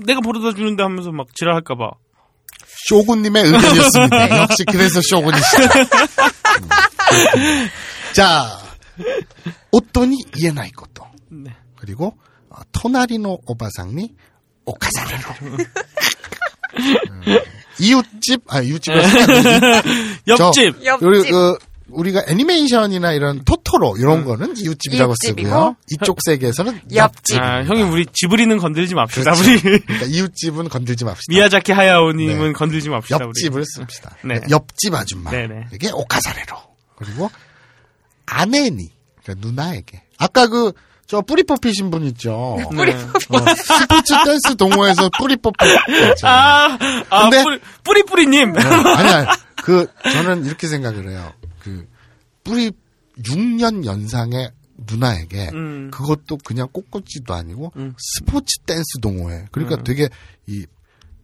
[0.04, 1.90] 내가 벌어다 주는데 하면서 막 지랄할까봐.
[2.88, 4.38] 쇼군님의 의견이었습니다.
[4.42, 5.62] 역시 그래서 쇼군이시죠.
[5.62, 5.68] 음.
[8.12, 8.58] 자,
[9.70, 11.04] 夫に言えないこと.
[11.30, 11.54] 네.
[11.76, 12.16] 그리고
[12.62, 14.14] 어, 隣のおばさんに
[14.64, 15.22] 犯される.
[15.42, 17.38] 음,
[17.80, 19.18] 이웃집 아 이웃집에서
[20.28, 20.84] 옆집.
[20.84, 21.06] 옆집.
[21.06, 21.58] 우리 그
[21.88, 25.76] 우리가 애니메이션이나 이런 토토로 이런 거는 이웃집이라고 이웃집이고, 쓰고요.
[25.90, 27.38] 이쪽 세계에서는 옆집.
[27.38, 29.32] 아, 형님 우리 지브리는 건들지 맙시다.
[29.32, 29.42] 그렇죠.
[29.50, 31.24] 우리 그러니까 이웃집은 건들지 맙시다.
[31.28, 32.52] 미야자키 하야오님은 네.
[32.52, 33.18] 건들지 맙시다.
[33.20, 34.16] 옆집을 씁시다.
[34.24, 34.40] 네.
[34.48, 35.30] 옆집 아줌마.
[35.30, 35.66] 네네.
[35.74, 36.56] 이게 犯される.
[36.96, 37.30] 그리고
[38.24, 38.90] 姉に.
[39.22, 40.02] 그러니까 누나에게.
[40.18, 40.72] 아까 그,
[41.12, 42.56] 저 뿌리 뽑히신 분 있죠.
[42.74, 42.94] 네.
[42.94, 45.76] 어, 스포츠 댄스 동호회에서 뿌리 뽑혔죠.
[46.26, 46.78] 아,
[47.10, 48.56] 아 근데- 뿌리, 뿌리뿌리님.
[48.56, 49.26] 아니, 아니.
[49.62, 51.30] 그, 저는 이렇게 생각을 해요.
[51.58, 51.86] 그,
[52.42, 52.72] 뿌리
[53.20, 54.52] 6년 연상의
[54.90, 55.90] 누나에게 음.
[55.92, 57.92] 그것도 그냥 꽃꽂이도 아니고 음.
[57.98, 59.48] 스포츠 댄스 동호회.
[59.52, 59.84] 그러니까 음.
[59.84, 60.08] 되게
[60.46, 60.64] 이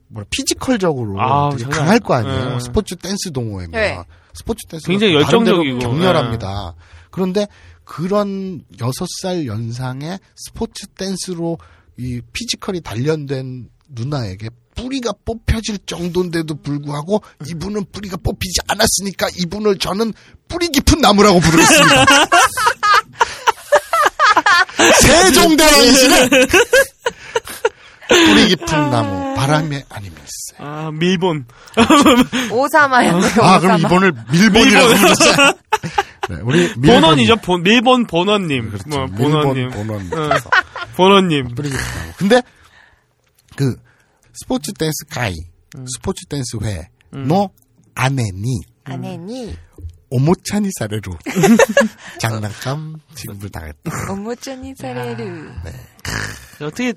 [0.08, 2.52] 뭐라 physical적으로 아우, 되게 장난 강할 거 아니에요.
[2.56, 2.60] 음.
[2.60, 3.98] 스포츠 댄스 동호회면 네.
[4.34, 5.78] 스포츠 댄스 굉장히 열정적이고.
[5.78, 6.74] 격렬합니다.
[7.10, 7.46] 그런데
[7.88, 11.56] 그런 6살 연상의 스포츠 댄스로
[11.96, 20.12] 이 피지컬이 단련된 누나에게 뿌리가 뽑혀질 정도인데도 불구하고 이분은 뿌리가 뽑히지 않았으니까 이분을 저는
[20.48, 22.04] 뿌리 깊은 나무라고 부르겠습니다.
[25.00, 26.28] 세종대왕이시네.
[28.08, 30.66] 뿌리 깊은 나무 바람에 아니면 있어요.
[30.68, 31.46] 아, 밀본.
[32.52, 33.20] 오사마요.
[33.40, 35.54] 아 그럼 이번을 밀본이라고 부르자.
[36.30, 37.36] 네, 우리 밀본이- 본원이죠.
[37.36, 38.70] 본, 밀본 본원님.
[38.70, 38.88] 그렇죠.
[38.88, 39.70] 뭐, 밀본 본원님.
[39.70, 40.12] 본원.
[40.12, 40.30] 어,
[40.96, 41.54] 본원님.
[41.54, 42.12] 뿌리 깊은 나무.
[42.16, 42.42] 근데
[43.56, 43.76] 그
[44.34, 45.34] 스포츠 댄스 가이,
[45.76, 45.84] 음.
[45.86, 46.56] 스포츠 댄스
[47.12, 47.50] 회노
[47.94, 49.56] 아내니 아내니
[50.10, 51.12] 오모차니 사례로
[52.18, 54.12] 장난감 지급을 당했다.
[54.12, 55.50] 오모쩌니 사레르.
[56.62, 56.94] 어떻게,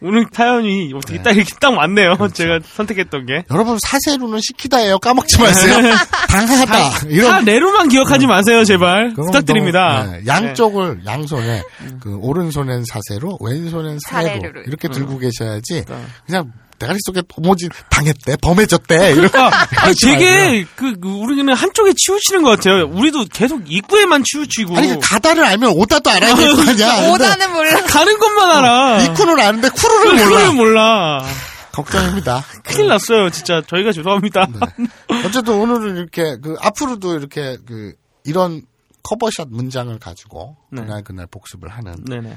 [0.00, 1.22] 오늘 타연이 어떻게 네.
[1.22, 2.16] 딱 이렇게 딱 맞네요.
[2.16, 2.34] 그렇죠.
[2.34, 3.44] 제가 선택했던 게.
[3.50, 4.98] 여러분 사세로는 시키다예요.
[5.00, 5.74] 까먹지 마세요.
[6.30, 7.08] 당하다.
[7.08, 9.12] 이런 다 내로만 기억하지 마세요, 제발.
[9.14, 10.04] 부탁드립니다.
[10.04, 11.62] 너무, 네, 양쪽을 양손에
[12.00, 14.64] 그 오른손엔 사세로 왼손엔 사례로 사례로를.
[14.68, 16.08] 이렇게 들고 계셔야지 그러니까.
[16.26, 19.94] 그냥 대가리 속에 도모지 당했대 범해졌대 이런 거 아, 말고요.
[20.00, 22.86] 되게 그, 그 우리는 한쪽에 치우치는 것 같아요.
[22.86, 27.82] 우리도 계속 입구에만 치우치고 아니 그 가다를 알면 오다도 알아야 될 거 아니야 오다는 몰라.
[27.84, 29.02] 가는 것만 알아.
[29.02, 31.24] 이쿠는 아는데 쿠르를 몰라 그걸 몰라.
[31.72, 33.62] 걱정입니다 큰일 났어요, 진짜.
[33.66, 34.46] 저희가 죄송합니다.
[34.48, 34.86] 네.
[35.24, 37.92] 어쨌든 오늘은 이렇게 그 앞으로도 이렇게 그
[38.24, 38.62] 이런
[39.04, 40.82] 커버샷 문장을 가지고 네.
[40.82, 42.36] 그날 그날 복습을 하는 네네.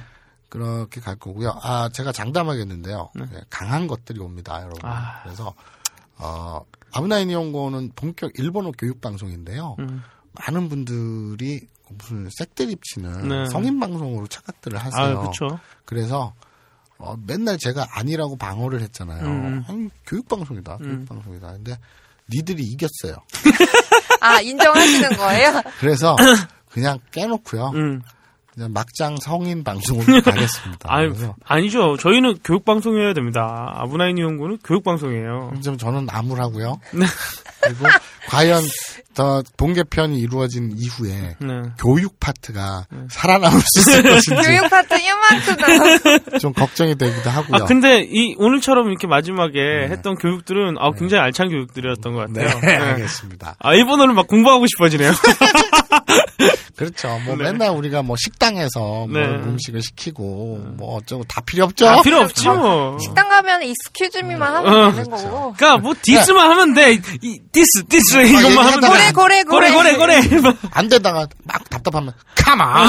[0.51, 1.57] 그렇게 갈 거고요.
[1.63, 3.11] 아 제가 장담하겠는데요.
[3.15, 3.25] 네.
[3.33, 4.81] 예, 강한 것들이 옵니다, 여러분.
[4.83, 5.23] 아.
[5.23, 5.53] 그래서
[6.17, 6.59] 어,
[6.91, 9.77] 아브나인 연고는 본격 일본어 교육 방송인데요.
[9.79, 10.03] 음.
[10.33, 13.45] 많은 분들이 무슨 색드립 치는 네.
[13.49, 15.19] 성인 방송으로 착각들을 하세요.
[15.19, 15.57] 아, 그렇죠.
[15.85, 16.33] 그래서
[16.97, 19.25] 어, 맨날 제가 아니라고 방어를 했잖아요.
[19.25, 19.63] 음.
[19.69, 20.85] 아니, 교육 방송이다, 음.
[20.85, 21.51] 교육 방송이다.
[21.53, 21.77] 근데
[22.29, 23.15] 니들이 이겼어요.
[24.19, 25.61] 아, 인정하시는 거예요?
[25.79, 26.17] 그래서
[26.69, 27.69] 그냥 깨놓고요.
[27.69, 28.01] 음.
[28.61, 30.87] 그냥 막장 성인 방송으로 가겠습니다.
[30.87, 31.97] 아유, 그래서 아니죠.
[31.97, 33.71] 저희는 교육 방송이어야 됩니다.
[33.73, 35.53] 아브나인 연구는 교육 방송이에요.
[35.63, 36.79] 좀 저는 나무라고요.
[36.93, 37.05] 네.
[37.63, 37.85] 그리고
[38.29, 38.61] 과연
[39.15, 41.47] 더 본개편이 이루어진 이후에 네.
[41.79, 47.63] 교육 파트가 살아남을 수 있을 것인지 교육 파트 이만큼 좀 걱정이 되기도 하고요.
[47.63, 52.61] 아 근데 이 오늘처럼 이렇게 마지막에 했던 교육들은 아 굉장히 알찬 교육들이었던 것 네, 같아요.
[52.61, 52.75] 네.
[52.91, 53.55] 알겠습니다.
[53.59, 55.11] 아 일본어를 막 공부하고 싶어지네요.
[56.75, 57.19] 그렇죠.
[57.25, 57.45] 뭐 네.
[57.45, 59.27] 맨날 우리가 뭐 식당에서 네.
[59.27, 61.87] 뭐 음식을 시키고 뭐 어쩌고 다 필요 없죠.
[61.87, 62.97] 아, 필요 없지 뭐.
[62.99, 64.91] 식당 가면 excuse me만 하면 어.
[64.91, 65.53] 되는 거고.
[65.53, 66.93] 그러니까 뭐 this만 하면 돼.
[67.21, 68.87] 이, this this 이것만 하면 돼.
[68.87, 69.71] これ, これ, これ.
[69.71, 70.21] これ これ.
[70.71, 72.87] 안 되다가 막 답답하면 가만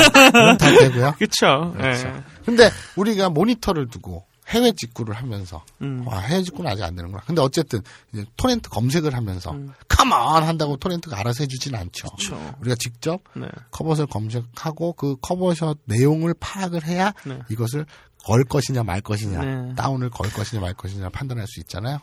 [0.58, 1.14] 다 되고요.
[1.18, 1.74] 그렇죠.
[1.76, 2.08] 그렇죠.
[2.08, 2.22] 예.
[2.44, 6.06] 근데 우리가 모니터를 두고 해외 직구를 하면서 음.
[6.06, 7.22] 와 해외 직구는 아직 안 되는구나.
[7.26, 7.80] 근데 어쨌든
[8.12, 9.72] 이제 토렌트 검색을 하면서 음.
[9.88, 12.08] 가만 한다고 torrent가 알아서 해주진 않죠.
[12.08, 12.54] 그렇죠.
[12.60, 13.46] 우리가 직접 네.
[13.70, 17.38] cover shot을 검색하고 그 cover shot 내용을 파악을 해야 네.
[17.48, 17.86] 이것을
[18.24, 19.74] 걸 것이냐 말 것이냐 네.
[19.74, 22.00] 다운을 걸 것이냐 말 것이냐 판단할 수 있잖아요.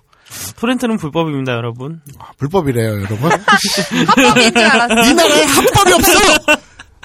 [0.57, 2.01] torrent는 불법입니다, 여러분.
[2.19, 3.31] 아, 불법이래요, 여러분.
[4.07, 5.09] 합법인 줄 알았어.
[5.09, 6.61] 이 나라에 합법이 없어.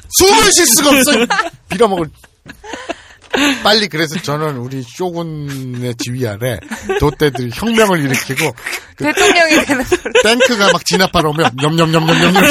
[0.08, 1.12] 숨을 쉴 수가 없어.
[1.68, 2.10] 빌어먹을.
[3.62, 6.58] 빨리 그래서 저는 우리 쇼군의 지휘 아래
[7.00, 8.52] 도태들이 혁명을 일으키고
[8.96, 9.96] 그 대통령이 되는 거.
[10.22, 12.42] 탱크가 막 진압하러 오면 염염염염염염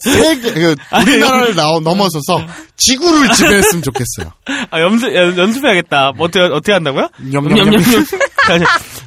[0.00, 2.44] 세계 그 우리나라를 나오 넘어서서
[2.76, 4.32] 지구를 지배했으면 좋겠어요.
[4.70, 6.12] 아, 연습, 연- 연습해야겠다.
[6.16, 7.08] 뭐 어떻게, 어떻게 한다고요?
[7.32, 7.82] 염염염염.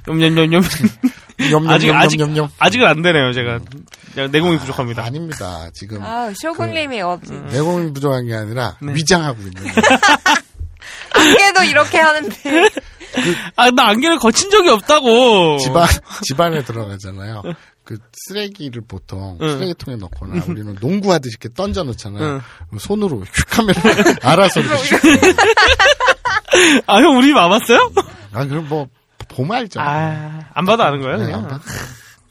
[0.08, 0.62] 염염염염.
[1.70, 2.50] 아직, 아직, 염염염염염.
[2.60, 3.60] 아직은 안 되네요, 제가.
[4.14, 5.04] 그냥 내공이 부족합니다.
[5.04, 5.70] 아닙니다.
[5.74, 7.32] 지금 아, 쇼군님이 어디.
[7.32, 8.94] 내공이 부족한 게 아니라 네.
[8.94, 9.74] 위장하고 있는 거예요.
[11.14, 12.70] 안개도 이렇게 하는데.
[13.56, 15.58] 아, 나 안개를 거친 적이 없다고.
[15.60, 15.88] 집안
[16.24, 17.44] 집안에 들어가잖아요.
[17.84, 19.50] 그 쓰레기를 보통 응.
[19.58, 22.42] 쓰레기통에 넣거나 우리는 농구하듯이 이렇게 던져 놓잖아요.
[22.74, 22.78] 응.
[22.78, 23.74] 손으로 휙 하면
[24.22, 25.38] 알아서 이렇게 슉.
[26.86, 27.92] 아, 형, 우리 집 와봤어요?
[28.32, 28.88] 아 그럼 뭐
[29.40, 29.80] 보면 알죠.
[29.80, 31.40] 아, 안 봐도 아는 거예요, 네, 그냥.
[31.44, 31.62] 안 봐도.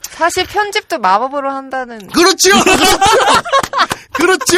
[0.01, 2.07] 사실 편집도 마법으로 한다는.
[2.07, 2.51] 그렇죠.
[4.13, 4.57] 그렇죠.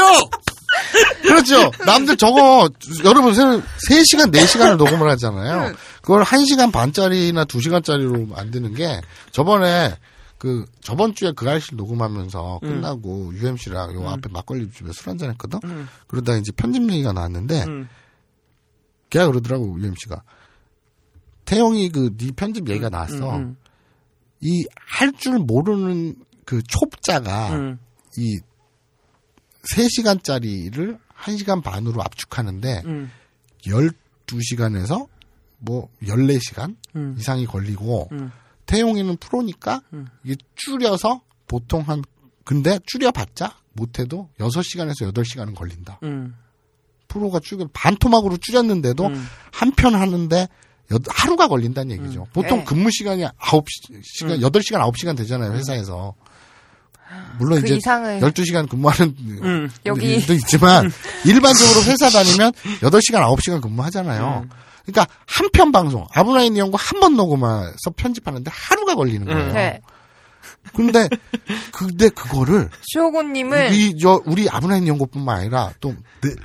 [1.21, 1.71] 그렇죠.
[1.85, 2.69] 남들 저거
[3.03, 5.73] 여러분 3시간 4시간을 녹음을 하잖아요.
[6.01, 9.01] 그걸 1시간 반짜리나 2시간짜리로 만드는 게
[9.31, 9.95] 저번에
[10.37, 15.59] 그 저번 주에 그 아이실 녹음하면서 끝나고 UMC랑 요 앞에 막걸리 집에 술 한잔 했거든.
[15.65, 15.87] 음.
[16.07, 17.87] 그러다 이제 편집 얘기가 나왔는데 음.
[19.11, 20.23] 걔가 그러더라고 UMC가
[21.51, 23.35] 태영이 그 네 편집 얘기가 나왔어.
[23.37, 23.57] 음,
[24.39, 26.15] 이할 줄 모르는
[26.45, 27.77] 그 촉자가 음.
[28.17, 28.39] 이
[29.75, 33.11] 3시간짜리를 1시간 반으로 압축하는데 음.
[33.65, 35.07] 12시간에서
[35.59, 37.15] 뭐 14시간 음.
[37.19, 38.31] 이상이 걸리고 음.
[38.65, 40.07] 태용이는 프로니까 음.
[40.23, 42.01] 이게 줄여서 보통 한
[42.45, 45.99] 근데 줄여봤자 못해도 6시간에서 8시간은 걸린다.
[46.03, 46.33] 음.
[47.09, 49.25] 프로가 줄여 반토막으로 줄였는데도 음.
[49.51, 50.47] 한편 하는데 여-
[51.07, 52.27] 하루가 걸린다는 얘기죠.
[52.33, 52.63] 보통 네.
[52.65, 53.91] 근무 시간이 9시간,
[54.23, 54.39] 음.
[54.39, 56.13] 8시간, 9시간 되잖아요, 회사에서.
[57.39, 58.19] 물론 그 이제 이상을.
[58.21, 59.69] 12시간 근무하는 음.
[59.85, 60.13] 여기.
[60.15, 60.91] 일도 있지만
[61.25, 62.51] 일반적으로 회사 다니면
[62.81, 64.43] 8시간, 9시간 근무하잖아요.
[64.45, 64.49] 음.
[64.85, 69.47] 그러니까 한 편 방송, 아브라인 연구 한번 녹음해서 편집하는데 하루가 걸리는 거예요.
[69.49, 69.53] 음.
[69.53, 69.81] 네.
[70.73, 71.09] 근데
[71.73, 75.93] 근데 그거를 쇼군님은 우리 저 우리 아브라인 연구뿐만 아니라 또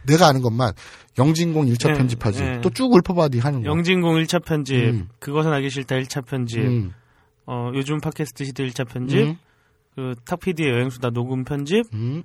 [0.07, 0.73] 내, 가 아는 것만
[1.19, 2.61] 영진공 1차 네, 편집하지 네.
[2.61, 3.71] 또쭉 읊어봐디 하는 거.
[3.71, 5.09] 영진공 1차 편집, 음.
[5.19, 6.93] 그것은 하기 싫다 1차 편집, 음.
[7.47, 9.39] 어, 요즘 팟캐스트 시대 1차 편집, 음.
[9.95, 12.23] 그 탁피디의 여행수다 녹음 편집, 음.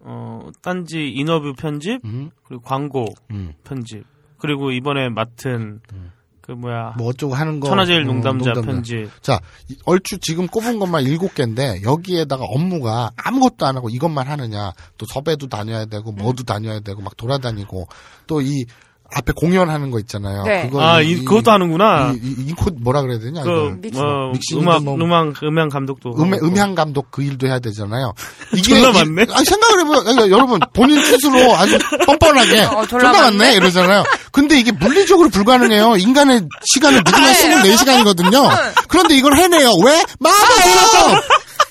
[0.00, 2.30] 어, 딴지 인터뷰 편집, 음.
[2.44, 3.52] 그리고 광고 음.
[3.64, 4.04] 편집,
[4.38, 5.80] 그리고 이번에 맡은
[6.50, 7.68] 그 뭐야 뭐 어쩌고 하는 거.
[7.68, 8.72] 천하제일 음, 농담자 농담자.
[8.72, 14.26] 편집, 자, 이- 얼추 지금 꼽은 것만 일곱 개인데 여기에다가 업무가 아무것도 안 하고 이것만
[14.26, 14.72] 하느냐.
[14.98, 17.86] 또 섭외도 다녀야 되고 뭐도 다녀야 되고 막 돌아다니고
[18.26, 18.64] 또이
[19.14, 20.44] 앞에 공연하는 거 있잖아요.
[20.44, 20.62] 네.
[20.66, 22.12] 그거 아, 이- 이, 그것도 하는구나.
[22.14, 23.42] 이, 이, 인코 뭐라 그래야 되냐?
[23.42, 26.10] 그, 어, 음악, 뭐- 음악, 음향 감독도.
[26.16, 26.32] 음.
[26.42, 28.12] 음향 감독 그 일도 해야 되잖아요.
[28.54, 29.26] 이게 졸라 이- 많네.
[29.32, 34.04] 아니, 생각을 해보면 그러니까 여러분 본인 스스로 아주 뻔뻔하게 어, 졸라 졸라 많네 이러잖아요.
[34.32, 35.96] 근데 이게 물리적으로 불가능해요.
[35.96, 38.48] 인간의 시간은 누구나 24시간이거든요.
[38.88, 39.70] 그런데 이걸 해내요.
[39.84, 40.04] 왜?
[40.20, 41.22] 마법!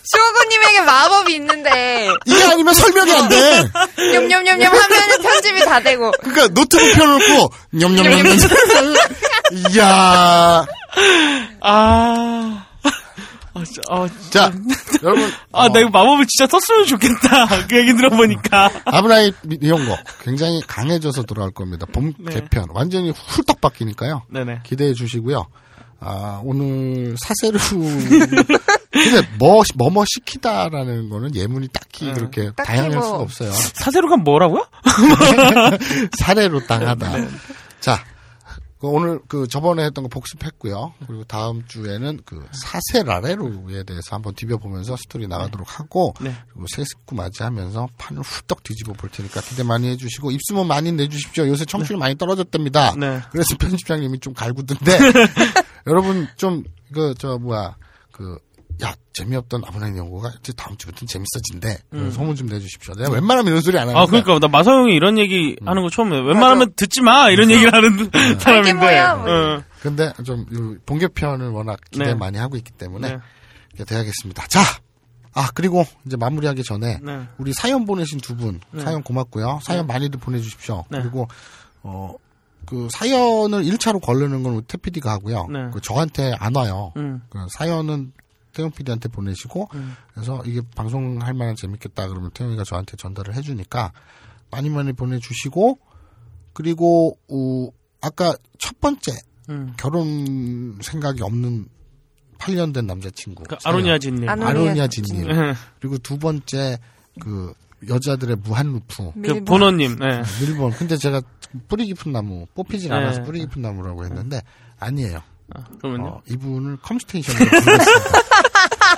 [0.09, 3.63] 쇼군님에게 마법이 있는데 이게 아니면 설명이 안 돼.
[3.97, 8.37] 냠냠냠냠 하면은 편집이 다 되고 그러니까 노트북 펴놓고 냠냠냠냠.
[9.71, 10.65] 이야
[11.61, 12.65] 아.
[13.51, 14.53] 아, 진짜, 아, 자,
[15.03, 15.29] 여러분.
[15.51, 17.67] 아, 나 이거 마법을 진짜 썼으면 좋겠다.
[17.67, 18.69] 그 얘기 들어보니까.
[18.85, 21.85] 아브라이 이용거 굉장히 강해져서 돌아올 겁니다.
[21.91, 22.35] 봄 네.
[22.35, 24.23] 개편 완전히 훌떡 바뀌니까요.
[24.29, 24.61] 네네.
[24.63, 25.47] 기대해 주시고요.
[26.01, 27.57] 아 오늘 사세르
[29.11, 32.13] 근데 뭐 뭐뭐 시키다라는 거는 예문이 딱히 네.
[32.13, 33.51] 그렇게 딱히 다양할 뭐- 수가 없어요.
[33.51, 34.65] 사세로가 뭐라고요?
[36.17, 37.17] 사례로 당하다.
[37.17, 37.27] 네.
[37.79, 38.03] 자.
[38.81, 40.93] 그 오늘 그 저번에 했던 거 복습했고요.
[41.05, 46.33] 그리고 다음 주에는 그 사세라레루에 대해서 한번 디벼보면서 스토리 나가도록 하고 네.
[46.53, 51.45] 그리고 새 식구 맞이하면서 판을 훌떡 뒤집어 볼 테니까 기대 많이 해주시고 입수문 많이 내주십시오.
[51.49, 52.95] 요새 청취율 많이 떨어졌답니다.
[52.97, 53.19] 네.
[53.33, 54.97] 그래서 편집장님이 좀 갈구던데
[55.85, 56.63] 여러분 좀
[56.93, 57.75] 그 저 뭐야
[58.13, 58.37] 그야
[59.19, 61.77] 재미없던 아브라인 연구가 이제 다음 주부터는 재밌어진대.
[61.93, 62.11] 음.
[62.11, 62.93] 소문 좀 내주십시오.
[62.95, 63.99] 내가 웬만하면 이런 소리 안 하는데.
[63.99, 65.67] 아, 그러니까 나 마사 형이 이런 얘기 음.
[65.67, 68.09] 하는 거 처음에 웬만하면 듣지 마 이런 얘기를 하는
[68.39, 68.73] 사람인데.
[68.73, 69.29] 뭐야, 뭐.
[69.29, 69.63] 어.
[69.81, 72.13] 근데 좀이 본개편을 워낙 기대 네.
[72.13, 73.17] 많이 하고 있기 때문에 네.
[73.73, 74.47] 이렇게 돼야겠습니다.
[74.47, 74.61] 자,
[75.33, 77.27] 아 그리고 이제 마무리하기 전에 네.
[77.37, 78.83] 우리 사연 보내신 두분 네.
[78.83, 79.59] 사연 고맙고요.
[79.63, 80.85] 사연 많이들 보내주십시오.
[80.89, 80.99] 네.
[80.99, 81.27] 그리고
[81.83, 82.13] 어.
[82.65, 85.47] 그 사연을 1차로 걸르는 건 태PD가 하고요.
[85.51, 85.69] 네.
[85.73, 86.93] 그 저한테 안 와요.
[86.97, 87.21] 음.
[87.29, 88.11] 그 사연은
[88.53, 89.95] 태용 PD한테 보내시고 음.
[90.13, 93.91] 그래서 이게 방송할 만한 재밌겠다 그러면 태용이가 저한테 전달을 해주니까
[94.51, 95.79] 많이 많이 보내주시고
[96.53, 97.71] 그리고 어,
[98.01, 99.11] 아까 첫 번째
[99.49, 99.73] 음.
[99.77, 101.67] 결혼 생각이 없는
[102.37, 103.43] 8년 된 남자친구.
[103.43, 104.29] 그 아로니아진님.
[104.29, 105.27] 아로니아진님.
[105.27, 105.53] 네.
[105.79, 106.79] 그리고 두 번째
[107.19, 107.53] 그
[107.87, 109.11] 여자들의 무한 루프.
[109.21, 109.97] 그 보너님.
[109.99, 110.21] 네.
[110.41, 110.71] 일본.
[110.71, 111.21] 근데 제가
[111.67, 112.95] 뿌리 깊은 나무 뽑히질 네.
[112.95, 114.41] 않아서 뿌리 깊은 나무라고 했는데
[114.79, 115.21] 아니에요.
[115.79, 116.07] 그러면요.
[116.07, 117.49] 어, 이분을 컴스테이션으로.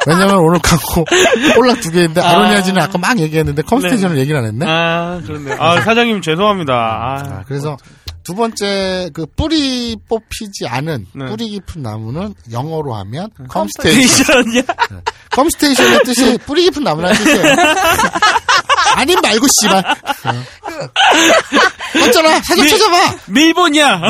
[0.08, 1.06] 왜냐면 오늘 갖고
[1.56, 4.66] 꼴랑 두 개인데 아로니아진은 아까 막 얘기했는데 컴스테이션을 얘기를 안 했네.
[4.68, 5.56] 아, 그렇네.
[5.60, 6.74] 아, 사장님 죄송합니다.
[6.74, 7.78] 아, 아, 그래서
[8.24, 11.26] 두 번째 그 뿌리 뽑히지 않은 네.
[11.26, 14.08] 뿌리 깊은 나무는 영어로 하면 컴스테이션.
[14.08, 14.64] 스테이션이야?
[15.32, 17.44] 컴스테이션의 뜻이 뿌리 깊은 나무라는 뜻이에요.
[18.96, 19.84] 아님 말고 씨발.
[22.08, 23.16] 어쩌나 사진 밀- 찾아봐.
[23.28, 24.02] 밀본이야.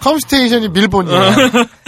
[0.00, 1.32] 컴스테이션이 밀본이에요.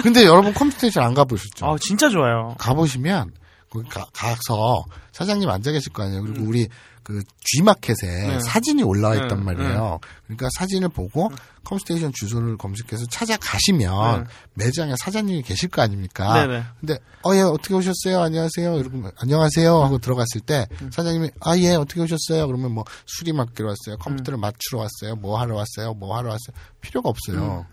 [0.03, 1.67] 근데 여러분 컴스테이션 안 가보셨죠?
[1.67, 2.55] 아, 진짜 좋아요.
[2.59, 3.33] 가보시면
[3.71, 6.23] 거기 가, 가서 사장님 앉아 계실 거 아니에요.
[6.23, 6.69] 그리고 우리
[7.09, 8.39] 그 G마켓에 네.
[8.41, 9.99] 사진이 올라와 있단 네, 말이에요.
[10.27, 11.31] 그러니까 사진을 보고
[11.65, 16.47] 컴스테이션 주소를 검색해서 찾아가시면 매장에 사장님이 계실 거 아닙니까?
[16.47, 16.65] 네네.
[16.81, 18.21] 근데 어 예 어떻게 오셨어요?
[18.21, 18.77] 안녕하세요.
[18.77, 22.47] 이러면 안녕하세요 하고 들어갔을 때 사장님이 아 예 어떻게 오셨어요?
[22.47, 23.97] 그러면 뭐 수리 맡기러 왔어요.
[23.99, 25.17] 컴퓨터를 맞추러 왔어요.
[25.17, 25.95] 뭐 하러 왔어요?
[25.95, 26.55] 뭐 하러 왔어요?
[26.83, 27.65] 필요가 없어요.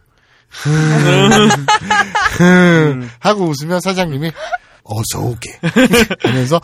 [3.19, 4.31] 하고 웃으면 사장님이
[4.83, 5.59] 어서 오게
[6.23, 6.61] 하면서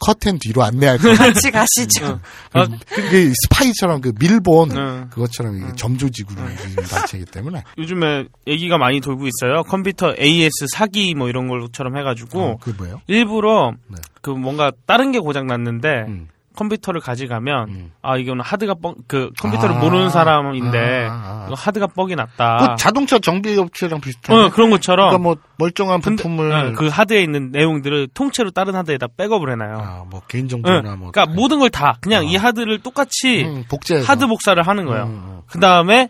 [0.00, 1.16] 커튼 뒤로 안내할 거예요.
[1.16, 2.20] 같이 가시죠.
[2.52, 5.04] 아, 그 스파이처럼 그 밀본 네.
[5.10, 9.62] 그것처럼 점조직으로 이루어진 단체이기 때문에 요즘에 얘기가 많이 돌고 있어요.
[9.62, 13.00] 컴퓨터 AS 사기 뭐 이런 것처럼 해가지고 어, 그게 뭐예요?
[13.06, 13.96] 일부러 네.
[14.22, 16.28] 그 뭔가 다른 게 고장 났는데 음.
[16.56, 17.92] 컴퓨터를 가져가면 음.
[18.02, 19.78] 아 이거는 하드가 뻥그 컴퓨터를 아.
[19.78, 21.54] 모르는 사람인데 아, 아, 아.
[21.56, 22.56] 하드가 뻑이 났다.
[22.58, 26.88] 그 자동차 정비 업체랑 비슷한 어 그런 것처럼 그러니까 뭐 멀쩡한 근데, 부품을 어, 그
[26.88, 29.78] 하드에 있는 내용들을 통째로 다른 하드에다 백업을 해놔요.
[29.78, 30.26] 아, 뭐 응.
[30.28, 32.28] 개인 정보나 뭐 그러니까 모든 걸 다 그냥 어.
[32.28, 35.04] 이 하드를 똑같이 음, 복제해서 하드 복사를 하는 거예요.
[35.04, 35.40] 음, 음.
[35.46, 36.08] 그 다음에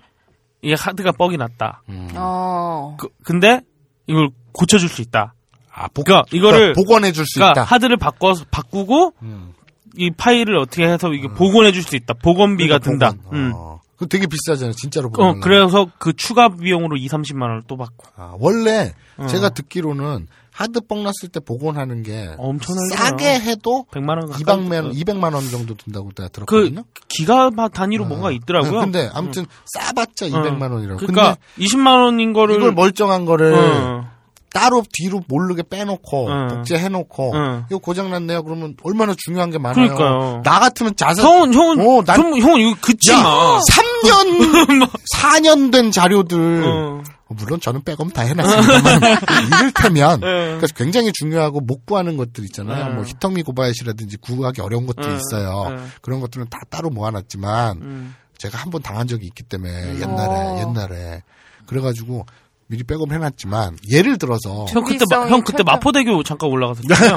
[0.62, 1.82] 이 하드가 뻑이 났다.
[1.90, 2.08] 음.
[2.14, 2.96] 어.
[2.98, 3.60] 그, 근데
[4.06, 5.34] 이걸 고쳐줄 수 있다.
[5.72, 7.74] 아, 복, 그러니까 이거를 복원해 줄수 그러니까 있다.
[7.74, 9.49] 하드를 바꿔 바꾸고 음.
[9.96, 12.14] 이 파일을 어떻게 해서 이게 복원해 줄 수 있다.
[12.14, 13.22] 복원비가 그러니까 든다.
[13.24, 13.40] 복원.
[13.40, 13.52] 음.
[13.54, 13.80] 어.
[13.96, 14.72] 그 되게 비싸잖아요.
[14.72, 15.40] 진짜로 어, 보면.
[15.40, 18.06] 그래서 그 추가 비용으로 2, 30만 원을 또 받고.
[18.16, 19.26] 아, 원래 어.
[19.26, 24.70] 제가 듣기로는 하드 뻥 났을 때 복원하는 게 엄청나게 싸게 해도 100만 원 가까이 200만,
[24.70, 24.90] 들어요.
[24.92, 26.84] 200만 원 정도 든다고 내가 그 들었거든요.
[27.08, 28.72] 기가 단위로 뭔가 있더라고요.
[28.72, 30.96] 네, 근데 아무튼 싸봤자 200만 원이라고.
[30.98, 34.09] 그러니까 20만 원인 거를 이걸 멀쩡한 거를 어.
[34.52, 36.48] 따로 뒤로 모르게 빼놓고 응.
[36.48, 37.64] 복제해놓고 응.
[37.70, 38.42] 이거 고장났네요.
[38.42, 39.94] 그러면 얼마나 중요한 게 많아요.
[39.94, 40.42] 그러니까요.
[40.44, 43.60] 나 같으면 자세 형은 형은 어, 난- 형, 형은 이거 그치 야, 마.
[43.60, 47.02] 3년 4년 된 자료들 어.
[47.32, 49.00] 물론 저는 백업 다 해놨습니다만
[49.60, 50.26] 이를테면 네.
[50.26, 52.88] 그러니까 굉장히 중요하고 못 구하는 것들 있잖아요.
[52.88, 52.94] 네.
[52.94, 55.14] 뭐 히터미 고바야시라든지 구하기 어려운 것들이 네.
[55.16, 55.68] 있어요.
[55.76, 55.82] 네.
[56.02, 58.14] 그런 것들은 다 따로 모아놨지만 음.
[58.36, 60.58] 제가 한 번 당한 적이 있기 때문에 옛날에 어.
[60.60, 61.22] 옛날에
[61.66, 62.26] 그래가지고
[62.70, 67.16] 미리 백업 해놨지만 예를 들어서 형 그때 마, 형 그때 마포대교 잠깐 올라갔었잖아요.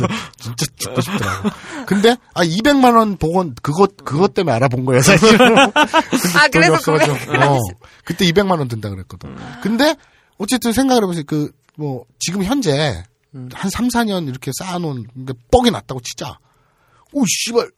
[0.40, 1.50] 진짜 죽고 싶더라고.
[1.86, 5.28] 근데 아 200만 원 복원 그것 그것 때문에 알아본 거예요 사실.
[5.42, 6.78] 아, 그래서.
[6.80, 7.58] 구매- 어,
[8.04, 9.36] 그때 200만 원 든다 그랬거든.
[9.62, 9.94] 근데
[10.38, 11.24] 어쨌든 생각을 해보세요.
[11.26, 13.02] 그 뭐 지금 현재
[13.52, 16.38] 한 3, 4년 이렇게 쌓아놓은 게 뻑이 났다고 치자.
[17.12, 17.68] 오 씨발.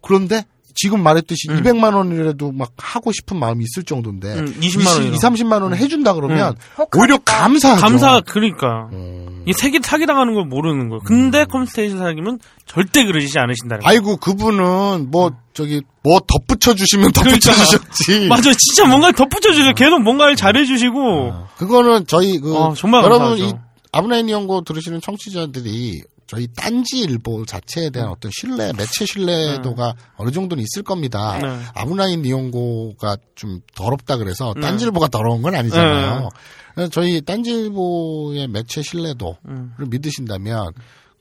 [0.00, 5.12] 그런데 지금 말했듯이 200만 원이라도 막 하고 싶은 마음이 있을 정도인데 음, 20만 원이요.
[5.12, 6.98] 2, 30만 원을 해준다 그러면 혹하니까.
[6.98, 7.80] 오히려 감사하죠.
[7.80, 9.42] 감사 그러니까 음.
[9.46, 11.00] 이 사기 사기 당하는 걸 모르는 거예요.
[11.04, 13.88] 근데 컴스테이션 사장님은 절대 그러시지 않으신다는 거예요.
[13.88, 17.64] 아이고 그분은 뭐 저기 뭐 덧붙여 주시면 덧붙여 그러니까.
[17.64, 18.26] 주셨지.
[18.28, 19.72] 맞아, 진짜 뭔가 덧붙여 주세요.
[19.74, 21.32] 계속 뭔가를 잘해 주시고.
[21.56, 23.56] 그거는 저희 그 아, 정말 여러분 감사하죠.
[23.56, 23.58] 이
[23.92, 26.02] 아브나인 연구 들으시는 청취자들이
[26.34, 31.38] 저희 딴지 일보 자체에 대한 어떤 신뢰, 매체 신뢰도가 어느 정도는 있을 겁니다.
[31.38, 31.60] 네.
[31.74, 34.60] 아부나이 니홍고가 좀 더럽다 그래서 네.
[34.60, 36.28] 딴지 일보가 더러운 건 아니잖아요.
[36.74, 39.74] 그래서 저희 딴지 일보의 매체 신뢰도를 음.
[39.78, 40.72] 믿으신다면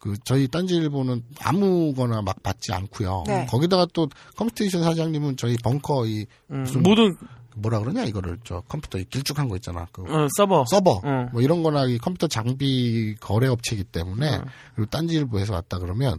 [0.04, 3.24] 그 저희 딴지일보는 아무거나 막 받지 않고요.
[3.26, 3.46] 네.
[3.46, 7.16] 거기다가 또 컴스테이션 사장님은 저희 벙커 이 음, 모든
[7.56, 9.88] 뭐라 그러냐 이거를 저 컴퓨터 이 길쭉한 거 있잖아.
[9.92, 10.66] 그 어, 서버.
[10.70, 11.28] 서버 어.
[11.32, 14.46] 뭐 이런 거나 이 컴퓨터 장비 거래 업체이기 때문에 어.
[14.76, 16.18] 그리고 딴지일보에서 왔다 그러면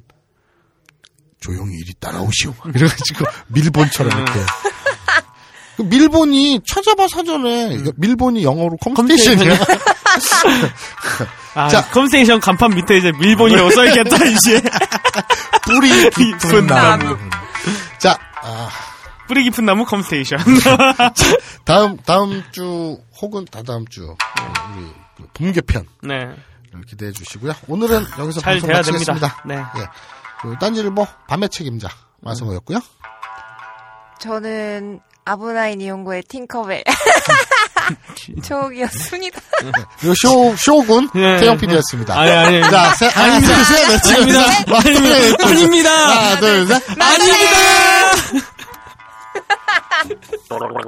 [1.41, 4.41] 조용히 이리 따라오시오 이래가지고 밀본처럼 이렇게
[5.77, 9.59] 그 밀본이 찾아봐 사전에 이거 밀본이 영어로 컴스테이션이야
[11.57, 11.85] 아, 자.
[11.91, 14.61] 컴스테이션 간판 밑에 이제 밀본이라고 써있겠다, 이제.
[15.67, 17.17] 뿌리 깊은 나무.
[17.99, 18.69] 자 아,
[19.27, 20.39] 뿌리 깊은 나무 컴스테이션.
[21.65, 24.87] 다음 다음 주 혹은 다다음 주 우리
[25.17, 26.15] 그 봄개편 네.
[26.89, 29.43] 기대해 주시고요 오늘은 여기서 잘 방송 돼야 마치겠습니다 됩니다.
[29.47, 29.81] 네.
[29.81, 29.87] 예.
[30.43, 31.89] 그 딴지일보 밤의 책임자
[32.21, 32.81] 마성호였고요.
[34.19, 36.85] 저는 아브나인 이용고의 팅커벨.
[38.43, 39.41] 초옥이었습니다.
[39.99, 41.37] 그리고 쇼, 쇼군 예.
[41.39, 42.19] 태영 PD였습니다.
[42.19, 42.63] 아니, 아니.
[42.63, 44.47] 자, 세, 하나, 둘, 셋, 넷, 넷, 아닙니다.
[44.47, 45.11] 넷, 넷, 아닙니다.
[45.11, 45.91] 넷, 넷, 아닙니다.
[45.91, 46.83] 하나, 둘, 셋.
[47.01, 48.55] 아닙니다!
[50.49, 50.81] 幻の